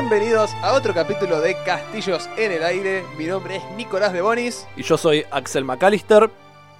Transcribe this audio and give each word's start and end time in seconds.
Bienvenidos 0.00 0.54
a 0.62 0.74
otro 0.74 0.94
capítulo 0.94 1.40
de 1.40 1.56
Castillos 1.64 2.30
en 2.36 2.52
el 2.52 2.62
Aire. 2.62 3.02
Mi 3.18 3.26
nombre 3.26 3.56
es 3.56 3.62
Nicolás 3.76 4.12
de 4.12 4.22
Bonis. 4.22 4.64
Y 4.76 4.84
yo 4.84 4.96
soy 4.96 5.24
Axel 5.32 5.64
McAllister. 5.64 6.30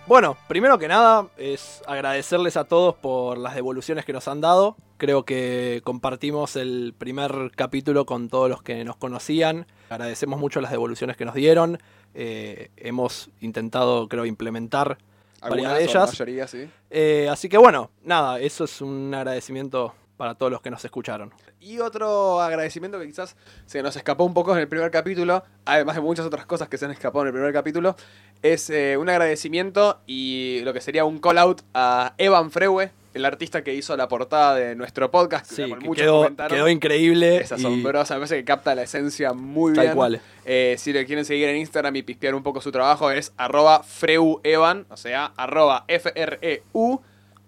Bueno, 0.06 0.36
primero 0.46 0.78
que 0.78 0.86
nada 0.86 1.26
es 1.36 1.82
agradecerles 1.88 2.56
a 2.56 2.62
todos 2.62 2.94
por 2.94 3.36
las 3.36 3.56
devoluciones 3.56 4.04
que 4.04 4.12
nos 4.12 4.28
han 4.28 4.40
dado. 4.40 4.76
Creo 4.98 5.24
que 5.24 5.80
compartimos 5.82 6.54
el 6.54 6.94
primer 6.96 7.50
capítulo 7.56 8.06
con 8.06 8.28
todos 8.28 8.48
los 8.48 8.62
que 8.62 8.84
nos 8.84 8.94
conocían. 8.94 9.66
Agradecemos 9.90 10.38
mucho 10.38 10.60
las 10.60 10.70
devoluciones 10.70 11.16
que 11.16 11.24
nos 11.24 11.34
dieron. 11.34 11.80
Eh, 12.14 12.70
hemos 12.76 13.30
intentado, 13.40 14.08
creo, 14.08 14.26
implementar 14.26 14.96
varias 15.40 15.74
de 15.74 15.82
ellas. 15.82 16.10
mayoría, 16.10 16.46
sí. 16.46 16.70
Eh, 16.88 17.28
así 17.28 17.48
que 17.48 17.58
bueno, 17.58 17.90
nada, 18.04 18.38
eso 18.38 18.62
es 18.62 18.80
un 18.80 19.12
agradecimiento 19.12 19.92
para 20.18 20.34
todos 20.34 20.52
los 20.52 20.60
que 20.60 20.70
nos 20.70 20.84
escucharon. 20.84 21.32
Y 21.60 21.78
otro 21.78 22.42
agradecimiento 22.42 22.98
que 23.00 23.06
quizás 23.06 23.36
se 23.64 23.82
nos 23.82 23.96
escapó 23.96 24.24
un 24.24 24.34
poco 24.34 24.52
en 24.52 24.58
el 24.58 24.68
primer 24.68 24.90
capítulo, 24.90 25.42
además 25.64 25.94
de 25.96 26.02
muchas 26.02 26.26
otras 26.26 26.44
cosas 26.44 26.68
que 26.68 26.76
se 26.76 26.84
han 26.84 26.90
escapado 26.90 27.22
en 27.22 27.28
el 27.28 27.32
primer 27.32 27.52
capítulo, 27.54 27.96
es 28.42 28.68
eh, 28.68 28.96
un 28.98 29.08
agradecimiento 29.08 30.00
y 30.06 30.60
lo 30.64 30.74
que 30.74 30.82
sería 30.82 31.06
un 31.06 31.18
call 31.20 31.38
out 31.38 31.62
a 31.72 32.12
Evan 32.18 32.50
Freue, 32.50 32.90
el 33.14 33.24
artista 33.24 33.62
que 33.64 33.74
hizo 33.74 33.96
la 33.96 34.06
portada 34.06 34.54
de 34.54 34.74
nuestro 34.76 35.10
podcast, 35.10 35.46
Sí, 35.50 35.62
que 35.64 35.68
muchos 35.76 35.96
quedó, 35.96 36.18
comentaron. 36.18 36.56
quedó 36.56 36.68
increíble. 36.68 37.38
Es 37.38 37.50
y 37.50 37.54
asombrosa, 37.54 38.14
me 38.14 38.20
parece 38.20 38.36
que 38.36 38.44
capta 38.44 38.74
la 38.74 38.82
esencia 38.82 39.32
muy 39.32 39.72
Tal 39.74 39.84
bien. 39.86 39.96
cual. 39.96 40.20
Eh, 40.44 40.76
si 40.78 40.92
le 40.92 41.06
quieren 41.06 41.24
seguir 41.24 41.48
en 41.48 41.56
Instagram 41.56 41.96
y 41.96 42.02
pispear 42.02 42.34
un 42.34 42.42
poco 42.42 42.60
su 42.60 42.70
trabajo 42.70 43.10
es 43.10 43.32
arroba 43.36 43.82
freuevan, 43.82 44.86
o 44.90 44.96
sea, 44.96 45.32
arroba 45.36 45.84
F-R-E-U, 45.88 47.00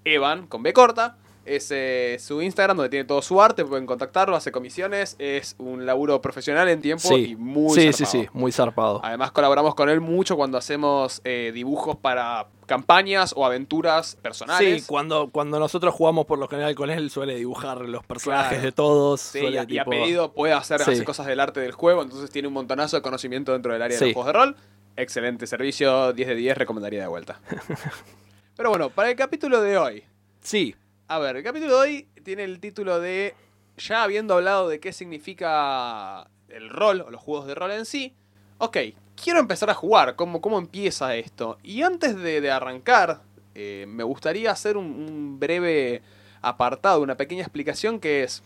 Evan, 0.04 0.46
con 0.46 0.62
B 0.62 0.72
corta. 0.72 1.16
Es 1.46 1.70
eh, 1.70 2.18
su 2.20 2.42
Instagram 2.42 2.76
donde 2.76 2.90
tiene 2.90 3.04
todo 3.06 3.22
su 3.22 3.40
arte, 3.40 3.64
pueden 3.64 3.86
contactarlo, 3.86 4.36
hace 4.36 4.52
comisiones, 4.52 5.16
es 5.18 5.56
un 5.58 5.86
laburo 5.86 6.20
profesional 6.20 6.68
en 6.68 6.80
tiempo 6.82 7.08
Sí, 7.08 7.30
y 7.30 7.36
muy 7.36 7.74
sí, 7.74 7.92
sí, 7.92 8.04
zarpado. 8.04 8.22
sí, 8.24 8.28
muy 8.34 8.52
zarpado. 8.52 9.00
Además 9.02 9.32
colaboramos 9.32 9.74
con 9.74 9.88
él 9.88 10.00
mucho 10.00 10.36
cuando 10.36 10.58
hacemos 10.58 11.20
eh, 11.24 11.50
dibujos 11.54 11.96
para 11.96 12.46
campañas 12.66 13.32
o 13.36 13.44
aventuras 13.46 14.16
personales. 14.16 14.82
Sí, 14.82 14.86
cuando, 14.86 15.30
cuando 15.32 15.58
nosotros 15.58 15.92
jugamos 15.94 16.26
por 16.26 16.38
lo 16.38 16.46
general 16.46 16.74
con 16.74 16.90
él, 16.90 17.10
suele 17.10 17.34
dibujar 17.36 17.80
los 17.80 18.04
personajes 18.04 18.50
Claro. 18.52 18.62
de 18.64 18.72
todos. 18.72 19.20
Sí, 19.20 19.40
suele, 19.40 19.56
y 19.56 19.58
a- 19.58 19.66
y 19.68 19.78
a 19.78 19.84
tipo- 19.84 19.90
pedido 19.90 20.32
puede 20.32 20.52
hacer, 20.52 20.80
Sí. 20.82 20.90
hace 20.92 21.04
cosas 21.04 21.26
del 21.26 21.40
arte 21.40 21.60
del 21.60 21.72
juego, 21.72 22.02
entonces 22.02 22.30
tiene 22.30 22.48
un 22.48 22.54
montonazo 22.54 22.96
de 22.96 23.02
conocimiento 23.02 23.52
dentro 23.52 23.72
del 23.72 23.82
área 23.82 23.94
de 23.94 23.98
Sí. 23.98 24.04
los 24.06 24.14
juegos 24.14 24.26
de 24.26 24.32
rol. 24.38 24.56
Excelente 24.96 25.46
servicio, 25.46 26.12
10 26.12 26.28
de 26.28 26.34
10, 26.34 26.56
recomendaría 26.58 27.00
de 27.00 27.08
vuelta. 27.08 27.40
Pero 28.56 28.68
bueno, 28.70 28.90
para 28.90 29.10
el 29.10 29.16
capítulo 29.16 29.62
de 29.62 29.78
hoy. 29.78 30.04
Sí, 30.42 30.74
A 31.10 31.18
ver, 31.18 31.36
el 31.36 31.42
capítulo 31.42 31.72
de 31.74 31.80
hoy 31.80 32.08
tiene 32.22 32.44
el 32.44 32.60
título 32.60 33.00
de, 33.00 33.34
ya 33.76 34.04
habiendo 34.04 34.34
hablado 34.34 34.68
de 34.68 34.78
qué 34.78 34.92
significa 34.92 36.30
el 36.48 36.70
rol 36.70 37.00
o 37.00 37.10
los 37.10 37.20
juegos 37.20 37.48
de 37.48 37.56
rol 37.56 37.72
en 37.72 37.84
sí, 37.84 38.14
ok, 38.58 38.76
quiero 39.20 39.40
empezar 39.40 39.70
a 39.70 39.74
jugar, 39.74 40.14
¿cómo, 40.14 40.40
cómo 40.40 40.56
empieza 40.56 41.16
esto? 41.16 41.58
Y 41.64 41.82
antes 41.82 42.14
de, 42.14 42.40
de 42.40 42.50
arrancar, 42.52 43.22
eh, 43.56 43.86
me 43.88 44.04
gustaría 44.04 44.52
hacer 44.52 44.76
un, 44.76 44.86
un 44.86 45.40
breve 45.40 46.00
apartado, 46.42 47.02
una 47.02 47.16
pequeña 47.16 47.42
explicación 47.42 47.98
que 47.98 48.22
es, 48.22 48.44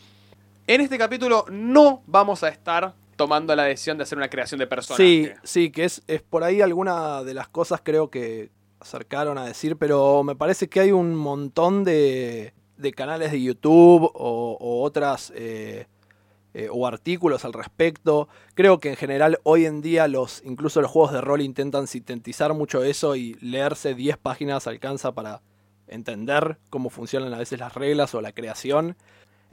en 0.66 0.80
este 0.80 0.96
capítulo 0.96 1.44
no 1.50 2.02
vamos 2.06 2.44
a 2.44 2.48
estar 2.48 2.94
tomando 3.16 3.54
la 3.54 3.64
decisión 3.64 3.98
de 3.98 4.04
hacer 4.04 4.16
una 4.16 4.30
creación 4.30 4.58
de 4.58 4.66
personaje. 4.66 5.04
sí, 5.04 5.30
sí, 5.42 5.70
que 5.70 5.84
es, 5.84 6.00
es 6.06 6.22
por 6.22 6.42
ahí 6.42 6.62
alguna 6.62 7.24
de 7.24 7.34
las 7.34 7.46
cosas 7.46 7.82
creo 7.84 8.08
que 8.08 8.48
acercaron 8.84 9.38
a 9.38 9.46
decir, 9.46 9.76
pero 9.76 10.22
me 10.22 10.36
parece 10.36 10.68
que 10.68 10.78
hay 10.78 10.92
un 10.92 11.16
montón 11.16 11.84
de, 11.84 12.52
canales 12.94 13.32
de 13.32 13.42
YouTube 13.42 14.10
o, 14.14 14.58
o 14.60 14.82
otras 14.82 15.32
eh, 15.34 15.86
eh, 16.52 16.68
o 16.70 16.86
artículos 16.86 17.46
al 17.46 17.54
respecto. 17.54 18.28
Creo 18.52 18.80
que 18.80 18.90
en 18.90 18.96
general 18.96 19.40
hoy 19.42 19.64
en 19.64 19.80
día 19.80 20.06
los 20.06 20.42
incluso 20.44 20.82
los 20.82 20.90
juegos 20.90 21.12
de 21.12 21.22
rol 21.22 21.40
intentan 21.40 21.86
sintetizar 21.86 22.52
mucho 22.52 22.84
eso 22.84 23.16
y 23.16 23.34
leerse 23.40 23.94
10 23.94 24.18
páginas 24.18 24.66
alcanza 24.66 25.12
para 25.12 25.40
entender 25.88 26.58
cómo 26.68 26.90
funcionan 26.90 27.32
a 27.32 27.38
veces 27.38 27.58
las 27.58 27.72
reglas 27.72 28.14
o 28.14 28.20
la 28.20 28.32
creación. 28.32 28.96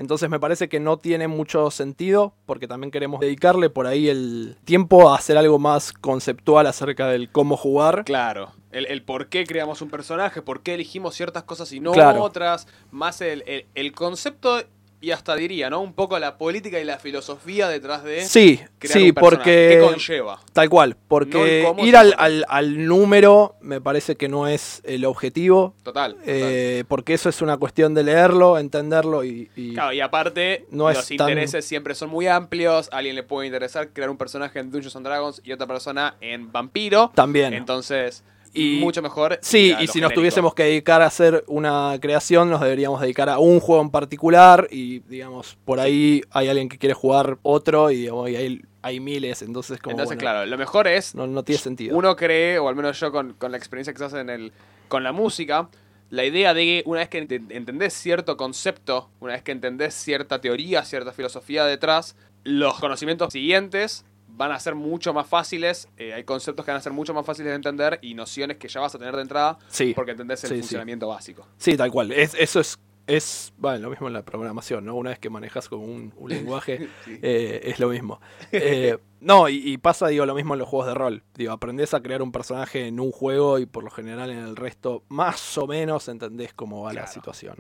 Entonces 0.02 0.30
me 0.30 0.40
parece 0.40 0.68
que 0.68 0.80
no 0.80 0.98
tiene 0.98 1.28
mucho 1.28 1.70
sentido 1.70 2.34
porque 2.48 2.68
también 2.68 2.90
queremos 2.90 3.20
dedicarle 3.20 3.70
por 3.70 3.86
ahí 3.86 4.10
el 4.10 4.58
tiempo 4.66 5.10
a 5.10 5.16
hacer 5.16 5.38
algo 5.38 5.60
más 5.60 5.94
conceptual 5.94 6.66
acerca 6.68 7.08
del 7.08 7.32
cómo 7.32 7.56
jugar. 7.56 8.04
Claro, 8.04 8.52
el, 8.72 8.88
el 8.88 9.04
por 9.04 9.30
qué 9.30 9.46
creamos 9.46 9.82
un 9.84 9.90
personaje, 9.92 10.42
por 10.42 10.64
qué 10.64 10.74
elegimos 10.74 11.14
ciertas 11.16 11.44
cosas 11.44 11.72
y 11.72 11.80
no 11.80 11.92
Claro. 11.92 12.24
otras, 12.24 12.68
más 12.90 13.22
el, 13.22 13.44
el- 13.46 13.68
el 13.76 13.92
concepto 13.92 14.64
y 15.02 15.12
hasta 15.12 15.36
diría, 15.36 15.70
¿no? 15.70 15.82
Un 15.82 15.94
poco 15.94 16.18
la 16.20 16.38
política 16.38 16.80
y 16.80 16.84
la 16.86 16.98
filosofía 17.00 17.68
detrás 17.68 18.04
de 18.04 18.24
Sí, 18.24 18.60
crear 18.80 18.94
sí, 19.00 19.08
un 19.10 19.14
personaje. 19.16 19.44
¿Qué 19.44 19.78
porque 19.82 19.94
conlleva? 19.94 20.40
tal 20.54 20.70
cual, 20.70 20.90
No 20.92 20.96
porque 21.08 21.64
cómo, 21.66 21.84
ir 21.86 21.96
al, 21.98 22.14
al- 22.18 22.46
al 22.48 22.86
número 22.86 23.56
me 23.62 23.82
parece 23.82 24.16
que 24.16 24.30
no 24.30 24.48
es 24.48 24.82
el 24.86 25.06
objetivo, 25.06 25.74
Total. 25.84 26.12
total. 26.14 26.26
eh, 26.28 26.84
porque 26.88 27.14
eso 27.16 27.30
es 27.30 27.42
una 27.42 27.58
cuestión 27.58 27.94
de 27.94 28.04
leerlo, 28.04 28.58
entenderlo 28.60 29.24
y, 29.24 29.50
y- 29.56 29.74
Claro, 29.74 29.92
y 29.94 30.02
aparte, 30.02 30.66
no 30.70 30.88
los 30.90 31.10
es 31.12 31.18
tan- 31.18 31.30
intereses 31.30 31.66
siempre 31.66 31.96
son 31.96 32.10
muy 32.10 32.28
amplios. 32.28 32.90
A 32.92 32.98
alguien 32.98 33.16
le 33.16 33.24
puede 33.24 33.48
interesar 33.48 33.90
crear 33.90 34.10
un 34.10 34.18
personaje 34.18 34.60
en 34.60 34.70
Dungeons 34.72 34.96
and 34.96 35.06
Dragons 35.06 35.42
y 35.44 35.52
otra 35.52 35.66
persona 35.68 36.16
en 36.22 36.52
Vampiro. 36.52 37.12
también. 37.16 37.54
Entonces, 37.54 38.24
Y- 38.54 38.80
mucho 38.80 39.02
mejor. 39.02 39.40
Sí, 39.42 39.74
y 39.80 39.88
si 39.88 40.02
nos 40.02 40.14
tuviésemos 40.14 40.54
que 40.54 40.64
dedicar 40.64 41.02
a 41.02 41.06
hacer 41.06 41.44
una 41.48 41.98
creación, 42.02 42.50
nos 42.50 42.60
deberíamos 42.62 43.00
dedicar 43.02 43.30
a 43.30 43.40
un 43.40 43.60
juego 43.60 43.82
en 43.82 43.90
particular 43.92 44.68
y, 44.72 45.00
digamos, 45.00 45.58
por 45.66 45.80
ahí 45.80 46.22
hay 46.32 46.50
alguien 46.50 46.68
que 46.70 46.78
quiere 46.78 46.94
jugar 46.94 47.38
otro 47.44 47.92
y, 47.92 47.96
digamos, 47.98 48.30
y 48.30 48.36
hay, 48.36 48.62
hay 48.82 49.00
miles, 49.00 49.42
entonces 49.42 49.80
como 49.80 49.92
Entonces, 49.94 50.18
bueno, 50.18 50.20
claro, 50.20 50.46
lo 50.46 50.58
mejor 50.58 50.88
es 50.88 51.16
no, 51.16 51.28
no 51.28 51.44
tiene 51.44 51.62
sentido. 51.62 51.98
Uno 51.98 52.16
cree, 52.16 52.60
o 52.60 52.68
al 52.68 52.76
menos 52.76 53.00
yo 53.00 53.12
con, 53.12 53.34
con 53.34 53.52
la 53.52 53.58
experiencia 53.58 53.94
que 53.94 54.00
se 54.00 54.06
hace 54.06 54.20
en 54.20 54.30
el, 54.30 54.52
con 54.90 55.04
la 55.04 55.12
música, 55.14 55.70
la 56.10 56.26
idea 56.26 56.54
de 56.54 56.62
que 56.66 56.84
una 56.86 57.00
vez 57.00 57.08
que 57.10 57.26
ent- 57.26 57.46
entendés 57.52 57.94
cierto 57.94 58.36
concepto, 58.36 59.10
una 59.22 59.32
vez 59.34 59.44
que 59.44 59.54
entendés 59.54 59.94
cierta 59.94 60.42
teoría, 60.42 60.84
cierta 60.84 61.14
filosofía 61.14 61.64
detrás, 61.66 62.18
los 62.44 62.80
conocimientos 62.80 63.32
siguientes 63.32 64.04
van 64.34 64.52
a 64.52 64.60
ser 64.60 64.76
mucho 64.76 65.14
más 65.14 65.28
fáciles, 65.28 65.88
eh, 65.98 66.14
hay 66.14 66.24
conceptos 66.24 66.66
que 66.66 66.72
van 66.72 66.80
a 66.80 66.84
ser 66.84 66.94
mucho 66.94 67.14
más 67.14 67.26
fáciles 67.26 67.52
de 67.52 67.56
entender 67.56 68.00
y 68.02 68.14
nociones 68.14 68.58
que 68.58 68.68
ya 68.68 68.80
vas 68.82 68.94
a 68.96 68.98
tener 69.00 69.16
de 69.16 69.22
entrada 69.22 69.58
Sí, 69.68 69.94
porque 69.96 70.12
entendés 70.12 70.44
el 70.46 70.50
Sí, 70.50 70.56
sí. 70.56 70.62
funcionamiento 70.62 71.08
básico. 71.08 71.48
sí, 71.58 71.78
tal 71.78 71.92
cual. 71.92 72.12
Es, 72.12 72.34
eso 72.36 72.60
es, 72.60 72.80
es 73.08 73.54
bueno, 73.58 73.80
lo 73.80 73.90
mismo 73.90 74.08
en 74.08 74.14
la 74.14 74.24
programación, 74.24 74.86
¿no? 74.86 74.96
Una 74.96 75.10
vez 75.10 75.20
que 75.20 75.30
manejas 75.30 75.68
como 75.70 75.84
un, 75.86 76.14
un 76.18 76.30
lenguaje, 76.30 76.88
eh, 77.08 77.62
es 77.64 77.80
lo 77.80 77.90
mismo. 77.90 78.22
Eh, 78.52 78.98
no, 79.20 79.50
y, 79.50 79.56
y 79.74 79.78
pasa, 79.78 80.08
digo, 80.08 80.26
lo 80.26 80.34
mismo 80.36 80.54
en 80.54 80.60
los 80.60 80.68
juegos 80.70 80.88
de 80.88 80.94
rol. 80.94 81.24
Digo, 81.36 81.52
aprendés 81.52 81.94
a 81.94 82.02
crear 82.02 82.22
un 82.22 82.32
personaje 82.32 82.88
en 82.88 83.00
un 83.00 83.12
juego 83.12 83.60
y 83.60 83.66
por 83.66 83.84
lo 83.84 83.90
general 83.92 84.30
en 84.32 84.40
el 84.40 84.56
resto 84.56 85.04
más 85.10 85.58
o 85.58 85.68
menos 85.68 86.08
entendés 86.08 86.54
cómo 86.54 86.84
va 86.84 86.94
la 86.94 87.06
situación. 87.08 87.58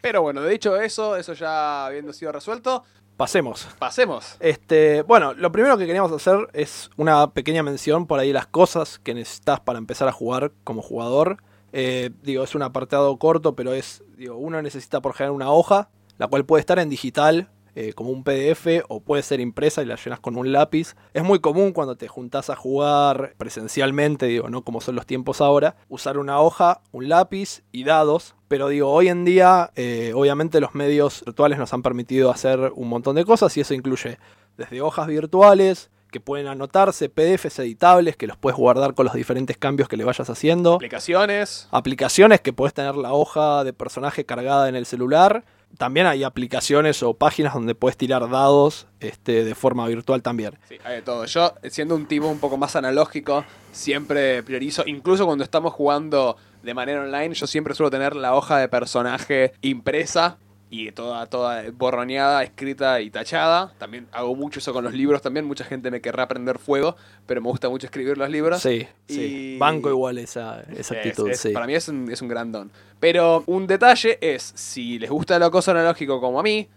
Pero 0.00 0.20
bueno, 0.20 0.42
de 0.42 0.54
hecho 0.54 0.76
eso, 0.78 1.16
eso 1.16 1.32
ya 1.32 1.86
habiendo 1.86 2.12
sido 2.12 2.30
resuelto, 2.30 2.84
Pasemos. 3.16 3.68
pasemos. 3.78 4.36
Este, 4.40 5.02
bueno, 5.02 5.34
lo 5.34 5.52
primero 5.52 5.78
que 5.78 5.86
queríamos 5.86 6.10
hacer 6.10 6.48
es 6.52 6.90
una 6.96 7.30
pequeña 7.30 7.62
mención 7.62 8.06
por 8.06 8.18
ahí 8.18 8.32
las 8.32 8.46
cosas 8.46 8.98
que 8.98 9.14
necesitas 9.14 9.60
para 9.60 9.78
empezar 9.78 10.08
a 10.08 10.12
jugar 10.12 10.50
como 10.64 10.82
jugador. 10.82 11.38
Eh, 11.72 12.10
digo, 12.22 12.42
es 12.42 12.56
un 12.56 12.62
apartado 12.62 13.16
corto, 13.18 13.54
pero 13.54 13.72
es, 13.72 14.02
digo, 14.16 14.36
uno 14.36 14.60
necesita 14.62 15.00
por 15.00 15.14
general 15.14 15.34
una 15.34 15.52
hoja, 15.52 15.90
la 16.18 16.26
cual 16.26 16.44
puede 16.44 16.60
estar 16.60 16.80
en 16.80 16.88
digital, 16.88 17.50
eh, 17.74 17.92
como 17.92 18.10
un 18.10 18.24
PDF, 18.24 18.84
o 18.88 19.00
puede 19.00 19.22
ser 19.22 19.40
impresa 19.40 19.82
y 19.82 19.86
la 19.86 19.96
llenas 19.96 20.20
con 20.20 20.36
un 20.36 20.52
lápiz. 20.52 20.94
Es 21.12 21.24
muy 21.24 21.40
común 21.40 21.72
cuando 21.72 21.96
te 21.96 22.08
juntás 22.08 22.50
a 22.50 22.56
jugar 22.56 23.34
presencialmente, 23.36 24.26
digo, 24.26 24.48
no 24.48 24.62
como 24.62 24.80
son 24.80 24.94
los 24.94 25.06
tiempos 25.06 25.40
ahora, 25.40 25.76
usar 25.88 26.18
una 26.18 26.40
hoja, 26.40 26.80
un 26.92 27.08
lápiz 27.08 27.62
y 27.72 27.84
dados. 27.84 28.34
Pero 28.48 28.68
digo, 28.68 28.90
hoy 28.90 29.08
en 29.08 29.24
día, 29.24 29.70
eh, 29.74 30.12
obviamente 30.14 30.60
los 30.60 30.74
medios 30.74 31.22
virtuales 31.24 31.58
nos 31.58 31.72
han 31.72 31.82
permitido 31.82 32.30
hacer 32.30 32.72
un 32.74 32.88
montón 32.88 33.16
de 33.16 33.24
cosas 33.24 33.56
y 33.56 33.60
eso 33.60 33.74
incluye 33.74 34.18
desde 34.56 34.80
hojas 34.80 35.06
virtuales 35.08 35.90
que 36.12 36.20
pueden 36.20 36.46
anotarse, 36.46 37.08
PDFs 37.08 37.58
editables 37.58 38.16
que 38.16 38.28
los 38.28 38.36
puedes 38.36 38.56
guardar 38.56 38.94
con 38.94 39.04
los 39.04 39.14
diferentes 39.14 39.58
cambios 39.58 39.88
que 39.88 39.96
le 39.96 40.04
vayas 40.04 40.30
haciendo, 40.30 40.74
Aplicaciones. 40.74 41.66
aplicaciones 41.72 42.40
que 42.40 42.52
puedes 42.52 42.72
tener 42.72 42.94
la 42.94 43.12
hoja 43.12 43.64
de 43.64 43.72
personaje 43.72 44.24
cargada 44.24 44.68
en 44.68 44.76
el 44.76 44.86
celular. 44.86 45.44
También 45.78 46.06
hay 46.06 46.24
aplicaciones 46.24 47.02
o 47.02 47.14
páginas 47.14 47.54
donde 47.54 47.74
puedes 47.74 47.96
tirar 47.96 48.28
dados 48.28 48.86
este, 49.00 49.44
de 49.44 49.54
forma 49.54 49.86
virtual 49.86 50.22
también. 50.22 50.58
Sí, 50.68 50.76
hay 50.84 50.96
de 50.96 51.02
todo. 51.02 51.24
Yo, 51.24 51.54
siendo 51.68 51.94
un 51.94 52.06
tipo 52.06 52.26
un 52.26 52.38
poco 52.38 52.56
más 52.56 52.76
analógico, 52.76 53.44
siempre 53.72 54.42
priorizo, 54.42 54.84
incluso 54.86 55.26
cuando 55.26 55.44
estamos 55.44 55.72
jugando 55.72 56.36
de 56.62 56.74
manera 56.74 57.02
online, 57.02 57.34
yo 57.34 57.46
siempre 57.46 57.74
suelo 57.74 57.90
tener 57.90 58.16
la 58.16 58.34
hoja 58.34 58.58
de 58.58 58.68
personaje 58.68 59.52
impresa 59.60 60.38
y 60.82 60.90
toda, 60.92 61.26
toda 61.26 61.62
borroneada, 61.72 62.42
escrita 62.42 63.00
y 63.00 63.10
tachada. 63.10 63.72
También 63.78 64.08
hago 64.12 64.34
mucho 64.34 64.58
eso 64.58 64.72
con 64.72 64.82
los 64.84 64.92
libros 64.94 65.22
también. 65.22 65.44
Mucha 65.46 65.64
gente 65.64 65.90
me 65.90 66.00
querrá 66.00 66.26
prender 66.26 66.58
fuego, 66.58 66.96
pero 67.26 67.40
me 67.40 67.48
gusta 67.48 67.68
mucho 67.68 67.86
escribir 67.86 68.18
los 68.18 68.28
libros. 68.30 68.60
Sí, 68.60 68.86
sí. 69.08 69.56
Banco 69.58 69.88
igual 69.90 70.18
esa, 70.18 70.60
esa 70.62 70.72
Es- 70.80 70.90
actitud, 70.92 71.30
es- 71.30 71.40
sí. 71.40 71.50
Para 71.50 71.66
mí 71.66 71.74
es 71.74 71.88
un, 71.88 72.10
es 72.10 72.20
un 72.22 72.28
gran 72.28 72.50
don. 72.50 72.70
Pero 73.00 73.44
un 73.46 73.66
detalle 73.66 74.18
es, 74.20 74.52
si 74.56 74.98
les 74.98 75.10
gusta 75.10 75.38
lo 75.38 75.50
cosa 75.50 75.70
analógico 75.72 76.20
como 76.20 76.40
a 76.40 76.42
mí, 76.42 76.68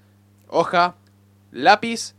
hoja, 0.49 0.95
lápiz 1.51 2.13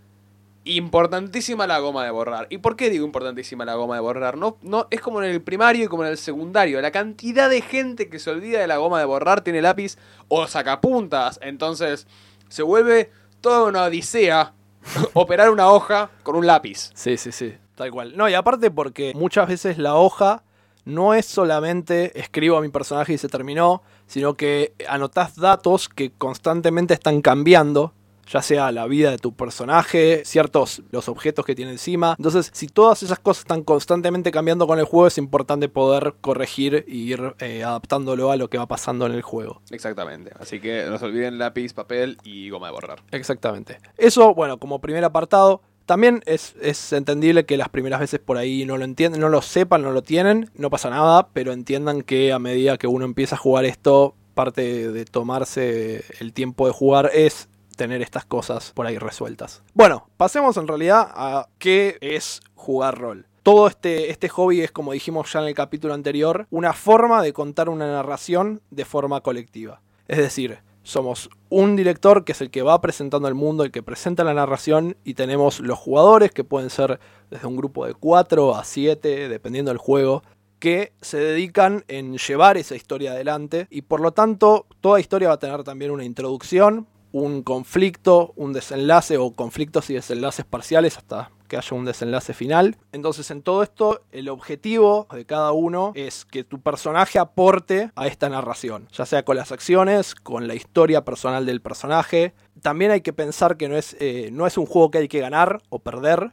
Importantísima 0.69 1.67
la 1.67 1.79
goma 1.79 2.05
de 2.05 2.11
borrar. 2.11 2.47
¿Y 2.51 2.59
por 2.59 2.77
qué 2.77 2.91
digo 2.91 3.07
importantísima 3.07 3.65
la 3.65 3.75
goma 3.75 3.95
de 3.95 4.03
borrar? 4.03 4.37
No, 4.37 4.59
no, 4.61 4.87
es 4.91 5.01
como 5.01 5.23
en 5.23 5.31
el 5.31 5.41
primario 5.41 5.87
y 5.87 5.89
como 5.89 6.05
en 6.05 6.11
el 6.11 6.19
secundario. 6.19 6.81
La 6.83 6.91
cantidad 6.91 7.49
de 7.49 7.63
gente 7.63 8.11
que 8.11 8.19
se 8.19 8.29
olvida 8.29 8.61
de 8.61 8.67
la 8.67 8.77
goma 8.77 8.99
de 8.99 9.07
borrar 9.07 9.43
tiene 9.43 9.63
lápiz 9.63 9.97
o 10.29 10.47
sacapuntas. 10.47 11.41
Entonces 11.43 12.07
se 12.49 12.63
vuelve 12.63 13.11
toda 13.41 13.65
una 13.65 13.85
odisea 13.85 14.53
operar 15.15 15.49
una 15.49 15.71
hoja 15.71 16.11
con 16.23 16.37
un 16.37 16.47
lápiz. 16.47 16.91
Sí, 16.93 17.17
sí, 17.17 17.33
sí, 17.33 17.55
tal 17.75 17.91
cual. 17.91 18.15
No, 18.15 18.29
y 18.29 18.35
aparte 18.35 18.71
porque 18.71 19.13
muchas 19.15 19.49
veces 19.49 19.79
la 19.79 19.95
hoja 19.95 20.43
no 20.85 21.15
es 21.15 21.25
solamente 21.25 22.19
escribo 22.21 22.59
a 22.59 22.61
mi 22.61 22.69
personaje 22.69 23.15
y 23.15 23.19
se 23.19 23.29
terminó, 23.29 23.83
sino 24.07 24.35
que 24.35 24.75
anotás 24.87 25.37
datos 25.37 25.89
que 25.89 26.11
constantemente 26.11 26.93
están 26.95 27.23
cambiando 27.23 27.95
ya 28.29 28.43
sea 28.43 28.71
la 28.73 28.87
vida 28.87 29.11
de 29.11 29.19
tu 29.19 29.35
personaje, 29.35 30.23
ciertos 30.25 30.83
los 30.91 31.09
objetos 31.09 31.45
que 31.45 31.55
tiene 31.55 31.73
encima. 31.73 32.15
Entonces, 32.19 32.51
si 32.53 32.69
todas 32.69 33.03
esas 33.03 33.19
cosas 33.19 33.41
están 33.41 33.63
constantemente 33.63 34.31
cambiando 34.31 34.67
con 34.67 34.79
el 34.79 34.85
juego, 34.85 35.07
es 35.07 35.19
importante 35.19 35.69
poder 35.69 36.15
corregir 36.21 36.75
e 36.75 36.85
ir 36.89 37.35
eh, 37.41 37.65
adaptándolo 37.65 38.31
a 38.31 38.37
lo 38.37 38.51
que 38.51 38.59
va 38.59 38.67
pasando 38.67 39.07
en 39.07 39.13
el 39.13 39.23
juego. 39.23 39.63
Exactamente. 39.71 40.33
Así 40.39 40.61
que 40.61 40.85
no 40.89 40.99
se 40.99 41.07
olviden 41.07 41.39
lápiz, 41.39 41.73
papel 41.73 42.19
y 42.23 42.51
goma 42.51 42.69
de 42.69 42.73
borrar. 42.73 43.03
Exactamente. 43.11 43.79
Eso, 43.97 44.35
bueno, 44.35 44.59
como 44.59 44.81
primer 44.81 45.05
apartado. 45.05 45.63
También 45.87 46.23
es, 46.27 46.55
es, 46.61 46.93
entendible 46.93 47.47
que 47.47 47.57
las 47.57 47.71
primeras 47.71 48.01
veces 48.01 48.21
por 48.21 48.37
ahí 48.37 48.67
no 48.67 48.77
lo 48.77 48.85
entienden, 48.85 49.23
no 49.23 49.31
lo 49.31 49.41
sepan, 49.41 49.81
no 49.81 49.91
lo 49.91 50.03
tienen, 50.03 50.51
no 50.55 50.69
pasa 50.69 50.91
nada, 50.91 51.29
pero 51.33 51.55
entiendan 51.55 52.03
que 52.03 52.31
a 52.35 52.39
medida 52.39 52.77
que 52.77 52.87
uno 52.87 53.07
empieza 53.07 53.37
a 53.37 53.39
jugar 53.39 53.65
esto, 53.65 54.15
parte 54.35 54.93
de 54.93 55.05
tomarse 55.07 56.05
el 56.21 56.35
tiempo 56.35 56.67
de 56.67 56.75
jugar 56.75 57.11
es 57.15 57.49
tener 57.79 58.03
estas 58.03 58.27
cosas 58.27 58.73
por 58.75 58.87
ahí 58.87 58.99
resueltas. 58.99 59.63
Bueno, 59.73 60.11
pasemos 60.19 60.59
en 60.59 60.69
realidad 60.69 61.09
a 61.15 61.49
qué 61.59 61.97
es 62.03 62.43
jugar 62.55 62.99
rol. 62.99 63.25
Todo 63.43 63.69
este, 63.69 64.11
este 64.11 64.29
hobby 64.29 64.61
es, 64.61 64.71
como 64.71 64.93
dijimos 64.93 65.33
ya 65.33 65.41
en 65.41 65.47
el 65.47 65.55
capítulo 65.55 65.95
anterior, 65.95 66.47
una 66.51 66.75
forma 66.75 67.23
de 67.23 67.33
contar 67.33 67.71
una 67.71 67.87
narración 67.87 68.61
de 68.71 68.85
forma 68.85 69.23
colectiva. 69.23 69.81
Es 70.07 70.19
decir, 70.19 70.59
somos 70.83 71.31
un 71.49 71.77
director 71.77 72.25
que 72.25 72.33
es 72.33 72.41
el 72.41 72.51
que 72.51 72.63
va 72.63 72.81
presentando 72.81 73.29
el 73.29 73.35
mundo, 73.35 73.63
el 73.63 73.71
que 73.71 73.83
presenta 73.83 74.25
la 74.25 74.35
narración 74.35 74.97
y 75.05 75.15
tenemos 75.15 75.61
los 75.61 75.79
jugadores 75.79 76.31
que 76.31 76.45
pueden 76.45 76.69
ser 76.69 76.99
desde 77.31 77.47
un 77.47 77.57
grupo 77.57 77.87
de 77.87 77.95
4 77.95 78.55
a 78.55 78.65
7, 78.65 79.29
dependiendo 79.29 79.71
del 79.71 79.79
juego, 79.79 80.23
que 80.59 80.93
se 81.01 81.19
dedican 81.19 81.85
en 81.89 82.17
llevar 82.19 82.57
esa 82.57 82.75
historia 82.75 83.13
adelante 83.13 83.67
y 83.71 83.83
por 83.83 84.01
lo 84.01 84.13
tanto 84.13 84.67
toda 84.81 85.01
historia 85.01 85.29
va 85.29 85.35
a 85.35 85.39
tener 85.39 85.63
también 85.63 85.91
una 85.91 86.05
introducción, 86.05 86.87
un 87.13 87.43
conflicto, 87.43 88.33
un 88.37 88.53
desenlace 88.53 89.17
o 89.17 89.33
conflictos 89.33 89.89
y 89.91 89.95
desenlaces 89.95 90.45
parciales 90.45 90.97
hasta 90.99 91.31
que 91.49 91.57
haya 91.57 91.77
un 91.77 91.87
desenlace 91.87 92.35
final. 92.35 92.77
Entonces 92.93 93.31
en 93.31 93.43
todo 93.43 93.63
esto 93.63 94.03
el 94.13 94.29
objetivo 94.29 95.09
de 95.13 95.25
cada 95.25 95.53
uno 95.53 95.93
es 95.95 96.25
que 96.27 96.45
tu 96.45 96.61
personaje 96.61 97.19
aporte 97.19 97.91
a 97.97 98.07
esta 98.07 98.29
narración, 98.29 98.89
ya 98.93 99.07
sea 99.07 99.25
con 99.25 99.37
las 99.37 99.51
acciones, 99.51 100.15
con 100.15 100.47
la 100.47 100.55
historia 100.55 101.05
personal 101.05 101.47
del 101.47 101.61
personaje. 101.61 102.35
También 102.63 102.91
hay 102.91 103.01
que 103.01 103.13
pensar 103.13 103.57
que 103.57 103.69
no 103.69 103.77
es, 103.77 103.97
eh, 103.99 104.29
no 104.33 104.47
es 104.47 104.59
un 104.59 104.67
juego 104.67 104.91
que 104.91 104.99
hay 104.99 105.09
que 105.09 105.21
ganar 105.21 105.63
o 105.71 105.79
perder. 105.79 106.33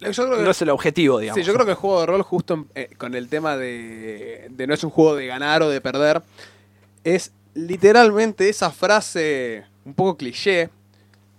no 0.00 0.50
es 0.50 0.62
el 0.62 0.70
objetivo, 0.70 1.18
digamos. 1.18 1.38
Sí, 1.38 1.46
yo 1.46 1.52
creo 1.52 1.66
que 1.66 1.72
el 1.72 1.76
juego 1.76 2.00
de 2.00 2.06
rol, 2.06 2.22
justo 2.22 2.66
eh, 2.74 2.88
con 2.96 3.14
el 3.14 3.28
tema 3.28 3.56
de, 3.56 4.48
de 4.50 4.66
no 4.66 4.72
es 4.72 4.82
un 4.82 4.90
juego 4.90 5.16
de 5.16 5.26
ganar 5.26 5.62
o 5.62 5.68
de 5.68 5.82
perder, 5.82 6.22
es 7.04 7.32
literalmente 7.54 8.48
esa 8.48 8.70
frase 8.70 9.66
un 9.86 9.94
poco 9.94 10.18
cliché, 10.18 10.68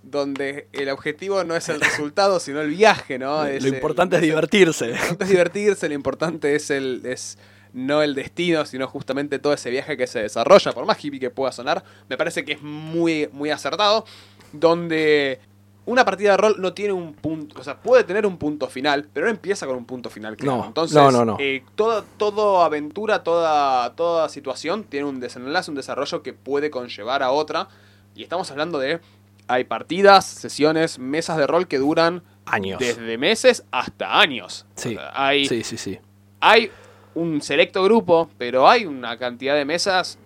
donde 0.02 0.68
el 0.72 0.90
objetivo 0.90 1.44
no 1.44 1.56
es 1.56 1.70
el 1.70 1.80
resultado, 1.80 2.40
sino 2.40 2.62
el 2.62 2.70
viaje, 2.70 3.20
¿no? 3.20 3.44
lo 3.46 3.68
importante 3.68 4.16
es, 4.16 4.22
divertirse. 4.24 4.88
Lo 4.88 4.94
importante 4.94 5.24
es 5.26 5.30
divertirse, 5.30 5.90
lo 5.90 5.96
importante 5.96 6.56
es 6.56 6.72
el 6.72 7.02
es 7.06 7.38
no 7.74 8.02
el 8.02 8.16
destino, 8.16 8.66
sino 8.66 8.88
justamente 8.88 9.38
todo 9.38 9.54
ese 9.54 9.70
viaje 9.70 9.98
que 9.98 10.08
se 10.08 10.20
desarrolla, 10.20 10.72
por 10.72 10.86
más 10.86 11.04
hippie 11.04 11.20
que 11.20 11.30
pueda 11.30 11.52
sonar, 11.52 11.84
me 12.10 12.18
parece 12.18 12.44
que 12.44 12.54
es 12.54 12.62
muy, 12.62 13.30
muy 13.34 13.52
acertado, 13.52 14.06
donde 14.52 15.40
una 15.86 16.04
partida 16.04 16.32
de 16.32 16.38
rol 16.38 16.56
no 16.60 16.74
tiene 16.74 16.94
un 16.94 17.14
punto, 17.14 17.60
o 17.60 17.64
sea, 17.64 17.78
puede 17.78 18.04
tener 18.04 18.26
un 18.26 18.38
punto 18.38 18.68
final, 18.68 19.08
pero 19.14 19.28
no 19.28 19.32
empieza 19.32 19.66
con 19.68 19.78
un 19.78 19.86
punto 19.86 20.10
final 20.10 20.36
claro. 20.36 20.58
No, 20.58 20.66
Entonces, 20.66 20.96
no, 20.96 21.12
no, 21.12 21.24
no. 21.24 21.38
Eh, 21.40 21.64
toda, 21.76 22.66
aventura, 22.66 23.24
toda, 23.24 23.96
toda 23.96 24.28
situación 24.30 24.84
tiene 24.84 25.06
un 25.06 25.20
desenlace, 25.20 25.70
un 25.70 25.76
desarrollo 25.76 26.24
que 26.24 26.34
puede 26.34 26.70
conllevar 26.70 27.24
a 27.24 27.32
otra. 27.32 27.70
Y 28.18 28.24
estamos 28.24 28.50
hablando 28.50 28.80
de. 28.80 29.00
Hay 29.48 29.64
partidas, 29.64 30.26
sesiones, 30.26 30.98
mesas 30.98 31.38
de 31.38 31.46
rol 31.46 31.68
que 31.68 31.78
duran. 31.78 32.24
Años. 32.46 32.80
Desde 32.80 33.18
meses 33.18 33.64
hasta 33.72 34.20
años. 34.20 34.66
Sí. 34.76 34.98
hay, 35.14 35.46
sí, 35.46 35.64
sí, 35.64 35.78
sí. 35.78 36.00
Hay 36.40 36.72
un 37.14 37.42
selecto 37.42 37.84
grupo, 37.84 38.30
pero 38.38 38.68
hay 38.68 38.86
una 38.86 39.18
cantidad 39.18 39.56
de 39.56 39.66
mesas 39.66 40.18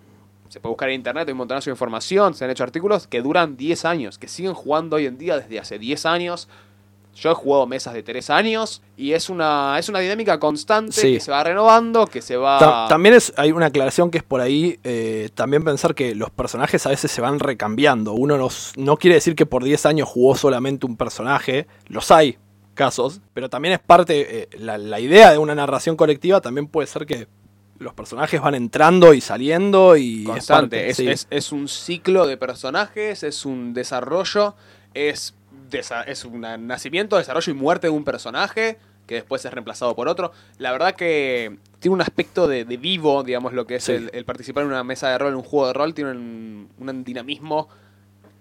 se 0.47 0.59
puede 0.59 0.71
buscar 0.71 0.89
en 0.89 0.95
internet, 0.95 1.27
hay 1.27 1.31
un 1.31 1.37
montonazo 1.37 1.69
de 1.69 1.71
información, 1.71 2.33
se 2.33 2.43
han 2.43 2.51
hecho 2.51 2.65
artículos 2.65 3.07
que 3.07 3.21
duran 3.21 3.55
10 3.55 3.85
años, 3.85 4.17
que 4.17 4.27
siguen 4.27 4.53
jugando 4.53 4.97
hoy 4.97 5.05
en 5.05 5.17
día 5.17 5.37
desde 5.37 5.59
hace 5.59 5.79
10 5.79 6.05
años. 6.05 6.49
Yo 7.15 7.31
he 7.31 7.33
jugado 7.33 7.67
mesas 7.67 7.93
de 7.93 8.03
3 8.03 8.29
años 8.29 8.81
y 8.95 9.13
es 9.13 9.29
una, 9.29 9.77
es 9.77 9.89
una 9.89 9.99
dinámica 9.99 10.39
constante 10.39 11.01
que 11.01 11.19
se 11.19 11.31
va 11.31 11.43
renovando, 11.43 12.07
que 12.07 12.21
se 12.21 12.37
va... 12.37 12.87
también 12.87 13.15
es, 13.15 13.33
hay 13.37 13.51
una 13.51 13.67
aclaración 13.67 14.09
que 14.09 14.19
es 14.19 14.23
por 14.23 14.41
ahí, 14.41 14.79
eh, 14.83 15.29
también 15.35 15.63
pensar 15.63 15.93
que 15.93 16.15
los 16.15 16.29
personajes 16.29 16.85
a 16.85 16.89
veces 16.89 17.11
se 17.11 17.21
van 17.21 17.39
recambiando. 17.39 18.13
Uno 18.13 18.37
nos, 18.37 18.73
no 18.77 18.97
quiere 18.97 19.15
decir 19.15 19.35
que 19.35 19.45
por 19.45 19.63
10 19.63 19.85
años 19.85 20.07
jugó 20.07 20.35
solamente 20.35 20.85
un 20.85 20.95
personaje, 20.95 21.67
los 21.87 22.11
hay 22.11 22.37
casos, 22.73 23.21
pero 23.33 23.49
también 23.49 23.73
es 23.73 23.79
parte, 23.79 24.43
eh, 24.43 24.49
la, 24.57 24.77
la 24.77 24.99
idea 24.99 25.31
de 25.31 25.37
una 25.37 25.53
narración 25.53 25.97
colectiva 25.97 26.39
también 26.39 26.67
puede 26.67 26.87
ser 26.87 27.05
que 27.05 27.27
los 27.81 27.93
personajes 27.93 28.39
van 28.39 28.55
entrando 28.55 29.13
y 29.13 29.21
saliendo 29.21 29.97
y... 29.97 30.23
Constante, 30.23 30.89
es, 30.89 31.51
un 31.51 31.67
ciclo 31.67 32.27
de 32.27 32.37
personajes, 32.37 33.23
es 33.23 33.45
un 33.45 33.73
desarrollo, 33.73 34.55
es, 34.93 35.33
es 35.79 36.25
un 36.25 36.41
nacimiento, 36.41 37.17
desarrollo 37.17 37.51
y 37.51 37.55
muerte 37.55 37.87
de 37.87 37.91
un 37.91 38.03
personaje 38.03 38.77
que 39.07 39.15
después 39.15 39.43
es 39.43 39.51
reemplazado 39.51 39.95
por 39.95 40.07
otro. 40.07 40.31
La 40.57 40.71
verdad 40.71 40.95
que 40.95 41.57
tiene 41.79 41.95
un 41.95 42.01
aspecto 42.01 42.47
de, 42.47 42.63
vivo, 42.63 43.23
digamos, 43.23 43.53
lo 43.53 43.67
que 43.67 43.75
es 43.75 43.89
el, 43.89 44.23
participar 44.25 44.63
en 44.63 44.69
una 44.69 44.83
mesa 44.83 45.09
de 45.09 45.17
rol, 45.17 45.29
en 45.29 45.35
un 45.35 45.43
juego 45.43 45.67
de 45.67 45.73
rol, 45.73 45.93
tiene 45.93 46.11
un, 46.11 46.69
un 46.77 47.03
dinamismo 47.03 47.67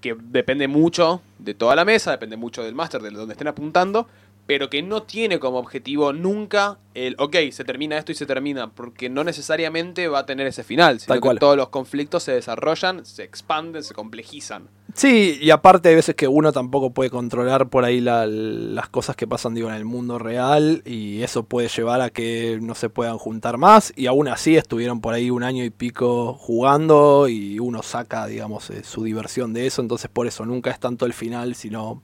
que 0.01 0.17
depende 0.19 0.69
mucho 0.69 1.23
de 1.39 1.55
toda 1.55 1.75
la 1.77 1.85
mesa, 1.85 2.13
depende 2.13 2.37
mucho 2.37 2.63
del 2.63 2.75
máster, 2.75 3.03
de 3.03 3.11
donde 3.11 3.33
estén 3.33 3.49
apuntando, 3.49 4.07
pero 4.51 4.69
que 4.69 4.83
no 4.83 5.05
tiene 5.05 5.39
como 5.39 5.61
objetivo 5.61 6.13
nunca 6.13 6.81
el, 6.95 7.15
ok, 7.21 7.37
se 7.53 7.63
termina 7.63 7.97
esto 7.97 8.11
y 8.11 8.17
se 8.17 8.27
termina, 8.27 8.69
porque 8.73 9.09
no 9.09 9.23
necesariamente 9.23 10.09
va 10.09 10.19
a 10.19 10.27
tener 10.27 10.49
ese 10.49 10.65
final, 10.65 10.99
sino 10.99 11.21
que 11.21 11.35
todos 11.37 11.57
los 11.57 11.69
conflictos 11.69 12.25
se 12.25 12.33
desarrollan, 12.33 13.07
se 13.07 13.23
expanden, 13.23 13.85
se 13.85 13.95
complejizan. 13.95 14.69
Sí, 14.93 15.39
y 15.41 15.51
aparte 15.51 15.91
hay 15.91 15.95
veces 15.95 16.17
que 16.17 16.27
uno 16.27 16.51
tampoco 16.51 16.91
puede 16.91 17.11
controlar 17.11 17.69
por 17.69 17.85
ahí 17.85 18.01
las 18.01 18.89
cosas 18.89 19.15
que 19.15 19.29
pasan 19.29 19.55
digo, 19.55 19.69
en 19.69 19.77
el 19.77 19.85
mundo 19.85 20.19
real 20.19 20.83
y 20.85 21.23
eso 21.23 21.45
puede 21.45 21.69
llevar 21.69 22.01
a 22.01 22.11
que 22.11 22.59
no 22.61 22.75
se 22.75 22.89
puedan 22.91 23.19
juntar 23.19 23.57
más 23.57 23.93
y 23.95 24.09
aún 24.09 24.27
así 24.27 24.57
estuvieron 24.57 25.01
por 25.01 25.15
ahí 25.15 25.31
un 25.31 25.45
año 25.45 25.63
y 25.63 25.71
pico 25.71 26.35
jugando 26.35 27.29
y 27.29 27.61
uno 27.61 27.85
saca, 27.85 28.27
digamos, 28.27 28.69
eh, 28.71 28.83
su 28.83 29.05
diversión 29.05 29.53
de 29.53 29.69
eso, 29.69 29.81
entonces 29.81 30.11
por 30.11 30.27
eso 30.27 30.45
nunca 30.45 30.73
es 30.73 30.81
tanto 30.81 31.07
el 31.07 31.13
final, 31.13 31.55
sino 31.55 32.03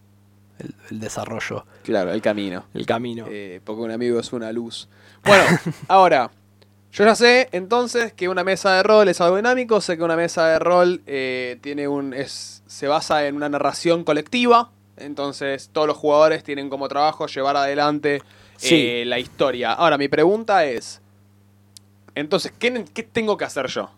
el, 0.58 1.00
desarrollo. 1.00 1.66
Claro, 1.82 2.12
el 2.12 2.22
camino. 2.22 2.66
El 2.74 2.86
camino. 2.86 3.26
Eh, 3.28 3.60
porque 3.64 3.82
un 3.82 3.90
amigo 3.90 4.18
es 4.18 4.32
una 4.32 4.52
luz. 4.52 4.88
Bueno, 5.24 5.44
ahora, 5.88 6.30
yo 6.92 7.04
ya 7.04 7.14
sé 7.14 7.48
entonces 7.52 8.12
que 8.12 8.28
una 8.28 8.44
mesa 8.44 8.76
de 8.76 8.82
rol 8.82 9.08
es 9.08 9.20
algo 9.20 9.36
dinámico, 9.36 9.80
sé 9.80 9.96
que 9.96 10.02
una 10.02 10.16
mesa 10.16 10.48
de 10.48 10.58
rol 10.58 11.02
eh, 11.06 11.58
tiene 11.60 11.88
un, 11.88 12.14
es, 12.14 12.62
se 12.66 12.86
basa 12.86 13.26
en 13.26 13.36
una 13.36 13.48
narración 13.48 14.04
colectiva, 14.04 14.70
entonces 14.96 15.70
todos 15.72 15.86
los 15.86 15.96
jugadores 15.96 16.42
tienen 16.42 16.70
como 16.70 16.88
trabajo 16.88 17.26
llevar 17.26 17.56
adelante 17.56 18.22
eh, 18.62 19.04
la 19.06 19.18
historia. 19.18 19.72
Ahora, 19.72 19.98
mi 19.98 20.08
pregunta 20.08 20.64
es, 20.64 21.02
entonces, 22.14 22.52
¿qué, 22.58 22.70
tengo 23.12 23.36
que 23.36 23.44
hacer 23.44 23.66
yo? 23.66 23.90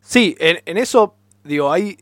Sí, 0.00 0.36
en, 0.38 0.62
en 0.64 0.78
eso, 0.78 1.16
digo, 1.42 1.72
hay 1.72 1.98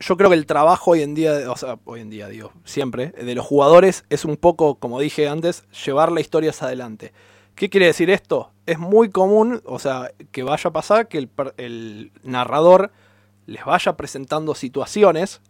yo 0.00 0.16
creo 0.16 0.30
que 0.30 0.36
el 0.36 0.46
trabajo 0.46 0.92
hoy 0.92 1.02
en 1.02 1.14
día, 1.14 1.50
o 1.50 1.56
sea, 1.56 1.78
hoy 1.84 2.00
en 2.00 2.10
día, 2.10 2.28
digo, 2.28 2.52
siempre, 2.64 3.08
de 3.10 3.34
los 3.34 3.44
jugadores 3.44 4.04
es 4.10 4.24
un 4.24 4.36
poco, 4.36 4.76
como 4.76 5.00
dije 5.00 5.28
antes, 5.28 5.64
llevar 5.84 6.12
la 6.12 6.20
historia 6.20 6.50
hacia 6.50 6.68
adelante. 6.68 7.12
¿Qué 7.54 7.68
quiere 7.68 7.86
decir 7.86 8.08
esto? 8.10 8.52
Es 8.66 8.78
muy 8.78 9.10
común, 9.10 9.60
o 9.64 9.80
sea, 9.80 10.12
que 10.30 10.44
vaya 10.44 10.70
a 10.70 10.72
pasar 10.72 11.08
que 11.08 11.28
el, 11.56 12.12
narrador 12.22 12.92
les 13.46 13.64
vaya 13.64 13.96
presentando 13.96 14.54
situaciones 14.54 15.40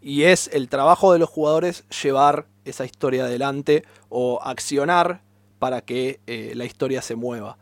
y 0.00 0.22
es 0.22 0.48
el 0.52 0.68
trabajo 0.68 1.12
de 1.12 1.18
los 1.18 1.28
jugadores 1.28 1.84
llevar 2.02 2.46
esa 2.64 2.86
historia 2.86 3.24
adelante 3.24 3.84
o 4.08 4.40
accionar 4.42 5.20
para 5.58 5.82
que 5.82 6.20
eh, 6.26 6.52
la 6.54 6.64
historia 6.64 7.02
se 7.02 7.16
mueva. 7.16 7.58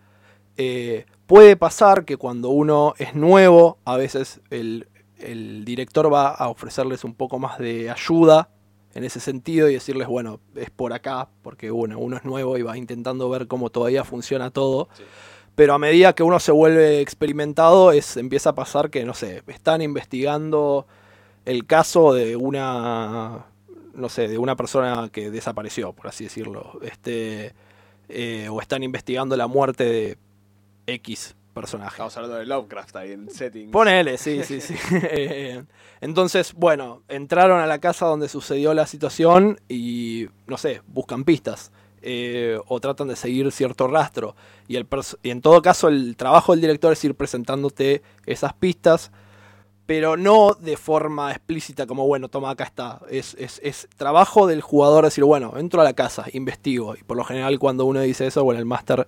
Eh, 0.57 1.07
puede 1.27 1.57
pasar 1.57 2.05
que 2.05 2.17
cuando 2.17 2.51
uno 2.51 2.95
es 2.99 3.15
nuevo, 3.17 3.79
a 3.85 3.97
veces 3.97 4.41
el, 4.51 4.87
el 5.19 5.65
director 5.65 6.13
va 6.13 6.29
a 6.29 6.49
ofrecerles 6.49 7.05
un 7.05 7.15
poco 7.15 7.39
más 7.39 7.59
de 7.59 7.91
ayuda 7.91 8.49
en 8.95 9.05
ese 9.05 9.21
sentido 9.21 9.69
y 9.69 9.75
decirles, 9.75 10.07
bueno, 10.07 10.41
es 10.55 10.71
por 10.71 10.93
acá, 10.93 11.29
porque 11.43 11.71
bueno, 11.71 11.99
uno 11.99 12.17
es 12.17 12.25
nuevo 12.25 12.57
y 12.59 12.63
va 12.63 12.77
intentando 12.79 13.29
ver 13.29 13.49
cómo 13.49 13.71
todavía 13.71 14.05
funciona 14.05 14.51
todo. 14.51 14.89
Sí. 14.97 15.03
Pero 15.55 15.75
a 15.75 15.79
medida 15.79 16.15
que 16.15 16.23
uno 16.23 16.41
se 16.41 16.53
vuelve 16.53 17.01
experimentado, 17.01 17.93
es, 17.93 18.17
empieza 18.17 18.51
a 18.51 18.55
pasar 18.55 18.91
que, 18.91 19.05
no 19.05 19.15
sé, 19.15 19.43
están 19.47 19.83
investigando 19.83 20.87
el 21.45 21.67
caso 21.67 22.13
de 22.13 22.35
una, 22.35 23.47
no 23.95 24.09
sé, 24.09 24.27
de 24.27 24.39
una 24.39 24.57
persona 24.57 25.09
que 25.13 25.31
desapareció, 25.31 25.93
por 25.93 26.09
así 26.09 26.25
decirlo. 26.25 26.81
Este, 26.83 27.55
eh, 28.09 28.49
o 28.51 28.61
están 28.61 28.83
investigando 28.83 29.37
la 29.37 29.47
muerte 29.47 29.85
de 29.85 30.19
X 30.87 31.37
personaje. 31.55 31.93
Estamos 31.95 32.17
hablando 32.17 32.37
de 32.39 32.47
Lovecraft 32.47 32.97
ahí 32.97 33.13
en 33.13 33.31
settings. 33.31 33.71
Ponele, 33.73 34.19
sí, 34.19 34.43
sí, 34.45 34.61
sí. 34.61 34.75
Eh, 34.93 35.65
Entonces, 36.03 36.53
bueno, 36.55 37.03
entraron 37.09 37.61
a 37.61 37.67
la 37.67 37.79
casa 37.79 38.07
donde 38.07 38.29
sucedió 38.29 38.75
la 38.75 38.87
situación 38.87 39.59
y, 39.69 40.27
no 40.47 40.59
sé, 40.59 40.83
buscan 40.87 41.25
pistas. 41.25 41.73
eh, 42.07 42.59
o 42.69 42.81
tratan 42.81 43.09
de 43.09 43.17
seguir 43.17 43.51
cierto 43.51 43.87
rastro. 43.89 44.37
Y, 44.69 44.77
el 44.77 44.87
y 45.23 45.31
en 45.31 45.41
todo 45.41 45.63
caso, 45.63 45.89
el 45.89 46.17
trabajo 46.17 46.53
del 46.53 46.61
director 46.61 46.93
es 46.93 47.03
ir 47.05 47.15
presentándote 47.15 48.03
esas 48.27 48.53
pistas, 48.53 49.11
pero 49.87 50.17
no 50.17 50.55
de 50.55 50.77
forma 50.77 51.31
explícita, 51.31 51.87
como 51.87 52.07
bueno, 52.07 52.29
toma, 52.29 52.51
acá 52.51 52.65
está. 52.65 53.01
Es, 53.11 53.35
es, 53.39 53.61
es 53.63 53.89
trabajo 53.97 54.47
del 54.47 54.61
jugador 54.63 55.05
decir, 55.05 55.25
bueno, 55.25 55.55
entro 55.57 55.81
a 55.81 55.85
la 55.85 55.93
casa, 55.95 56.25
investigo. 56.33 56.95
Y 56.97 57.03
por 57.05 57.17
lo 57.17 57.25
general, 57.25 57.59
cuando 57.59 57.85
uno 57.87 58.01
dice 58.01 58.27
eso, 58.27 58.45
bueno, 58.45 58.61
el 58.61 58.67
máster, 58.67 59.07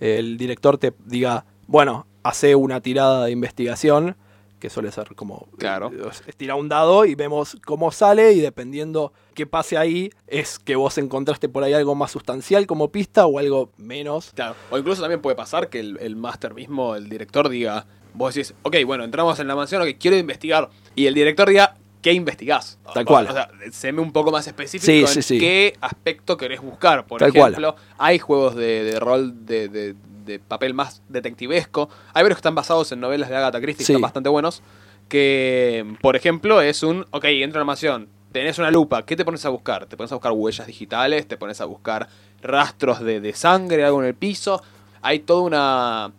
eh, 0.00 0.16
el 0.18 0.36
director 0.38 0.78
te 0.78 0.92
diga, 1.06 1.44
bueno, 1.68 2.06
hace 2.24 2.56
una 2.56 2.80
tirada 2.80 3.26
de 3.26 3.30
investigación, 3.30 4.16
que 4.58 4.70
suele 4.70 4.90
ser 4.90 5.14
como 5.14 5.46
Claro. 5.56 5.92
eh, 5.94 6.08
es 6.26 6.34
tirar 6.36 6.56
un 6.56 6.68
dado 6.68 7.04
y 7.04 7.14
vemos 7.14 7.56
cómo 7.64 7.92
sale 7.92 8.32
y 8.32 8.40
dependiendo 8.40 9.12
qué 9.34 9.46
pase 9.46 9.78
ahí, 9.78 10.10
es 10.26 10.58
que 10.58 10.74
vos 10.74 10.98
encontraste 10.98 11.48
por 11.48 11.62
ahí 11.62 11.74
algo 11.74 11.94
más 11.94 12.10
sustancial 12.10 12.66
como 12.66 12.90
pista 12.90 13.24
o 13.26 13.38
algo 13.38 13.70
menos. 13.76 14.32
Claro. 14.34 14.56
O 14.72 14.76
incluso 14.78 15.00
también 15.00 15.20
puede 15.22 15.36
pasar 15.36 15.68
que 15.68 15.78
el, 15.78 15.96
el 16.00 16.16
máster 16.16 16.54
mismo, 16.54 16.96
el 16.96 17.08
director, 17.08 17.48
diga, 17.48 17.86
vos 18.14 18.34
decís, 18.34 18.52
ok, 18.64 18.76
bueno, 18.84 19.04
entramos 19.04 19.38
en 19.38 19.46
la 19.46 19.54
mansión, 19.54 19.80
ok, 19.82 19.90
quiero 20.00 20.16
investigar. 20.16 20.70
Y 20.96 21.06
el 21.06 21.14
director 21.14 21.48
diga, 21.48 21.76
¿qué 22.02 22.12
investigás? 22.12 22.80
Tal 22.94 23.04
cual. 23.04 23.28
O 23.28 23.32
sea, 23.32 23.48
séme 23.70 24.00
un 24.00 24.10
poco 24.12 24.32
más 24.32 24.44
específico 24.48 24.86
Sí, 24.86 25.00
en 25.02 25.06
sí, 25.06 25.22
sí. 25.22 25.38
qué 25.38 25.74
aspecto 25.80 26.36
querés 26.36 26.60
buscar. 26.60 27.06
Por 27.06 27.20
Tal 27.20 27.32
cual. 27.32 27.52
ejemplo, 27.52 27.76
hay 27.96 28.18
juegos 28.18 28.56
de, 28.56 28.82
de 28.82 28.98
rol 28.98 29.46
de, 29.46 29.68
de- 29.68 29.94
de 30.28 30.38
papel 30.38 30.74
más 30.74 31.02
detectivesco. 31.08 31.88
Hay 32.14 32.22
varios 32.22 32.36
que 32.36 32.40
están 32.40 32.54
basados 32.54 32.92
en 32.92 33.00
novelas 33.00 33.28
de 33.28 33.36
Agatha 33.36 33.60
Christie, 33.60 33.84
Sí. 33.84 33.88
que 33.88 33.92
están 33.94 34.02
bastante 34.02 34.28
buenos. 34.28 34.62
Que, 35.08 35.84
por 36.00 36.14
ejemplo, 36.16 36.60
es 36.60 36.82
un, 36.82 37.06
ok, 37.10 37.24
entra 37.24 37.58
la 37.58 37.64
mansión, 37.64 38.08
tenés 38.30 38.58
una 38.58 38.70
lupa, 38.70 39.04
¿qué 39.06 39.16
te 39.16 39.24
pones 39.24 39.44
a 39.46 39.48
buscar? 39.48 39.86
Te 39.86 39.96
pones 39.96 40.12
a 40.12 40.16
buscar 40.16 40.32
huellas 40.32 40.66
digitales, 40.66 41.26
te 41.26 41.36
pones 41.38 41.60
a 41.60 41.64
buscar 41.64 42.08
rastros 42.42 43.00
de, 43.00 43.20
de 43.20 43.32
sangre, 43.32 43.84
algo 43.84 44.00
en 44.02 44.08
el 44.08 44.14
piso. 44.14 44.62
Hay 45.02 45.20
toda 45.20 45.40
una... 45.42 46.12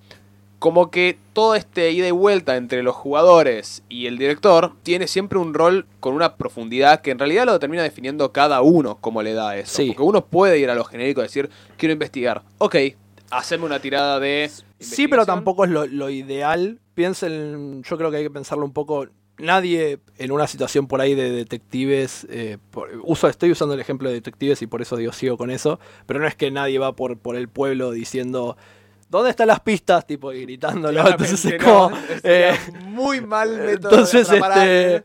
Como 0.57 0.91
que 0.91 1.17
todo 1.31 1.55
este 1.55 1.91
ida 1.91 2.05
y 2.07 2.11
vuelta 2.11 2.57
entre 2.57 2.83
los 2.83 2.93
jugadores 2.93 3.81
y 3.87 4.07
el 4.07 4.17
director 4.17 4.73
tiene 4.83 5.07
siempre 5.07 5.39
un 5.39 5.53
rol 5.53 5.85
con 6.01 6.13
una 6.15 6.35
profundidad 6.35 6.99
que 6.99 7.11
en 7.11 7.19
realidad 7.19 7.45
lo 7.45 7.57
termina 7.59 7.81
definiendo 7.81 8.33
cada 8.33 8.59
uno 8.59 8.97
como 8.99 9.21
le 9.23 9.31
da 9.33 9.55
eso. 9.55 9.77
Sí. 9.77 9.85
Porque 9.87 10.01
uno 10.03 10.25
puede 10.25 10.59
ir 10.59 10.69
a 10.69 10.75
lo 10.75 10.83
genérico 10.83 11.21
y 11.21 11.23
decir, 11.23 11.49
quiero 11.77 11.93
investigar. 11.93 12.41
Ok, 12.57 12.75
haceme 13.31 13.65
una 13.65 13.79
tirada 13.79 14.19
de... 14.19 14.49
Sí, 14.79 15.07
pero 15.07 15.25
tampoco 15.25 15.65
es 15.65 15.71
lo, 15.71 15.85
lo 15.85 16.09
ideal. 16.09 16.79
Piensen, 16.93 17.83
yo 17.83 17.97
creo 17.97 18.11
que 18.11 18.17
hay 18.17 18.23
que 18.23 18.31
pensarlo 18.31 18.65
un 18.65 18.73
poco. 18.73 19.07
Nadie 19.37 19.99
en 20.17 20.31
una 20.31 20.47
situación 20.47 20.87
por 20.87 20.99
ahí 20.99 21.15
de 21.15 21.31
detectives, 21.31 22.27
eh, 22.29 22.57
por- 22.71 22.89
uso, 23.03 23.27
estoy 23.27 23.51
usando 23.51 23.73
el 23.73 23.79
ejemplo 23.79 24.09
de 24.09 24.15
detectives 24.15 24.61
y 24.61 24.67
por 24.67 24.81
eso 24.81 24.97
digo 24.97 25.13
sigo 25.13 25.37
con 25.37 25.49
eso, 25.49 25.79
pero 26.05 26.19
no 26.19 26.27
es 26.27 26.35
que 26.35 26.51
nadie 26.51 26.77
va 26.77 26.95
por, 26.95 27.17
por 27.17 27.37
el 27.37 27.47
pueblo 27.47 27.91
diciendo, 27.91 28.57
¿dónde 29.09 29.29
están 29.29 29.47
las 29.47 29.61
pistas? 29.61 30.05
Tipo, 30.05 30.33
y 30.33 30.41
gritándolo. 30.41 31.07
Entonces 31.07 31.45
es 31.45 31.63
como... 31.63 31.89
no, 31.91 31.97
eh, 32.23 32.53
muy 32.87 33.21
mal 33.21 33.49
método 33.57 33.91
Entonces, 33.91 34.29
este, 34.29 35.03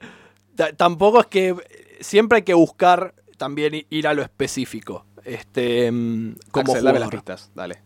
tampoco 0.77 1.21
es 1.21 1.27
que 1.27 1.55
siempre 2.01 2.37
hay 2.37 2.43
que 2.43 2.55
buscar 2.55 3.15
también 3.37 3.87
ir 3.91 4.09
a 4.09 4.15
lo 4.15 4.23
específico. 4.23 5.07
Este, 5.25 5.91
mm, 5.91 6.35
como 6.51 6.73
Axel, 6.73 6.85
dame 6.85 6.99
las 6.99 7.09
pistas, 7.11 7.51
dale. 7.55 7.83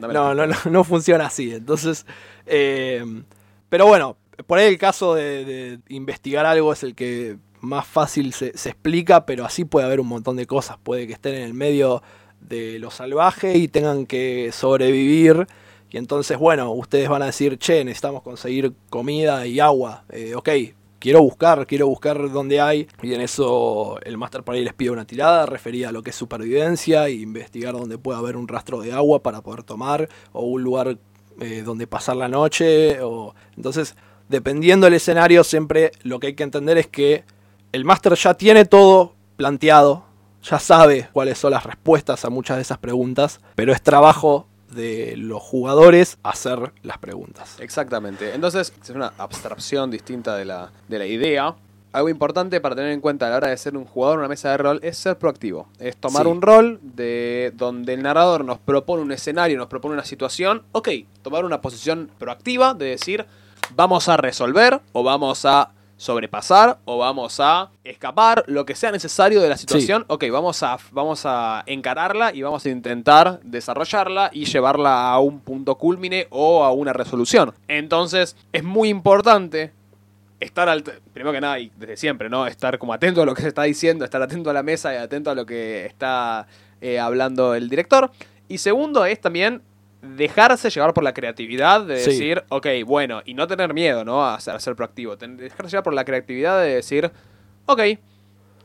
No, 0.00 0.34
no, 0.34 0.46
no, 0.46 0.56
no 0.70 0.84
funciona 0.84 1.26
así. 1.26 1.52
Entonces, 1.52 2.06
eh, 2.46 3.04
pero 3.68 3.86
bueno, 3.86 4.16
por 4.46 4.58
ahí 4.58 4.68
el 4.68 4.78
caso 4.78 5.14
de, 5.14 5.44
de 5.44 5.78
investigar 5.88 6.46
algo 6.46 6.72
es 6.72 6.82
el 6.82 6.94
que 6.94 7.38
más 7.60 7.86
fácil 7.86 8.32
se, 8.32 8.56
se 8.56 8.70
explica, 8.70 9.26
pero 9.26 9.44
así 9.44 9.64
puede 9.64 9.86
haber 9.86 10.00
un 10.00 10.08
montón 10.08 10.36
de 10.36 10.46
cosas. 10.46 10.78
Puede 10.82 11.06
que 11.06 11.12
estén 11.12 11.34
en 11.34 11.42
el 11.42 11.54
medio 11.54 12.02
de 12.40 12.78
lo 12.78 12.90
salvaje 12.90 13.56
y 13.56 13.68
tengan 13.68 14.06
que 14.06 14.50
sobrevivir. 14.52 15.46
Y 15.90 15.96
entonces, 15.96 16.38
bueno, 16.38 16.72
ustedes 16.72 17.08
van 17.08 17.22
a 17.22 17.26
decir, 17.26 17.58
che, 17.58 17.84
necesitamos 17.84 18.22
conseguir 18.22 18.72
comida 18.90 19.46
y 19.46 19.60
agua. 19.60 20.04
Eh, 20.10 20.34
ok, 20.34 20.48
quiero 21.00 21.22
buscar, 21.22 21.66
quiero 21.66 21.88
buscar 21.88 22.30
dónde 22.30 22.60
hay. 22.60 22.86
Y 23.02 23.14
en 23.14 23.22
eso 23.22 23.98
el 24.04 24.16
Master 24.16 24.44
ahí 24.46 24.62
les 24.62 24.74
pide 24.74 24.90
una 24.90 25.04
tirada 25.04 25.46
referida 25.46 25.88
a 25.88 25.92
lo 25.92 26.02
que 26.02 26.10
es 26.10 26.16
supervivencia 26.16 27.06
e 27.08 27.14
investigar 27.14 27.72
dónde 27.72 27.98
puede 27.98 28.18
haber 28.18 28.36
un 28.36 28.46
rastro 28.46 28.80
de 28.80 28.92
agua 28.92 29.22
para 29.22 29.40
poder 29.40 29.64
tomar 29.64 30.08
o 30.32 30.42
un 30.42 30.62
lugar 30.62 30.98
eh, 31.40 31.62
donde 31.64 31.88
pasar 31.88 32.16
la 32.16 32.28
noche. 32.28 33.00
O... 33.02 33.34
Entonces, 33.56 33.96
dependiendo 34.28 34.84
del 34.84 34.94
escenario, 34.94 35.42
siempre 35.42 35.90
lo 36.02 36.20
que 36.20 36.28
hay 36.28 36.34
que 36.34 36.44
entender 36.44 36.78
es 36.78 36.86
que 36.86 37.24
el 37.72 37.84
Master 37.84 38.14
ya 38.14 38.34
tiene 38.34 38.64
todo 38.64 39.14
planteado, 39.36 40.04
ya 40.42 40.58
sabe 40.58 41.08
cuáles 41.12 41.38
son 41.38 41.52
las 41.52 41.64
respuestas 41.64 42.24
a 42.24 42.30
muchas 42.30 42.56
de 42.56 42.62
esas 42.62 42.78
preguntas, 42.78 43.40
pero 43.54 43.72
es 43.72 43.82
trabajo 43.82 44.46
de 44.74 45.14
los 45.16 45.42
jugadores 45.42 46.18
hacer 46.22 46.72
las 46.82 46.98
preguntas. 46.98 47.56
Exactamente. 47.60 48.34
Entonces, 48.34 48.72
es 48.82 48.90
una 48.90 49.12
abstracción 49.18 49.90
distinta 49.90 50.36
de 50.36 50.44
la, 50.44 50.70
de 50.88 50.98
la 50.98 51.06
idea. 51.06 51.54
Algo 51.92 52.08
importante 52.08 52.60
para 52.60 52.76
tener 52.76 52.92
en 52.92 53.00
cuenta 53.00 53.26
a 53.26 53.30
la 53.30 53.36
hora 53.38 53.48
de 53.48 53.56
ser 53.56 53.76
un 53.76 53.84
jugador 53.84 54.14
en 54.16 54.20
una 54.20 54.28
mesa 54.28 54.50
de 54.52 54.58
rol 54.58 54.78
es 54.82 54.96
ser 54.96 55.18
proactivo. 55.18 55.68
Es 55.80 55.96
tomar 55.96 56.22
Sí. 56.22 56.28
un 56.28 56.40
rol 56.40 56.78
de 56.82 57.52
donde 57.56 57.94
el 57.94 58.02
narrador 58.02 58.44
nos 58.44 58.58
propone 58.58 59.02
un 59.02 59.10
escenario, 59.10 59.58
nos 59.58 59.66
propone 59.66 59.94
una 59.94 60.04
situación. 60.04 60.62
Ok, 60.70 60.88
tomar 61.22 61.44
una 61.44 61.60
posición 61.60 62.08
proactiva 62.18 62.74
de 62.74 62.86
decir, 62.86 63.26
vamos 63.74 64.08
a 64.08 64.16
resolver 64.16 64.80
o 64.92 65.02
vamos 65.02 65.44
a 65.44 65.72
sobrepasar 66.00 66.78
o 66.86 66.96
vamos 66.96 67.40
a 67.40 67.68
escapar, 67.84 68.42
lo 68.46 68.64
que 68.64 68.74
sea 68.74 68.90
necesario 68.90 69.42
de 69.42 69.50
la 69.50 69.58
situación. 69.58 70.06
Ok, 70.08 70.24
vamos 70.32 70.62
a, 70.62 70.78
vamos 70.92 71.26
a 71.26 71.62
encararla 71.66 72.34
y 72.34 72.40
vamos 72.40 72.64
a 72.64 72.70
intentar 72.70 73.38
desarrollarla 73.42 74.30
y 74.32 74.46
llevarla 74.46 75.10
a 75.10 75.20
un 75.20 75.40
punto 75.40 75.74
culmine 75.74 76.26
o 76.30 76.64
a 76.64 76.72
una 76.72 76.94
resolución. 76.94 77.52
Entonces, 77.68 78.34
es 78.50 78.64
muy 78.64 78.88
importante 78.88 79.72
estar 80.40 80.70
al 80.70 80.82
primero 80.82 81.32
que 81.32 81.40
nada 81.42 81.58
y 81.58 81.70
desde 81.76 81.98
siempre, 81.98 82.30
¿no? 82.30 82.46
Estar 82.46 82.78
como 82.78 82.94
atento 82.94 83.20
a 83.20 83.26
lo 83.26 83.34
que 83.34 83.42
se 83.42 83.48
está 83.48 83.64
diciendo, 83.64 84.06
estar 84.06 84.22
atento 84.22 84.48
a 84.48 84.54
la 84.54 84.62
mesa 84.62 84.94
y 84.94 84.96
atento 84.96 85.30
a 85.30 85.34
lo 85.34 85.44
que 85.44 85.84
está 85.84 86.46
eh, 86.80 86.98
hablando 86.98 87.54
el 87.54 87.68
director. 87.68 88.10
Y 88.48 88.56
segundo 88.56 89.04
es 89.04 89.20
también 89.20 89.60
dejarse 90.02 90.70
llevar 90.70 90.94
por 90.94 91.04
la 91.04 91.12
creatividad 91.14 91.82
de 91.84 91.98
Sí. 91.98 92.10
decir, 92.10 92.42
ok, 92.48 92.66
bueno, 92.86 93.22
y 93.24 93.34
no 93.34 93.46
tener 93.46 93.74
miedo, 93.74 94.04
¿no? 94.04 94.24
A 94.26 94.40
ser, 94.40 94.54
a 94.54 94.60
ser 94.60 94.74
proactivo. 94.74 95.16
Ten- 95.18 95.36
dejarse 95.36 95.70
llevar 95.72 95.84
por 95.84 95.94
la 95.94 96.04
creatividad 96.04 96.60
de 96.62 96.74
decir, 96.76 97.10
ok, 97.66 97.80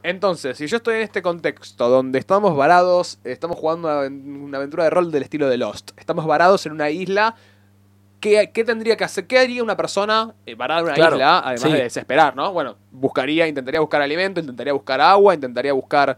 entonces, 0.03 0.57
si 0.57 0.67
yo 0.67 0.77
estoy 0.77 0.95
en 0.97 1.01
este 1.01 1.21
contexto 1.21 1.89
donde 1.89 2.19
estamos 2.19 2.55
varados, 2.55 3.19
estamos 3.23 3.57
jugando 3.57 3.87
una, 3.87 4.01
aven- 4.01 4.43
una 4.43 4.57
aventura 4.59 4.83
de 4.83 4.89
rol 4.91 5.11
del 5.11 5.23
estilo 5.23 5.49
de 5.49 5.57
Lost, 5.57 5.91
estamos 5.97 6.25
varados 6.27 6.65
en 6.67 6.71
una 6.73 6.89
isla, 6.91 7.35
¿qué, 8.19 8.51
qué 8.53 8.63
tendría 8.63 8.95
que 8.97 9.03
hacer? 9.03 9.25
¿Qué 9.25 9.39
haría 9.39 9.63
una 9.63 9.75
persona 9.75 10.33
eh, 10.45 10.53
varada 10.55 10.81
en 10.81 10.85
una 10.85 10.93
Claro, 10.95 11.15
isla, 11.15 11.39
además 11.39 11.61
sí. 11.63 11.71
de 11.73 11.83
desesperar, 11.83 12.35
¿no? 12.35 12.53
Bueno, 12.53 12.77
buscaría, 12.91 13.47
intentaría 13.47 13.79
buscar 13.81 14.01
alimento, 14.01 14.39
intentaría 14.39 14.73
buscar 14.73 15.01
agua, 15.01 15.33
intentaría 15.33 15.73
buscar 15.73 16.17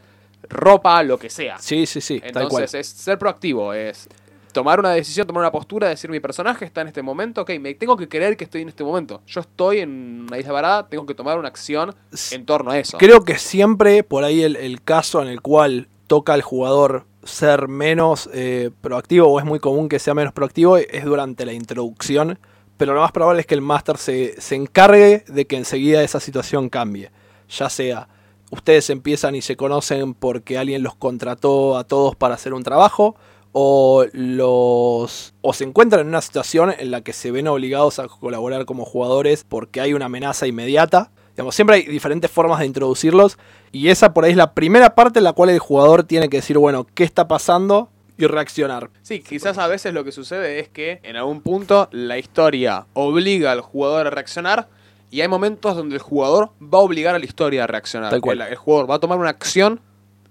ropa, 0.50 1.02
lo 1.04 1.18
que 1.18 1.30
sea. 1.30 1.58
Sí, 1.58 1.86
sí, 1.86 2.02
sí, 2.02 2.20
tal 2.20 2.34
cual. 2.50 2.64
Entonces, 2.64 2.74
es 2.76 2.88
ser 2.88 3.18
proactivo, 3.18 3.74
es 3.74 4.08
tomar 4.52 4.80
una 4.80 4.92
decisión, 4.92 5.28
tomar 5.28 5.42
una 5.42 5.52
postura, 5.52 5.90
decir 5.90 6.10
mi 6.10 6.20
personaje 6.20 6.66
está 6.66 6.82
en 6.82 6.88
este 6.88 7.02
momento, 7.02 7.42
ok, 7.42 7.52
me 7.60 7.74
tengo 7.76 7.98
que 7.98 8.08
creer 8.08 8.38
que 8.38 8.46
estoy 8.46 8.62
en 8.62 8.70
este 8.70 8.84
momento. 8.84 9.22
Yo 9.28 9.42
estoy 9.42 9.80
en 9.80 10.26
una 10.28 10.38
isla 10.38 10.52
varada, 10.52 10.88
tengo 10.88 11.06
que 11.06 11.14
tomar 11.14 11.38
una 11.38 11.48
acción 11.48 11.96
en 12.32 12.46
torno 12.46 12.72
a 12.72 12.80
eso. 12.80 12.98
Creo 12.98 13.24
que 13.24 13.38
siempre 13.38 14.04
por 14.04 14.24
ahí 14.24 14.44
el, 14.44 14.56
el 14.56 14.82
caso 14.82 15.22
en 15.22 15.28
el 15.28 15.42
cual 15.42 15.90
toca 16.08 16.34
al 16.34 16.42
jugador 16.42 17.06
ser 17.24 17.68
menos 17.68 18.30
eh, 18.34 18.72
proactivo 18.82 19.28
o 19.28 19.40
es 19.40 19.46
muy 19.46 19.60
común 19.60 19.90
que 19.90 20.00
sea 20.00 20.14
menos 20.14 20.34
proactivo 20.34 20.78
es 20.78 21.04
durante 21.04 21.46
la 21.46 21.54
introducción, 21.54 22.40
pero 22.78 22.94
lo 22.94 23.02
más 23.02 23.12
probable 23.12 23.42
es 23.42 23.48
que 23.48 23.56
el 23.56 23.62
máster 23.62 23.98
se, 23.98 24.40
se 24.40 24.56
encargue 24.56 25.24
de 25.28 25.46
que 25.46 25.58
enseguida 25.58 26.04
esa 26.04 26.20
situación 26.20 26.70
cambie, 26.70 27.12
ya 27.50 27.70
sea 27.70 28.08
ustedes 28.50 28.90
empiezan 28.90 29.36
y 29.36 29.42
se 29.42 29.58
conocen 29.58 30.14
porque 30.14 30.58
alguien 30.58 30.84
los 30.84 30.96
contrató 30.96 31.78
a 31.78 31.84
todos 31.84 32.16
para 32.16 32.36
hacer 32.36 32.54
un 32.54 32.64
trabajo 32.64 33.16
o 33.60 34.06
los 34.14 35.34
o 35.42 35.54
se 35.54 35.64
encuentran 35.64 36.02
en 36.02 36.10
una 36.10 36.22
situación 36.22 36.76
en 36.78 36.92
la 36.92 37.02
que 37.02 37.12
se 37.12 37.32
ven 37.32 37.48
obligados 37.48 37.98
a 37.98 38.08
colaborar 38.08 38.66
como 38.66 38.86
jugadores 38.86 39.44
porque 39.44 39.82
hay 39.82 39.96
una 39.96 40.06
amenaza 40.06 40.46
inmediata 40.46 41.10
Digamos, 41.36 41.54
siempre 41.54 41.76
hay 41.78 41.84
diferentes 41.84 42.32
formas 42.32 42.60
de 42.60 42.66
introducirlos 42.66 43.38
y 43.72 43.90
esa 43.90 44.14
por 44.14 44.26
ahí 44.26 44.32
es 44.32 44.38
la 44.38 44.54
primera 44.54 44.96
parte 44.96 45.20
en 45.20 45.24
la 45.24 45.34
cual 45.34 45.50
el 45.50 45.60
jugador 45.60 46.04
tiene 46.04 46.30
que 46.30 46.38
decir, 46.38 46.58
bueno, 46.58 46.88
¿qué 46.96 47.04
está 47.04 47.28
pasando? 47.28 47.90
y 48.20 48.26
reaccionar. 48.26 48.90
Sí, 49.04 49.20
quizás 49.20 49.60
a 49.60 49.68
veces 49.68 49.94
lo 49.94 50.04
que 50.04 50.12
sucede 50.12 50.60
es 50.60 50.70
que 50.70 51.00
en 51.04 51.16
algún 51.16 51.42
punto 51.42 51.88
la 51.92 52.18
historia 52.18 52.88
obliga 52.94 53.52
al 53.52 53.62
jugador 53.62 54.08
a 54.08 54.10
reaccionar 54.10 54.68
y 55.12 55.22
hay 55.22 55.28
momentos 55.28 55.76
donde 55.76 55.96
el 55.96 56.02
jugador 56.02 56.50
va 56.60 56.80
a 56.80 56.82
obligar 56.82 57.14
a 57.14 57.20
la 57.20 57.26
historia 57.26 57.66
a 57.66 57.68
reaccionar. 57.68 58.10
Tal 58.10 58.22
cual. 58.22 58.42
El, 58.42 58.48
el 58.48 58.56
jugador 58.56 58.90
va 58.90 58.96
a 58.96 59.00
tomar 59.00 59.20
una 59.20 59.30
acción 59.30 59.82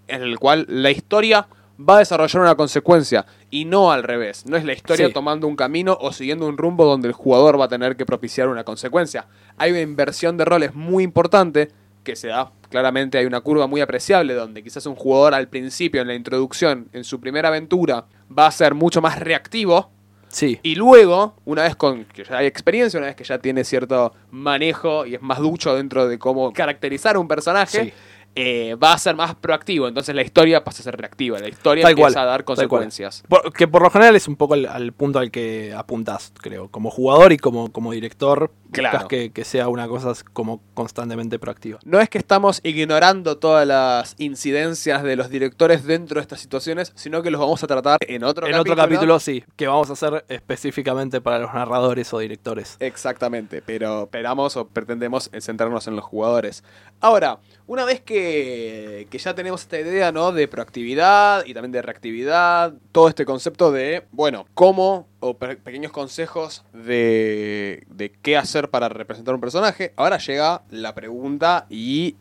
en 0.08 0.32
la 0.32 0.36
cual 0.36 0.66
la 0.68 0.90
historia 0.90 1.46
va 1.78 1.96
a 1.96 1.98
desarrollar 1.98 2.42
una 2.42 2.54
consecuencia 2.54 3.26
y 3.50 3.64
no 3.64 3.92
al 3.92 4.02
revés. 4.02 4.46
No 4.46 4.56
es 4.56 4.64
la 4.64 4.72
historia 4.72 5.08
Sí. 5.08 5.12
tomando 5.12 5.46
un 5.46 5.56
camino 5.56 5.96
o 6.00 6.12
siguiendo 6.12 6.46
un 6.46 6.56
rumbo 6.56 6.84
donde 6.84 7.08
el 7.08 7.14
jugador 7.14 7.60
va 7.60 7.66
a 7.66 7.68
tener 7.68 7.96
que 7.96 8.06
propiciar 8.06 8.48
una 8.48 8.64
consecuencia. 8.64 9.26
Hay 9.56 9.70
una 9.72 9.80
inversión 9.80 10.36
de 10.36 10.44
roles 10.44 10.74
muy 10.74 11.04
importante 11.04 11.70
que 12.04 12.14
se 12.16 12.28
da 12.28 12.52
claramente, 12.70 13.18
hay 13.18 13.26
una 13.26 13.40
curva 13.40 13.66
muy 13.66 13.80
apreciable 13.80 14.34
donde 14.34 14.62
quizás 14.62 14.86
un 14.86 14.94
jugador 14.94 15.34
al 15.34 15.48
principio, 15.48 16.00
en 16.02 16.06
la 16.08 16.14
introducción, 16.14 16.88
en 16.92 17.02
su 17.04 17.20
primera 17.20 17.48
aventura, 17.48 18.06
va 18.36 18.46
a 18.46 18.50
ser 18.52 18.74
mucho 18.74 19.00
más 19.00 19.18
reactivo 19.18 19.90
Sí, 20.28 20.58
y 20.64 20.74
luego, 20.74 21.36
una 21.44 21.62
vez 21.62 21.76
con 21.76 22.04
que 22.04 22.24
ya 22.24 22.38
hay 22.38 22.46
experiencia, 22.46 22.98
una 22.98 23.06
vez 23.06 23.16
que 23.16 23.24
ya 23.24 23.38
tiene 23.38 23.64
cierto 23.64 24.12
manejo 24.30 25.06
y 25.06 25.14
es 25.14 25.22
más 25.22 25.38
ducho 25.38 25.74
dentro 25.74 26.08
de 26.08 26.18
cómo 26.18 26.52
caracterizar 26.52 27.16
un 27.16 27.26
personaje, 27.28 27.84
Sí. 27.84 27.92
Eh, 28.36 28.74
va 28.76 28.92
a 28.92 28.98
ser 28.98 29.16
más 29.16 29.34
proactivo. 29.34 29.88
Entonces 29.88 30.14
la 30.14 30.22
historia 30.22 30.62
pasa 30.62 30.82
a 30.82 30.84
ser 30.84 30.96
reactiva. 30.96 31.38
La 31.40 31.48
historia 31.48 31.82
Tal 31.82 31.92
empieza 31.92 32.12
cual, 32.14 32.22
a 32.22 32.30
dar 32.30 32.44
consecuencias. 32.44 33.24
Por- 33.28 33.52
que 33.52 33.66
por 33.66 33.82
lo 33.82 33.90
general 33.90 34.14
es 34.14 34.28
un 34.28 34.36
poco 34.36 34.54
al, 34.54 34.66
al 34.66 34.92
punto 34.92 35.18
al 35.18 35.30
que 35.30 35.72
apuntás, 35.76 36.32
creo. 36.40 36.68
Como 36.70 36.90
jugador 36.90 37.32
y 37.32 37.38
como, 37.38 37.72
como 37.72 37.92
director, 37.92 38.50
buscas 38.64 38.76
Claro. 38.90 39.08
que, 39.08 39.30
que 39.32 39.44
sea 39.44 39.68
una 39.68 39.88
cosa 39.88 40.12
como 40.34 40.60
constantemente 40.74 41.38
proactiva. 41.38 41.78
No 41.84 41.98
es 42.00 42.08
que 42.10 42.18
estamos 42.18 42.60
ignorando 42.62 43.38
todas 43.38 43.66
las 43.66 44.14
incidencias 44.18 45.02
de 45.02 45.16
los 45.16 45.30
directores 45.30 45.84
dentro 45.84 46.16
de 46.16 46.22
estas 46.22 46.40
situaciones, 46.40 46.92
sino 46.94 47.22
que 47.22 47.30
los 47.30 47.40
vamos 47.40 47.62
a 47.64 47.66
tratar 47.66 47.98
en 48.06 48.22
otro 48.24 48.46
en 48.46 48.52
capítulo. 48.52 48.72
otro 48.74 48.84
capítulo 48.84 49.18
sí, 49.20 49.44
que 49.56 49.66
vamos 49.66 49.88
a 49.88 49.94
hacer 49.94 50.24
específicamente 50.28 51.20
para 51.22 51.38
los 51.38 51.54
narradores 51.54 52.12
o 52.12 52.18
directores. 52.18 52.76
Exactamente, 52.80 53.62
pero 53.62 54.02
esperamos 54.04 54.56
o 54.56 54.68
pretendemos 54.68 55.30
centrarnos 55.40 55.86
en 55.86 55.96
los 55.96 56.04
jugadores. 56.04 56.62
Ahora, 57.00 57.38
una 57.66 57.84
vez 57.84 58.00
que, 58.00 59.06
que 59.10 59.18
ya 59.18 59.34
tenemos 59.34 59.62
esta 59.62 59.78
idea 59.78 60.12
¿no? 60.12 60.32
de 60.32 60.48
proactividad 60.48 61.44
y 61.44 61.52
también 61.52 61.72
de 61.72 61.82
reactividad, 61.82 62.74
todo 62.92 63.08
este 63.08 63.24
concepto 63.24 63.70
de, 63.72 64.04
bueno, 64.12 64.46
cómo 64.54 65.06
o 65.20 65.34
pe- 65.36 65.56
pequeños 65.56 65.92
consejos 65.92 66.64
de, 66.72 67.84
de 67.90 68.10
qué 68.22 68.36
hacer 68.36 68.70
para 68.70 68.88
representar 68.88 69.34
un 69.34 69.40
personaje, 69.40 69.92
ahora 69.96 70.18
llega 70.18 70.62
la 70.70 70.94
pregunta 70.94 71.66
y 71.68 72.16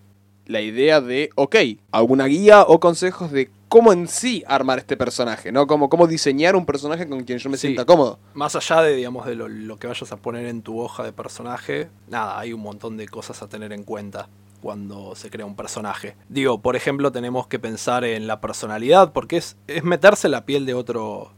la 0.45 0.61
idea 0.61 1.01
de, 1.01 1.29
ok, 1.35 1.55
alguna 1.91 2.25
guía 2.25 2.63
o 2.63 2.79
consejos 2.79 3.31
de 3.31 3.49
cómo 3.67 3.91
en 3.93 4.07
sí 4.07 4.43
armar 4.47 4.77
este 4.77 4.95
personaje, 4.95 5.51
¿no? 5.51 5.65
Cómo, 5.67 5.89
cómo 5.89 6.05
diseñar 6.05 6.55
un 6.55 6.65
personaje 6.67 7.07
con 7.09 7.23
quien 7.23 7.39
yo 7.39 7.49
me 7.49 7.57
Sí. 7.57 7.61
sienta 7.67 7.83
cómodo. 7.85 8.19
Más 8.35 8.55
allá 8.55 8.81
de, 8.83 8.95
digamos, 8.95 9.25
de 9.25 9.35
lo, 9.35 9.47
lo 9.47 9.77
que 9.77 9.87
vayas 9.87 10.11
a 10.11 10.17
poner 10.17 10.45
en 10.45 10.61
tu 10.61 10.79
hoja 10.79 11.03
de 11.03 11.11
personaje, 11.13 11.89
nada, 12.07 12.37
hay 12.39 12.53
un 12.53 12.61
montón 12.61 12.95
de 12.95 13.07
cosas 13.07 13.41
a 13.41 13.49
tener 13.49 13.73
en 13.73 13.83
cuenta 13.83 14.29
cuando 14.65 15.13
se 15.13 15.29
crea 15.29 15.45
un 15.45 15.55
personaje. 15.55 16.15
Digo, 16.27 16.59
por 16.59 16.75
ejemplo, 16.75 17.11
tenemos 17.11 17.45
que 17.45 17.59
pensar 17.59 18.03
en 18.03 18.25
la 18.25 18.41
personalidad, 18.41 19.13
porque 19.13 19.37
es, 19.37 19.57
es 19.67 19.83
meterse 19.83 20.25
en 20.25 20.31
la 20.31 20.43
piel 20.43 20.65
de 20.65 20.73
otro. 20.73 21.31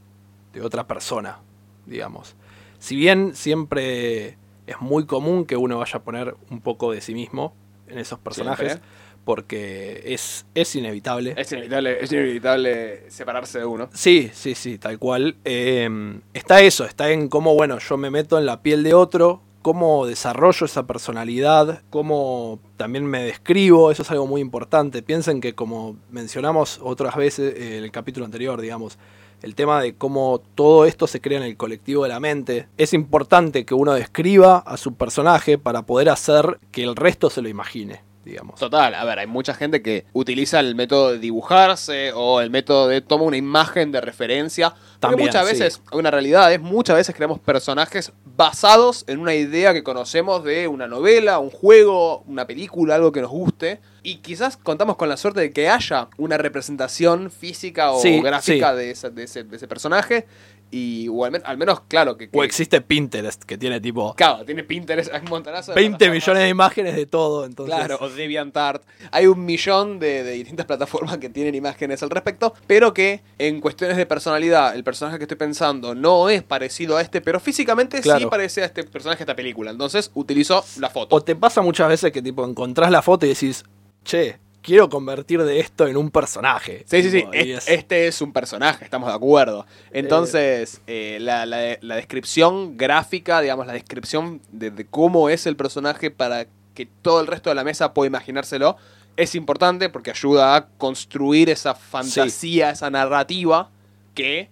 de 0.53 0.61
otra 0.61 0.87
persona, 0.87 1.39
digamos. 1.85 2.37
Si 2.79 2.95
bien 2.95 3.35
siempre 3.35 4.37
es 4.65 4.79
muy 4.79 5.05
común 5.05 5.43
que 5.43 5.57
uno 5.57 5.77
vaya 5.77 5.97
a 5.97 6.03
poner 6.03 6.35
un 6.49 6.61
poco 6.61 6.93
de 6.93 7.01
sí 7.01 7.13
mismo 7.13 7.53
en 7.89 7.99
esos 7.99 8.17
personajes, 8.17 8.71
Siempre. 8.71 8.89
porque 9.25 10.03
es, 10.05 10.45
es 10.55 10.73
inevitable. 10.77 11.33
Es 11.35 11.51
inevitable, 11.51 11.97
es 12.01 12.09
inevitable 12.13 13.11
separarse 13.11 13.59
de 13.59 13.65
uno. 13.65 13.89
Sí, 13.91 14.31
sí, 14.33 14.55
sí, 14.55 14.77
tal 14.77 14.99
cual. 14.99 15.35
Eh, 15.43 15.89
está 16.33 16.61
eso, 16.61 16.85
está 16.85 17.11
en 17.11 17.27
cómo, 17.27 17.55
bueno, 17.55 17.77
yo 17.79 17.97
me 17.97 18.09
meto 18.09 18.37
en 18.39 18.45
la 18.45 18.61
piel 18.61 18.83
de 18.83 18.93
otro, 18.93 19.41
cómo 19.67 20.05
desarrollo 20.05 20.65
esa 20.65 20.87
personalidad, 20.87 21.81
cómo 21.89 22.57
también 22.77 23.05
me 23.05 23.23
describo, 23.23 23.91
eso 23.91 24.03
es 24.03 24.11
algo 24.11 24.25
muy 24.25 24.39
importante. 24.39 25.01
Piensen 25.01 25.41
que 25.41 25.55
como 25.55 25.97
mencionamos 26.09 26.79
otras 26.81 27.17
veces 27.17 27.53
eh, 27.53 27.79
en 27.79 27.83
el 27.83 27.91
capítulo 27.91 28.25
anterior, 28.25 28.61
digamos, 28.61 28.97
el 29.41 29.55
tema 29.55 29.81
de 29.81 29.93
cómo 29.93 30.41
todo 30.55 30.85
esto 30.85 31.05
se 31.05 31.19
crea 31.19 31.39
en 31.39 31.43
el 31.43 31.57
colectivo 31.57 32.03
de 32.03 32.09
la 32.09 32.21
mente, 32.21 32.69
es 32.77 32.93
importante 32.93 33.65
que 33.65 33.73
uno 33.73 33.91
describa 33.91 34.59
a 34.59 34.77
su 34.77 34.93
personaje 34.93 35.57
para 35.57 35.81
poder 35.81 36.07
hacer 36.07 36.61
que 36.71 36.83
el 36.83 36.95
resto 36.95 37.29
se 37.29 37.41
lo 37.41 37.49
imagine, 37.49 38.03
digamos. 38.27 38.59
Total, 38.59 38.93
a 38.93 39.03
ver, 39.05 39.19
hay 39.19 39.27
mucha 39.27 39.53
gente 39.53 39.81
que 39.81 40.05
utiliza 40.13 40.59
el 40.59 40.75
método 40.75 41.11
de 41.13 41.19
dibujarse 41.19 42.11
o 42.13 42.41
el 42.41 42.49
método 42.49 42.87
de 42.87 43.01
toma 43.01 43.23
una 43.23 43.37
imagen 43.37 43.91
de 43.91 44.01
referencia. 44.01 44.69
Porque 44.71 44.99
También, 44.99 45.27
muchas 45.27 45.47
sí. 45.47 45.53
veces, 45.53 45.81
una 45.91 46.11
realidad 46.11 46.51
es, 46.51 46.59
muchas 46.59 46.95
veces 46.95 47.15
creamos 47.15 47.39
personajes 47.39 48.11
basados 48.35 49.03
en 49.07 49.19
una 49.19 49.33
idea 49.35 49.73
que 49.73 49.83
conocemos 49.83 50.43
de 50.43 50.67
una 50.67 50.87
novela, 50.87 51.39
un 51.39 51.49
juego, 51.49 52.21
una 52.27 52.45
película, 52.45 52.95
algo 52.95 53.11
que 53.11 53.21
nos 53.21 53.31
guste. 53.31 53.79
Y 54.03 54.17
quizás 54.17 54.57
contamos 54.57 54.95
con 54.95 55.09
la 55.09 55.17
suerte 55.17 55.41
de 55.41 55.51
que 55.51 55.69
haya 55.69 56.07
una 56.17 56.37
representación 56.37 57.29
física 57.31 57.91
o 57.91 58.01
Sí, 58.01 58.21
gráfica 58.21 58.71
sí. 58.71 58.77
de, 58.77 58.91
ese, 58.91 59.09
de 59.09 59.23
ese- 59.23 59.43
de 59.43 59.55
ese 59.57 59.67
personaje. 59.67 60.25
Y 60.69 61.07
o 61.07 61.23
al, 61.23 61.31
men- 61.31 61.43
al 61.45 61.57
menos, 61.57 61.79
claro, 61.87 62.17
que, 62.17 62.29
que 62.29 62.37
O 62.37 62.43
existe 62.43 62.81
Pinterest, 62.81 63.41
que 63.43 63.57
tiene 63.57 63.79
tipo 63.79 64.13
Claro, 64.15 64.43
tiene 64.43 64.63
Pinterest, 64.63 65.13
hay 65.13 65.21
un 65.21 65.29
montonazo 65.29 65.71
de 65.71 65.75
20 65.75 65.97
plataformas. 65.97 66.15
millones 66.27 66.43
de 66.43 66.49
imágenes 66.49 66.95
de 66.97 67.05
todo, 67.05 67.45
entonces... 67.45 67.73
Claro, 67.75 67.97
o 68.01 68.09
DeviantArt. 68.09 68.83
Hay 69.11 69.27
un 69.27 69.45
millón 69.45 69.99
de, 69.99 70.23
de 70.23 70.31
distintas 70.33 70.65
plataformas 70.65 71.17
que 71.19 71.29
tienen 71.29 71.55
imágenes 71.55 72.03
al 72.03 72.09
respecto, 72.09 72.53
pero 72.67 72.93
que 72.93 73.21
en 73.37 73.61
cuestiones 73.61 73.95
de 73.95 74.05
personalidad, 74.05 74.75
el 74.75 74.83
personaje 74.83 75.17
que 75.17 75.23
estoy 75.23 75.37
pensando 75.37 75.95
no 75.95 76.27
es 76.29 76.43
parecido 76.43 76.97
a 76.97 77.01
este, 77.01 77.21
pero 77.21 77.39
físicamente 77.39 78.01
sí 78.03 78.25
parece 78.29 78.61
a 78.63 78.65
este 78.65 78.83
personaje 78.83 79.19
de 79.19 79.23
esta 79.23 79.35
película. 79.35 79.71
Entonces 79.71 80.11
utilizo 80.15 80.65
la 80.79 80.89
foto. 80.89 81.15
O 81.15 81.21
te 81.23 81.35
pasa 81.35 81.61
muchas 81.61 81.87
veces 81.87 82.11
que 82.11 82.21
tipo 82.21 82.45
encontrás 82.45 82.91
la 82.91 83.01
foto 83.01 83.25
y 83.25 83.29
decís, 83.29 83.63
che, 84.03 84.37
quiero 84.67 84.89
convertir 84.89 85.41
de 85.43 85.61
esto 85.61 85.87
en 85.87 85.95
un 85.95 86.11
personaje. 86.11 86.83
Sí, 86.87 87.01
sí, 87.01 87.09
sí. 87.09 87.23
Es- 87.31 87.67
Este 87.69 88.07
es 88.07 88.21
un 88.21 88.33
personaje, 88.33 88.83
estamos 88.83 89.07
de 89.07 89.15
acuerdo. 89.15 89.65
Entonces, 89.91 90.81
eh, 90.87 91.17
la, 91.21 91.45
la- 91.45 91.77
la 91.79 91.95
descripción 91.95 92.75
gráfica, 92.77 93.39
digamos, 93.39 93.65
la 93.65 93.71
descripción 93.73 94.41
de, 94.51 94.69
de 94.71 94.85
cómo 94.85 95.29
es 95.29 95.45
el 95.47 95.55
personaje 95.55 96.11
para 96.11 96.47
que 96.75 96.85
todo 96.85 97.21
el 97.21 97.27
resto 97.27 97.49
de 97.49 97.55
la 97.55 97.63
mesa 97.63 97.93
pueda 97.93 98.07
imaginárselo, 98.07 98.75
es 99.15 99.35
importante 99.35 99.89
porque 99.89 100.11
ayuda 100.11 100.55
a 100.57 100.67
construir 100.77 101.49
esa 101.49 101.73
fantasía, 101.73 102.69
esa 102.71 102.89
narrativa 102.89 103.69
que 104.13 104.49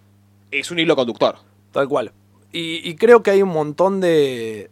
es 0.49 0.71
un 0.71 0.79
hilo 0.79 0.95
conductor. 0.95 1.35
Tal 1.73 1.89
cual. 1.89 2.13
Y, 2.53 2.89
y 2.89 2.95
creo 2.95 3.21
que 3.21 3.31
hay 3.31 3.41
un 3.41 3.49
montón 3.49 3.99
de, 3.99 4.69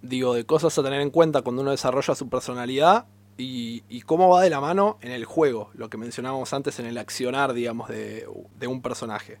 digo, 0.00 0.32
de 0.34 0.44
cosas 0.46 0.78
a 0.78 0.82
tener 0.84 1.00
en 1.00 1.10
cuenta 1.10 1.42
cuando 1.42 1.62
uno 1.62 1.72
desarrolla 1.72 2.14
su 2.14 2.28
personalidad 2.28 3.06
y, 3.38 3.82
cómo 4.02 4.28
va 4.28 4.42
de 4.42 4.50
la 4.50 4.60
mano 4.60 4.98
en 5.00 5.12
el 5.12 5.24
juego, 5.24 5.70
lo 5.74 5.88
que 5.90 5.96
mencionábamos 5.98 6.52
antes 6.52 6.78
en 6.78 6.86
el 6.86 6.96
accionar, 6.98 7.52
digamos, 7.52 7.88
de, 7.88 8.26
de 8.58 8.66
un 8.66 8.80
personaje. 8.82 9.38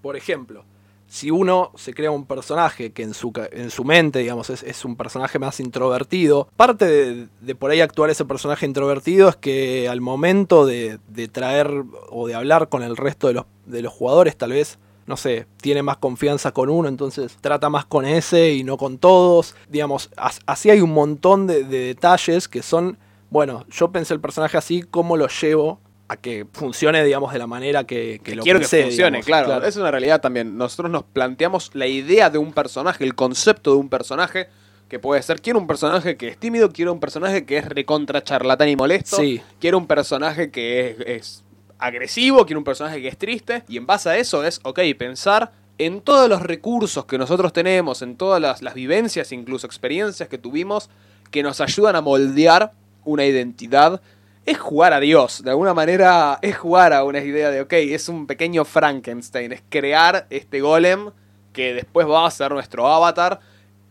Por 0.00 0.16
ejemplo, 0.16 0.64
si 1.08 1.30
uno 1.30 1.72
se 1.74 1.92
crea 1.92 2.10
un 2.10 2.24
personaje 2.24 2.92
que 2.92 3.02
en 3.02 3.14
su, 3.14 3.32
en 3.52 3.70
su 3.70 3.84
mente, 3.84 4.20
digamos, 4.20 4.48
es, 4.50 4.84
un 4.84 4.96
personaje 4.96 5.38
más 5.38 5.60
introvertido, 5.60 6.48
parte 6.56 6.86
de, 6.86 7.28
de 7.40 7.54
por 7.54 7.70
ahí 7.70 7.80
actuar 7.80 8.10
ese 8.10 8.24
personaje 8.24 8.64
introvertido 8.64 9.28
es 9.28 9.36
que 9.36 9.88
al 9.88 10.00
momento 10.00 10.64
de, 10.64 10.98
de 11.08 11.28
traer 11.28 11.70
o 12.10 12.26
de 12.26 12.34
hablar 12.34 12.68
con 12.68 12.82
el 12.82 12.96
resto 12.96 13.26
de 13.28 13.34
los, 13.34 13.44
de 13.66 13.82
los 13.82 13.92
jugadores, 13.92 14.36
tal 14.36 14.52
vez, 14.52 14.78
no 15.06 15.16
sé, 15.16 15.46
tiene 15.60 15.82
más 15.82 15.98
confianza 15.98 16.52
con 16.52 16.70
uno, 16.70 16.88
entonces 16.88 17.36
trata 17.40 17.68
más 17.68 17.84
con 17.84 18.04
ese 18.06 18.54
y 18.54 18.64
no 18.64 18.76
con 18.78 18.98
todos. 18.98 19.54
Digamos, 19.68 20.10
as- 20.16 20.40
así 20.46 20.70
hay 20.70 20.80
un 20.80 20.92
montón 20.94 21.46
de 21.46 21.64
detalles 21.64 22.48
que 22.48 22.62
son, 22.62 22.96
bueno, 23.32 23.64
yo 23.70 23.90
pensé 23.90 24.12
el 24.14 24.20
personaje 24.20 24.56
así, 24.58 24.82
¿cómo 24.82 25.16
lo 25.16 25.26
llevo? 25.28 25.80
a 26.08 26.16
que 26.18 26.46
funcione, 26.52 27.02
digamos, 27.04 27.32
de 27.32 27.38
la 27.38 27.46
manera 27.46 27.84
que, 27.84 28.20
que 28.22 28.34
lo 28.36 28.42
Quiero 28.42 28.58
pensé, 28.58 28.78
que 28.78 28.82
funcione, 28.88 29.22
digamos. 29.22 29.46
claro. 29.46 29.66
Es 29.66 29.76
una 29.76 29.90
realidad 29.90 30.20
también. 30.20 30.58
Nosotros 30.58 30.90
nos 30.90 31.04
planteamos 31.04 31.70
la 31.72 31.86
idea 31.86 32.28
de 32.28 32.36
un 32.36 32.52
personaje, 32.52 33.02
el 33.04 33.14
concepto 33.14 33.70
de 33.70 33.76
un 33.78 33.88
personaje, 33.88 34.48
que 34.90 34.98
puede 34.98 35.22
ser, 35.22 35.40
quiero 35.40 35.58
un 35.58 35.66
personaje 35.66 36.18
que 36.18 36.28
es 36.28 36.36
tímido, 36.36 36.70
quiero 36.70 36.92
un 36.92 37.00
personaje 37.00 37.46
que 37.46 37.56
es 37.56 37.64
recontra 37.66 38.22
charlatán 38.22 38.68
y 38.68 38.76
molesto, 38.76 39.16
Sí. 39.16 39.40
quiero 39.58 39.78
un 39.78 39.86
personaje 39.86 40.50
que 40.50 40.90
es, 40.90 40.96
es 41.06 41.44
agresivo, 41.78 42.44
quiero 42.44 42.60
un 42.60 42.64
personaje 42.64 43.00
que 43.00 43.08
es 43.08 43.16
triste, 43.16 43.62
y 43.66 43.78
en 43.78 43.86
base 43.86 44.10
a 44.10 44.18
eso 44.18 44.44
es, 44.44 44.60
ok, 44.64 44.80
pensar 44.98 45.52
en 45.78 46.02
todos 46.02 46.28
los 46.28 46.42
recursos 46.42 47.06
que 47.06 47.16
nosotros 47.16 47.54
tenemos, 47.54 48.02
en 48.02 48.16
todas 48.16 48.38
las, 48.42 48.60
las 48.60 48.74
vivencias, 48.74 49.32
incluso 49.32 49.66
experiencias 49.66 50.28
que 50.28 50.36
tuvimos, 50.36 50.90
que 51.30 51.42
nos 51.42 51.62
ayudan 51.62 51.96
a 51.96 52.02
moldear 52.02 52.72
una 53.04 53.24
identidad 53.24 54.00
es 54.44 54.58
jugar 54.58 54.92
a 54.92 55.00
Dios. 55.00 55.42
De 55.42 55.50
alguna 55.50 55.74
manera 55.74 56.38
es 56.42 56.56
jugar 56.56 56.92
a 56.92 57.04
una 57.04 57.20
idea 57.20 57.50
de, 57.50 57.60
ok, 57.60 57.72
es 57.74 58.08
un 58.08 58.26
pequeño 58.26 58.64
Frankenstein, 58.64 59.52
es 59.52 59.62
crear 59.68 60.26
este 60.30 60.60
golem 60.60 61.10
que 61.52 61.74
después 61.74 62.08
va 62.08 62.26
a 62.26 62.30
ser 62.30 62.50
nuestro 62.52 62.86
avatar. 62.86 63.40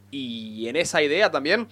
Y 0.09 0.67
en 0.67 0.75
esa 0.75 1.01
idea 1.01 1.31
también 1.31 1.67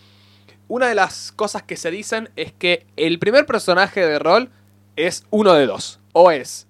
una 0.69 0.88
de 0.88 0.95
las 0.95 1.32
cosas 1.32 1.63
que 1.63 1.75
se 1.75 1.91
dicen 1.91 2.30
es 2.36 2.54
que 2.54 2.86
el 2.95 3.19
primer 3.19 3.45
personaje 3.45 4.06
de 4.06 4.19
rol 4.19 4.49
es 4.95 5.25
uno 5.32 5.54
de 5.54 5.65
dos. 5.65 5.99
O 6.13 6.32
es 6.32 6.67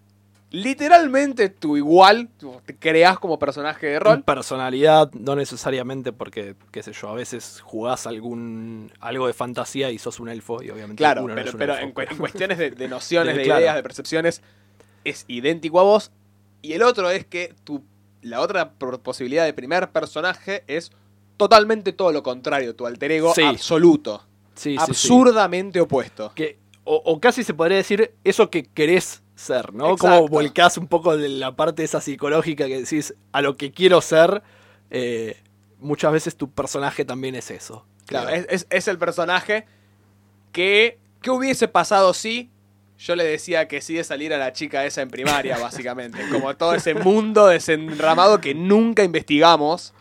literalmente 0.52 1.50
tu 1.50 1.78
igual, 1.78 2.30
te 2.66 2.76
creas 2.76 3.20
como 3.20 3.38
personaje 3.40 3.88
de 3.88 4.00
rol. 4.00 4.24
Personalidad, 4.24 5.12
no 5.14 5.36
necesariamente 5.36 6.12
porque, 6.12 6.56
qué 6.72 6.82
sé 6.84 6.92
yo, 6.94 7.10
a 7.10 7.14
veces 7.14 7.62
jugás 7.64 8.08
algún 8.08 8.92
algo 9.00 9.28
de 9.28 9.34
fantasía 9.34 9.92
y 9.92 10.00
sos 10.00 10.20
un 10.20 10.30
elfo 10.30 10.62
y 10.64 10.70
obviamente 10.72 10.98
Claro, 11.02 11.24
uno 11.24 11.30
no 11.30 11.36
pero, 11.36 11.48
es 11.50 11.54
un 11.54 11.60
pero 11.60 11.74
elfo, 11.74 11.84
en, 11.86 11.90
cu- 11.92 11.96
pero- 11.96 12.12
en 12.12 12.18
cuestiones 12.18 12.58
de, 12.58 12.72
de 12.72 12.88
nociones, 12.88 13.34
De- 13.36 13.40
de 13.40 13.46
claro. 13.46 13.62
ideas, 13.62 13.76
de 13.76 13.84
percepciones, 13.84 14.42
es 15.04 15.26
idéntico 15.28 15.80
a 15.80 15.84
vos. 15.84 16.12
Y 16.62 16.74
el 16.74 16.84
otro 16.84 17.10
es 17.10 17.26
que 17.26 17.54
tu, 17.64 17.84
la 18.22 18.42
otra 18.42 18.72
posibilidad 18.74 19.46
de 19.46 19.54
primer 19.54 19.90
personaje 19.92 20.64
es 20.68 20.92
totalmente 21.38 21.94
todo 21.94 22.12
lo 22.12 22.22
contrario, 22.24 22.76
tu 22.76 22.86
alter 22.86 23.12
ego 23.12 23.34
Sí. 23.34 23.44
absoluto. 23.44 24.26
Sí, 24.56 24.72
sí, 24.72 24.78
sí. 24.78 24.78
absurdamente 24.80 25.80
opuesto. 25.80 26.34
Que, 26.36 26.60
o, 26.84 26.96
o 27.06 27.20
casi 27.22 27.44
se 27.46 27.54
podría 27.54 27.78
decir 27.78 28.14
eso 28.26 28.50
que 28.50 28.64
querés 28.64 29.22
ser, 29.40 29.74
¿no? 29.74 29.92
Exacto. 29.92 30.18
Como 30.18 30.28
volcás 30.28 30.78
un 30.78 30.88
poco 30.88 31.16
de 31.18 31.30
la 31.30 31.56
parte 31.56 31.84
esa 31.84 32.02
psicológica 32.02 32.68
que 32.68 32.82
decís 32.82 33.14
a 33.32 33.42
lo 33.42 33.56
que 33.58 33.72
quiero 33.72 34.02
ser. 34.02 34.42
eh, 34.92 35.38
muchas 35.80 36.12
veces 36.12 36.36
tu 36.36 36.52
personaje 36.52 37.06
también 37.06 37.36
es 37.36 37.52
eso. 37.52 37.86
Claro, 38.06 38.28
creo. 38.28 38.42
es, 38.42 38.48
es- 38.50 38.68
es 38.70 38.88
el 38.88 38.98
personaje 38.98 39.66
que. 40.52 40.98
¿Qué 41.22 41.32
hubiese 41.32 41.68
pasado 41.68 42.14
si 42.14 42.50
yo 42.98 43.14
le 43.18 43.26
decía 43.26 43.68
que 43.68 43.82
sí 43.82 43.94
de 43.96 44.06
salir 44.06 44.34
a 44.34 44.38
la 44.38 44.54
chica 44.54 44.86
esa 44.86 45.02
en 45.02 45.10
primaria, 45.10 45.58
básicamente? 45.58 46.18
Como 46.32 46.56
todo 46.56 46.74
ese 46.74 46.94
mundo 46.96 47.48
desenramado 47.48 48.40
que 48.40 48.54
nunca 48.56 49.04
investigamos. 49.04 49.94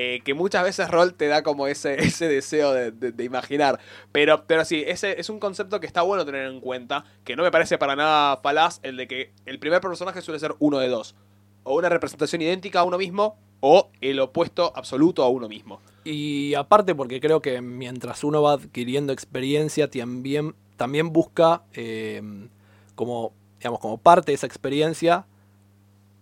Eh, 0.00 0.20
que 0.24 0.32
muchas 0.32 0.62
veces 0.62 0.88
rol 0.92 1.14
te 1.14 1.26
da 1.26 1.42
como 1.42 1.66
ese, 1.66 1.94
ese 2.04 2.28
deseo 2.28 2.72
de, 2.72 2.92
de- 2.92 3.24
imaginar. 3.24 3.80
Pero, 4.12 4.44
pero 4.46 4.64
sí, 4.64 4.84
ese 4.86 5.18
es 5.20 5.28
un 5.28 5.40
concepto 5.40 5.80
que 5.80 5.88
está 5.88 6.02
bueno 6.02 6.24
tener 6.24 6.46
en 6.46 6.60
cuenta. 6.60 7.04
Que 7.24 7.34
no 7.34 7.42
me 7.42 7.50
parece 7.50 7.78
para 7.78 7.96
nada 7.96 8.36
falaz 8.36 8.78
el 8.84 8.96
de 8.96 9.08
que 9.08 9.32
el 9.44 9.58
primer 9.58 9.80
personaje 9.80 10.22
suele 10.22 10.38
ser 10.38 10.54
uno 10.60 10.78
de 10.78 10.86
dos. 10.86 11.16
O 11.64 11.76
una 11.76 11.88
representación 11.88 12.40
idéntica 12.42 12.78
a 12.78 12.84
uno 12.84 12.96
mismo. 12.96 13.36
O 13.58 13.90
el 14.00 14.20
opuesto 14.20 14.72
absoluto 14.76 15.24
a 15.24 15.28
uno 15.28 15.48
mismo. 15.48 15.80
Y 16.04 16.54
aparte 16.54 16.94
porque 16.94 17.20
creo 17.20 17.42
que 17.42 17.60
mientras 17.60 18.22
uno 18.22 18.40
va 18.40 18.52
adquiriendo 18.52 19.12
experiencia, 19.12 19.90
también, 19.90 20.54
también 20.76 21.12
busca 21.12 21.62
eh, 21.72 22.22
como, 22.94 23.32
digamos, 23.58 23.80
como 23.80 23.98
parte 23.98 24.30
de 24.30 24.36
esa 24.36 24.46
experiencia 24.46 25.26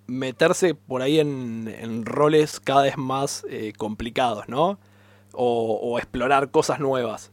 meterse 0.06 0.74
por 0.74 1.02
ahí 1.02 1.18
en, 1.20 1.72
en 1.80 2.04
roles 2.06 2.60
cada 2.60 2.82
vez 2.82 2.96
más 2.96 3.44
eh, 3.50 3.72
complicados, 3.76 4.48
¿no? 4.48 4.78
O, 5.32 5.78
o 5.82 5.98
explorar 5.98 6.50
cosas 6.50 6.80
nuevas. 6.80 7.30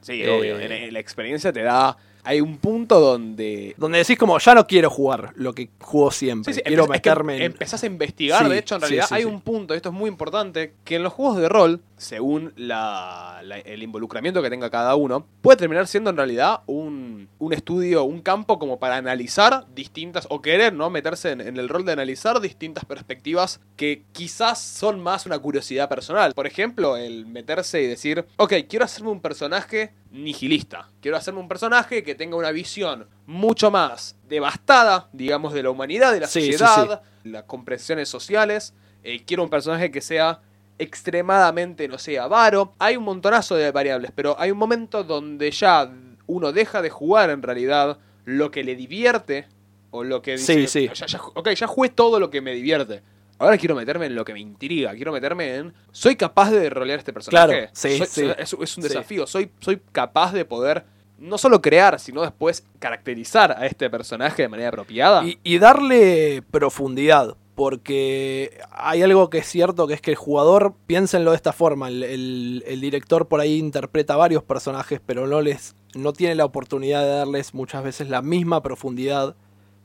Sí, 0.00 0.22
Eh, 0.22 0.30
obvio. 0.30 0.58
En- 0.58 0.92
la 0.92 1.00
experiencia 1.00 1.52
te 1.52 1.62
da. 1.62 1.96
Hay 2.26 2.40
un 2.40 2.56
punto 2.56 3.00
donde. 3.00 3.74
Donde 3.76 3.98
decís 3.98 4.16
como, 4.16 4.38
ya 4.38 4.54
no 4.54 4.66
quiero 4.66 4.88
jugar 4.88 5.32
lo 5.36 5.52
que 5.52 5.68
juego 5.80 6.10
siempre. 6.10 6.54
Sí, 6.54 6.58
sí, 6.60 6.62
quiero 6.66 6.86
empe- 6.86 6.94
es 6.96 7.00
que 7.02 7.10
meterme 7.10 7.36
en... 7.36 7.42
empezás 7.42 7.82
a 7.82 7.86
investigar. 7.86 8.42
Sí, 8.44 8.50
de 8.50 8.58
hecho, 8.58 8.74
en 8.76 8.80
realidad 8.80 9.06
hay 9.10 9.24
un 9.24 9.42
punto, 9.42 9.74
esto 9.74 9.90
es 9.90 9.94
muy 9.94 10.08
importante, 10.08 10.72
que 10.84 10.96
en 10.96 11.02
los 11.02 11.12
juegos 11.12 11.36
de 11.36 11.50
rol, 11.50 11.82
según 11.98 12.54
la- 12.56 13.40
la- 13.44 13.58
el 13.58 13.82
involucramiento 13.82 14.40
que 14.42 14.48
tenga 14.48 14.70
cada 14.70 14.94
uno, 14.96 15.26
puede 15.42 15.58
terminar 15.58 15.86
siendo 15.86 16.08
en 16.10 16.16
realidad 16.16 16.60
un, 16.66 17.03
un 17.38 17.52
estudio, 17.52 18.04
un 18.04 18.22
campo 18.22 18.58
como 18.58 18.78
para 18.78 18.96
analizar 18.96 19.66
distintas, 19.74 20.26
o 20.30 20.40
querer, 20.40 20.72
¿no? 20.72 20.90
Meterse 20.90 21.32
en, 21.32 21.40
en 21.40 21.56
el 21.56 21.68
rol 21.68 21.84
de 21.84 21.92
analizar 21.92 22.40
distintas 22.40 22.84
perspectivas 22.84 23.60
que 23.76 24.04
quizás 24.12 24.60
son 24.60 25.00
más 25.00 25.26
una 25.26 25.38
curiosidad 25.38 25.88
personal. 25.88 26.32
Por 26.34 26.46
ejemplo, 26.46 26.96
el 26.96 27.26
meterse 27.26 27.82
y 27.82 27.86
decir, 27.86 28.24
ok, 28.36 28.54
quiero 28.68 28.84
hacerme 28.84 29.10
un 29.10 29.20
personaje 29.20 29.92
nihilista. 30.10 30.88
Quiero 31.00 31.16
hacerme 31.16 31.40
un 31.40 31.48
personaje 31.48 32.02
que 32.04 32.14
tenga 32.14 32.36
una 32.36 32.52
visión 32.52 33.06
mucho 33.26 33.70
más 33.70 34.16
devastada, 34.28 35.08
digamos, 35.12 35.52
de 35.52 35.62
la 35.62 35.70
humanidad, 35.70 36.12
de 36.12 36.20
la 36.20 36.26
Sí, 36.26 36.40
sí, 36.40 36.52
sociedad, 36.52 37.02
las 37.24 37.44
comprensiones 37.44 38.08
sociales. 38.08 38.74
Eh, 39.02 39.22
quiero 39.26 39.42
un 39.42 39.50
personaje 39.50 39.90
que 39.90 40.00
sea 40.00 40.40
extremadamente, 40.78 41.88
no 41.88 41.98
sé, 41.98 42.18
avaro. 42.18 42.72
Hay 42.78 42.96
un 42.96 43.04
montonazo 43.04 43.56
de 43.56 43.70
variables, 43.70 44.10
pero 44.14 44.36
hay 44.38 44.50
un 44.50 44.58
momento 44.58 45.04
donde 45.04 45.50
ya 45.50 45.90
uno 46.26 46.52
deja 46.52 46.82
de 46.82 46.90
jugar 46.90 47.30
en 47.30 47.42
realidad 47.42 47.98
lo 48.24 48.50
que 48.50 48.64
le 48.64 48.76
divierte 48.76 49.46
o 49.90 50.02
lo 50.04 50.22
que 50.22 50.38
Sí, 50.38 50.56
dice, 50.56 50.88
sí. 50.88 50.90
Ya, 50.94 51.06
ya- 51.06 51.20
ok, 51.22 51.50
ya 51.50 51.66
jugué 51.66 51.88
todo 51.90 52.18
lo 52.20 52.30
que 52.30 52.40
me 52.40 52.52
divierte. 52.52 53.02
Ahora 53.38 53.58
quiero 53.58 53.74
meterme 53.74 54.06
en 54.06 54.14
lo 54.14 54.24
que 54.24 54.32
me 54.32 54.40
intriga, 54.40 54.92
quiero 54.94 55.12
meterme 55.12 55.56
en... 55.56 55.74
¿Soy 55.92 56.14
capaz 56.16 56.50
de 56.50 56.70
rolear 56.70 56.98
este 57.00 57.12
personaje? 57.12 57.46
Claro, 57.46 57.70
sí, 57.72 57.98
Soy- 57.98 58.06
sí. 58.06 58.22
es, 58.38 58.52
es 58.52 58.76
un 58.76 58.82
Sí. 58.82 58.88
desafío, 58.88 59.26
soy, 59.26 59.50
soy 59.60 59.80
capaz 59.92 60.32
de 60.32 60.44
poder 60.44 60.84
no 61.18 61.36
solo 61.38 61.60
crear, 61.60 61.98
sino 62.00 62.22
después 62.22 62.64
caracterizar 62.78 63.52
a 63.52 63.66
este 63.66 63.88
personaje 63.90 64.42
de 64.42 64.48
manera 64.48 64.68
apropiada. 64.68 65.24
Y, 65.24 65.38
y 65.42 65.58
darle 65.58 66.42
profundidad, 66.50 67.36
porque 67.54 68.58
hay 68.70 69.02
algo 69.02 69.30
que 69.30 69.38
es 69.38 69.46
cierto, 69.46 69.86
que 69.86 69.94
es 69.94 70.00
que 70.00 70.10
el 70.10 70.16
jugador, 70.16 70.74
piénsenlo 70.86 71.30
de 71.30 71.36
esta 71.36 71.52
forma, 71.52 71.88
el, 71.88 72.02
el- 72.02 72.64
el 72.66 72.80
director 72.80 73.28
por 73.28 73.40
ahí 73.40 73.58
interpreta 73.58 74.16
varios 74.16 74.42
personajes, 74.42 75.00
pero 75.04 75.26
no, 75.26 75.40
les, 75.40 75.74
no 75.94 76.12
tiene 76.12 76.34
la 76.34 76.44
oportunidad 76.44 77.02
de 77.02 77.10
darles 77.10 77.54
muchas 77.54 77.84
veces 77.84 78.08
la 78.08 78.22
misma 78.22 78.62
profundidad 78.62 79.36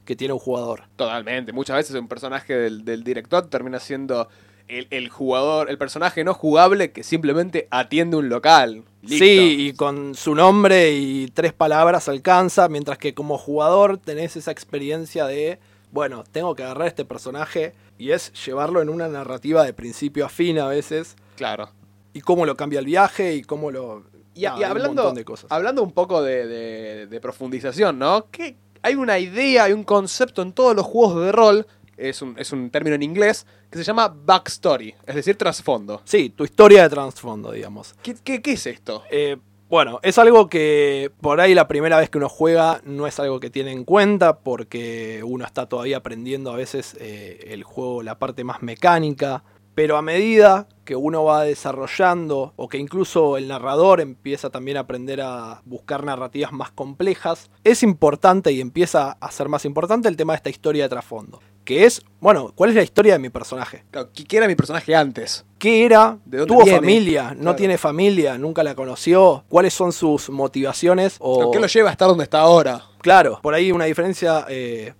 que 0.06 0.16
tiene 0.16 0.34
un 0.34 0.40
jugador. 0.40 0.84
Totalmente. 0.96 1.54
Muchas 1.54 1.76
veces 1.78 1.96
un 1.96 2.08
personaje 2.08 2.56
del, 2.56 2.84
del 2.84 3.04
director 3.04 3.48
termina 3.48 3.80
siendo 3.80 4.28
el, 4.68 4.88
el 4.90 5.10
jugador, 5.10 5.70
el 5.70 5.78
personaje 5.78 6.24
no 6.24 6.34
jugable 6.34 6.92
que 6.92 7.04
simplemente 7.04 7.68
atiende 7.70 8.18
un 8.18 8.30
local. 8.30 8.84
Listo. 9.02 9.24
Sí, 9.24 9.56
y 9.60 9.74
con 9.74 10.16
su 10.16 10.34
nombre 10.36 10.92
y 10.94 11.28
tres 11.28 11.54
palabras 11.54 12.10
alcanza, 12.10 12.68
mientras 12.70 12.98
que 12.98 13.14
como 13.14 13.38
jugador 13.38 13.98
tenés 14.00 14.36
esa 14.36 14.52
experiencia 14.52 15.26
de, 15.26 15.60
bueno, 15.92 16.24
tengo 16.32 16.56
que 16.56 16.64
agarrar 16.64 16.88
este 16.88 17.06
personaje 17.06 17.74
y 17.98 18.12
es 18.12 18.32
llevarlo 18.46 18.82
en 18.82 18.90
una 18.90 19.08
narrativa 19.08 19.64
de 19.64 19.74
principio 19.74 20.26
a 20.26 20.30
fin 20.30 20.60
a 20.60 20.68
veces, 20.68 21.16
Claro. 21.36 21.72
y 22.14 22.22
cómo 22.22 22.46
lo 22.46 22.56
cambia 22.56 22.80
el 22.80 22.86
viaje 22.86 23.36
y 23.36 23.42
cómo 23.44 23.72
lo... 23.72 24.04
Y, 24.36 24.44
nada, 24.44 24.60
y 24.60 24.64
hay 24.64 24.72
un 24.72 24.78
hablando, 24.78 24.94
montón 25.04 25.16
de 25.16 25.26
cosas. 25.26 25.52
hablando 25.52 25.84
un 25.84 25.92
poco 25.92 26.22
de, 26.22 26.48
de- 26.48 27.08
de 27.08 27.20
profundización, 27.20 27.98
¿no? 28.00 28.28
Que 28.32 28.56
hay 28.82 28.96
una 28.96 29.20
idea, 29.20 29.66
hay 29.66 29.74
un 29.74 29.84
concepto 29.84 30.42
en 30.42 30.54
todos 30.54 30.76
los 30.76 30.86
juegos 30.86 31.24
de 31.26 31.32
rol, 31.32 31.68
es 31.98 32.22
un, 32.22 32.36
es 32.40 32.54
un 32.54 32.70
término 32.70 32.96
en 32.96 33.04
inglés, 33.04 33.46
que 33.70 33.78
se 33.78 33.84
llama 33.84 34.08
backstory, 34.08 34.96
es 35.06 35.16
decir, 35.16 35.36
trasfondo. 35.38 36.02
Sí, 36.06 36.30
tu 36.30 36.46
historia 36.46 36.84
de 36.84 36.90
trasfondo, 36.90 37.52
digamos. 37.52 37.94
¿Qué, 38.02 38.16
qué, 38.24 38.42
qué 38.42 38.54
es 38.54 38.66
esto? 38.68 39.04
Eh, 39.12 39.36
bueno, 39.70 40.00
es 40.02 40.18
algo 40.18 40.50
que 40.50 41.12
por 41.22 41.40
ahí 41.40 41.54
la 41.54 41.68
primera 41.68 41.98
vez 41.98 42.10
que 42.10 42.18
uno 42.18 42.28
juega 42.28 42.82
no 42.86 43.06
es 43.06 43.20
algo 43.20 43.40
que 43.40 43.52
tiene 43.52 43.72
en 43.72 43.84
cuenta 43.86 44.40
porque 44.40 45.22
uno 45.24 45.46
está 45.46 45.68
todavía 45.68 45.98
aprendiendo 45.98 46.52
a 46.52 46.56
veces 46.56 46.98
eh, 47.00 47.46
el 47.50 47.64
juego, 47.64 48.02
la 48.02 48.18
parte 48.18 48.44
más 48.44 48.64
mecánica. 48.64 49.44
Pero 49.76 49.96
a 49.96 50.02
medida 50.02 50.68
que 50.84 50.96
uno 50.96 51.24
va 51.24 51.44
desarrollando 51.44 52.54
o 52.56 52.68
que 52.68 52.80
incluso 52.80 53.38
el 53.38 53.48
narrador 53.48 54.02
empieza 54.02 54.50
también 54.50 54.76
a 54.78 54.82
aprender 54.82 55.22
a 55.22 55.62
buscar 55.66 56.04
narrativas 56.04 56.52
más 56.52 56.72
complejas, 56.72 57.52
es 57.64 57.84
importante 57.84 58.52
y 58.52 58.62
empieza 58.62 59.12
a 59.22 59.32
ser 59.32 59.50
más 59.50 59.66
importante 59.66 60.10
el 60.10 60.18
tema 60.18 60.34
de 60.34 60.38
esta 60.38 60.50
historia 60.50 60.84
de 60.84 60.90
trasfondo. 60.90 61.40
Que 61.70 61.86
es, 61.86 62.02
bueno, 62.20 62.52
¿cuál 62.56 62.72
es 62.72 62.76
la 62.78 62.82
historia 62.82 63.14
de 63.14 63.20
mi 63.20 63.30
personaje? 63.30 63.84
Claro, 63.92 64.10
¿Qué 64.12 64.38
era 64.38 64.48
mi 64.48 64.56
personaje 64.56 64.96
antes? 64.96 65.46
¿Qué 65.60 65.86
era? 65.86 66.18
¿De 66.26 66.40
dónde 66.40 66.52
¿Tuvo 66.52 66.64
viene? 66.64 66.80
familia? 66.80 67.34
¿No 67.36 67.42
Claro. 67.42 67.56
tiene 67.58 67.78
familia? 67.78 68.40
¿Nunca 68.40 68.64
la 68.64 68.74
conoció? 68.74 69.44
¿Cuáles 69.50 69.76
son 69.76 69.92
sus 69.92 70.32
motivaciones? 70.32 71.18
O, 71.20 71.52
¿Qué 71.52 71.60
lo 71.60 71.68
lleva 71.68 71.90
a 71.90 71.92
estar 71.92 72.08
donde 72.08 72.24
está 72.24 72.40
ahora? 72.40 72.86
Claro, 73.02 73.38
por 73.44 73.54
ahí 73.54 73.72
una 73.72 73.86
diferencia, 73.86 74.48
eh, 74.50 74.96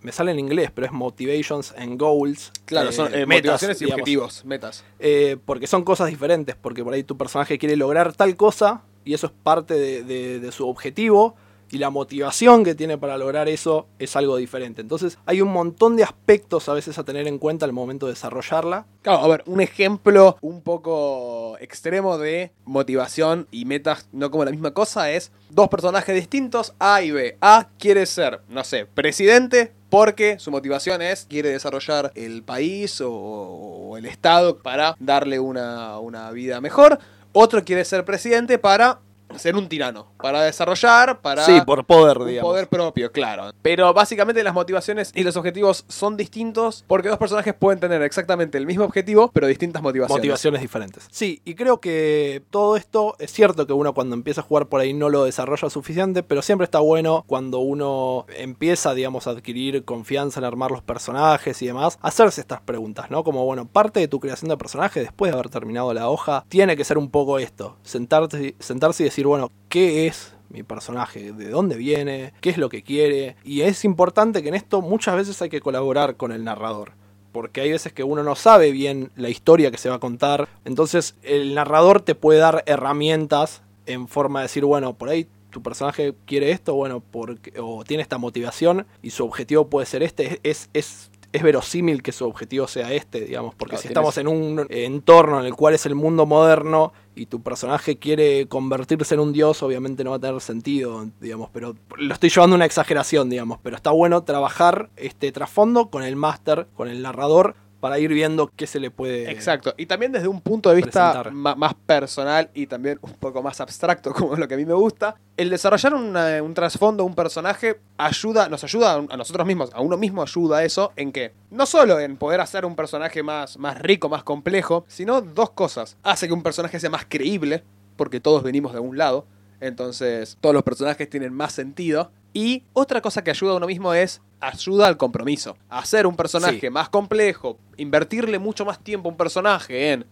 me 0.00 0.12
sale 0.12 0.30
en 0.30 0.38
inglés, 0.38 0.70
pero 0.74 0.86
es 0.86 0.94
motivations 0.94 1.74
and 1.76 2.00
goals. 2.00 2.52
Claro, 2.64 2.88
eh, 2.88 2.92
son 2.94 3.08
eh, 3.14 3.26
metas, 3.26 3.42
motivaciones 3.42 3.82
y 3.82 3.84
digamos. 3.84 4.00
objetivos, 4.00 4.44
metas. 4.46 4.82
Eh, 5.00 5.36
porque 5.44 5.66
son 5.66 5.84
cosas 5.84 6.08
diferentes, 6.08 6.56
porque 6.58 6.82
por 6.82 6.94
ahí 6.94 7.02
tu 7.04 7.18
personaje 7.18 7.58
quiere 7.58 7.76
lograr 7.76 8.14
tal 8.14 8.34
cosa 8.36 8.80
y 9.04 9.12
eso 9.12 9.26
es 9.26 9.32
parte 9.42 9.74
de, 9.74 10.02
de- 10.04 10.40
de 10.40 10.52
su 10.52 10.66
objetivo 10.66 11.36
y 11.70 11.78
la 11.78 11.90
motivación 11.90 12.64
que 12.64 12.74
tiene 12.74 12.98
para 12.98 13.18
lograr 13.18 13.48
eso 13.48 13.86
es 13.98 14.16
algo 14.16 14.36
diferente. 14.36 14.80
Entonces 14.80 15.18
hay 15.26 15.40
un 15.40 15.52
montón 15.52 15.96
de 15.96 16.04
aspectos 16.04 16.68
a 16.68 16.74
veces 16.74 16.98
a 16.98 17.04
tener 17.04 17.26
en 17.26 17.38
cuenta 17.38 17.64
al 17.64 17.72
momento 17.72 18.06
de 18.06 18.12
desarrollarla. 18.12 18.86
Claro, 19.02 19.20
a 19.20 19.28
ver, 19.28 19.42
un 19.46 19.60
ejemplo 19.60 20.36
un 20.40 20.62
poco 20.62 21.56
extremo 21.60 22.18
de 22.18 22.52
motivación 22.64 23.48
y 23.50 23.64
metas 23.64 24.08
no 24.12 24.30
como 24.30 24.44
la 24.44 24.50
misma 24.50 24.72
cosa 24.72 25.10
es 25.10 25.32
dos 25.50 25.68
personajes 25.68 26.14
distintos, 26.14 26.74
A 26.78 27.02
y 27.02 27.10
B. 27.10 27.36
A 27.40 27.68
quiere 27.78 28.06
ser, 28.06 28.40
no 28.48 28.64
sé, 28.64 28.86
presidente 28.86 29.72
porque 29.90 30.40
su 30.40 30.50
motivación 30.50 31.02
es, 31.02 31.26
quiere 31.28 31.50
desarrollar 31.50 32.10
el 32.16 32.42
país 32.42 33.00
o, 33.00 33.12
o 33.12 33.96
el 33.96 34.06
Estado 34.06 34.58
para 34.58 34.96
darle 34.98 35.38
una, 35.38 36.00
una 36.00 36.30
vida 36.32 36.60
mejor. 36.60 36.98
Otro 37.32 37.64
quiere 37.64 37.84
ser 37.84 38.04
presidente 38.04 38.58
para 38.58 39.00
ser 39.38 39.56
un 39.56 39.68
tirano, 39.68 40.06
para 40.20 40.42
desarrollar, 40.42 41.20
para 41.20 41.44
Sí, 41.44 41.60
por 41.64 41.84
poder, 41.84 42.18
un 42.18 42.28
digamos. 42.28 42.50
poder 42.50 42.68
propio, 42.68 43.12
claro. 43.12 43.52
Pero 43.62 43.92
básicamente 43.92 44.42
las 44.42 44.54
motivaciones 44.54 45.12
y 45.14 45.22
los 45.22 45.36
objetivos 45.36 45.84
son 45.88 46.16
distintos 46.16 46.84
porque 46.86 47.08
dos 47.08 47.18
personajes 47.18 47.54
pueden 47.54 47.80
tener 47.80 48.02
exactamente 48.02 48.58
el 48.58 48.66
mismo 48.66 48.84
objetivo, 48.84 49.30
pero 49.32 49.46
distintas 49.46 49.82
motivaciones. 49.82 50.18
Motivaciones 50.20 50.60
diferentes. 50.60 51.06
Sí, 51.10 51.40
y 51.44 51.54
creo 51.54 51.80
que 51.80 52.42
todo 52.50 52.76
esto 52.76 53.16
es 53.18 53.32
cierto 53.32 53.66
que 53.66 53.72
uno 53.72 53.94
cuando 53.94 54.14
empieza 54.14 54.40
a 54.40 54.44
jugar 54.44 54.66
por 54.66 54.80
ahí 54.80 54.92
no 54.94 55.08
lo 55.08 55.24
desarrolla 55.24 55.70
suficiente, 55.70 56.22
pero 56.22 56.42
siempre 56.42 56.64
está 56.64 56.78
bueno 56.80 57.24
cuando 57.26 57.58
uno 57.58 58.26
empieza, 58.36 58.94
digamos, 58.94 59.26
a 59.26 59.30
adquirir 59.30 59.84
confianza 59.84 60.40
en 60.40 60.44
armar 60.44 60.70
los 60.70 60.82
personajes 60.82 61.60
y 61.62 61.66
demás, 61.66 61.98
hacerse 62.02 62.40
estas 62.40 62.60
preguntas, 62.60 63.10
¿no? 63.10 63.24
Como, 63.24 63.44
bueno, 63.44 63.66
parte 63.66 64.00
de 64.00 64.08
tu 64.08 64.20
creación 64.20 64.48
de 64.48 64.56
personaje 64.56 65.00
después 65.00 65.30
de 65.30 65.38
haber 65.38 65.50
terminado 65.50 65.92
la 65.94 66.08
hoja, 66.08 66.44
tiene 66.48 66.76
que 66.76 66.84
ser 66.84 66.98
un 66.98 67.10
poco 67.10 67.38
esto, 67.38 67.76
sentarse, 67.82 68.54
sentarse 68.58 69.02
y 69.02 69.06
decir, 69.06 69.23
bueno, 69.26 69.50
¿qué 69.68 70.06
es 70.06 70.34
mi 70.54 70.62
personaje, 70.62 71.32
de 71.32 71.48
dónde 71.50 71.76
viene, 71.76 72.32
qué 72.40 72.50
es 72.50 72.58
lo 72.58 72.68
que 72.68 72.82
quiere. 72.82 73.36
Y 73.42 73.62
es 73.62 73.84
importante 73.84 74.42
que 74.42 74.48
en 74.48 74.54
esto 74.54 74.80
muchas 74.80 75.16
veces 75.16 75.42
hay 75.42 75.50
que 75.50 75.60
colaborar 75.60 76.16
con 76.16 76.32
el 76.32 76.44
narrador. 76.44 76.92
Porque 77.32 77.60
hay 77.60 77.72
veces 77.72 77.92
que 77.92 78.04
uno 78.04 78.22
no 78.22 78.36
sabe 78.36 78.70
bien 78.70 79.10
la 79.16 79.28
historia 79.28 79.72
que 79.72 79.78
se 79.78 79.88
va 79.88 79.96
a 79.96 80.00
contar. 80.00 80.48
Entonces 80.64 81.16
el 81.22 81.54
narrador 81.54 82.00
te 82.00 82.14
puede 82.14 82.38
dar 82.38 82.62
herramientas 82.66 83.62
en 83.86 84.06
forma 84.06 84.40
de 84.40 84.44
decir, 84.44 84.64
bueno, 84.64 84.94
por 84.94 85.08
ahí 85.08 85.26
tu 85.50 85.60
personaje 85.60 86.14
quiere 86.24 86.52
esto, 86.52 86.74
bueno, 86.74 87.00
porque, 87.00 87.52
o 87.60 87.84
tiene 87.84 88.02
esta 88.02 88.18
motivación 88.18 88.86
y 89.02 89.10
su 89.10 89.24
objetivo 89.24 89.68
puede 89.68 89.86
ser 89.86 90.04
este. 90.04 90.38
Es, 90.44 90.70
es, 90.72 91.10
es 91.34 91.42
verosímil 91.42 92.00
que 92.00 92.12
su 92.12 92.24
objetivo 92.24 92.68
sea 92.68 92.92
este, 92.92 93.22
digamos. 93.22 93.56
Porque 93.56 93.70
Claro, 93.70 93.82
si 93.82 93.88
estamos 93.88 94.16
en 94.18 94.28
un 94.28 94.66
entorno 94.70 95.40
en 95.40 95.46
el 95.46 95.54
cual 95.54 95.74
es 95.74 95.84
el 95.84 95.96
mundo 95.96 96.26
moderno 96.26 96.92
y 97.16 97.26
tu 97.26 97.42
personaje 97.42 97.98
quiere 97.98 98.46
convertirse 98.46 99.14
en 99.14 99.20
un 99.20 99.32
dios, 99.32 99.60
obviamente 99.64 100.04
no 100.04 100.10
va 100.10 100.16
a 100.16 100.20
tener 100.20 100.40
sentido, 100.40 101.08
digamos, 101.20 101.50
pero 101.52 101.74
lo 101.96 102.14
estoy 102.14 102.30
llevando 102.30 102.54
a 102.54 102.58
una 102.58 102.66
exageración, 102.66 103.30
digamos, 103.30 103.58
pero 103.64 103.74
está 103.74 103.90
bueno 103.90 104.22
trabajar 104.22 104.90
este 104.94 105.32
trasfondo 105.32 105.90
con 105.90 106.04
el 106.04 106.14
máster, 106.14 106.68
con 106.76 106.88
el 106.88 107.02
narrador, 107.02 107.56
para 107.84 107.98
ir 107.98 108.10
viendo 108.14 108.50
qué 108.56 108.66
se 108.66 108.80
le 108.80 108.90
puede... 108.90 109.30
Exacto. 109.30 109.74
Y 109.76 109.84
también 109.84 110.10
desde 110.10 110.26
un 110.26 110.40
punto 110.40 110.70
de 110.70 110.76
vista 110.76 111.22
más 111.34 111.74
personal 111.84 112.48
y 112.54 112.66
también 112.66 112.98
un 113.02 113.12
poco 113.12 113.42
más 113.42 113.60
abstracto, 113.60 114.10
como 114.14 114.32
es 114.32 114.38
lo 114.38 114.48
que 114.48 114.54
a 114.54 114.56
mí 114.56 114.64
me 114.64 114.72
gusta, 114.72 115.16
el 115.36 115.50
desarrollar 115.50 115.92
una- 115.92 116.42
un 116.42 116.54
trasfondo, 116.54 117.04
un 117.04 117.14
personaje, 117.14 117.78
ayuda, 117.98 118.48
nos 118.48 118.64
ayuda 118.64 118.94
a, 118.94 118.96
a 118.96 119.16
nosotros 119.18 119.46
mismos, 119.46 119.68
a 119.74 119.82
uno 119.82 119.98
mismo 119.98 120.22
ayuda 120.22 120.56
a 120.58 120.64
eso, 120.64 120.92
en 120.96 121.12
que 121.12 121.34
no 121.50 121.66
solo 121.66 122.00
en 122.00 122.16
poder 122.16 122.40
hacer 122.40 122.64
un 122.64 122.74
personaje 122.74 123.22
más, 123.22 123.58
más 123.58 123.78
rico, 123.82 124.08
más 124.08 124.22
complejo, 124.22 124.86
sino 124.88 125.20
dos 125.20 125.50
cosas. 125.50 125.98
Hace 126.02 126.26
que 126.26 126.32
un 126.32 126.42
personaje 126.42 126.80
sea 126.80 126.88
más 126.88 127.04
creíble, 127.06 127.64
porque 127.96 128.18
todos 128.18 128.42
venimos 128.42 128.72
de 128.72 128.78
un 128.80 128.96
lado, 128.96 129.26
entonces 129.66 130.36
todos 130.40 130.54
los 130.54 130.62
personajes 130.62 131.08
tienen 131.08 131.32
más 131.32 131.52
sentido. 131.52 132.10
Y 132.32 132.64
otra 132.72 133.00
cosa 133.00 133.22
que 133.22 133.30
ayuda 133.30 133.52
a 133.52 133.56
uno 133.56 133.66
mismo 133.66 133.94
es 133.94 134.20
ayuda 134.40 134.86
al 134.88 134.96
compromiso. 134.96 135.56
Hacer 135.68 136.06
un 136.06 136.16
personaje 136.16 136.58
Sí. 136.60 136.70
más 136.70 136.88
complejo, 136.88 137.58
invertirle 137.76 138.38
mucho 138.38 138.64
más 138.64 138.78
tiempo 138.82 139.08
a 139.08 139.12
un 139.12 139.16
personaje 139.16 139.92
en, 139.92 140.04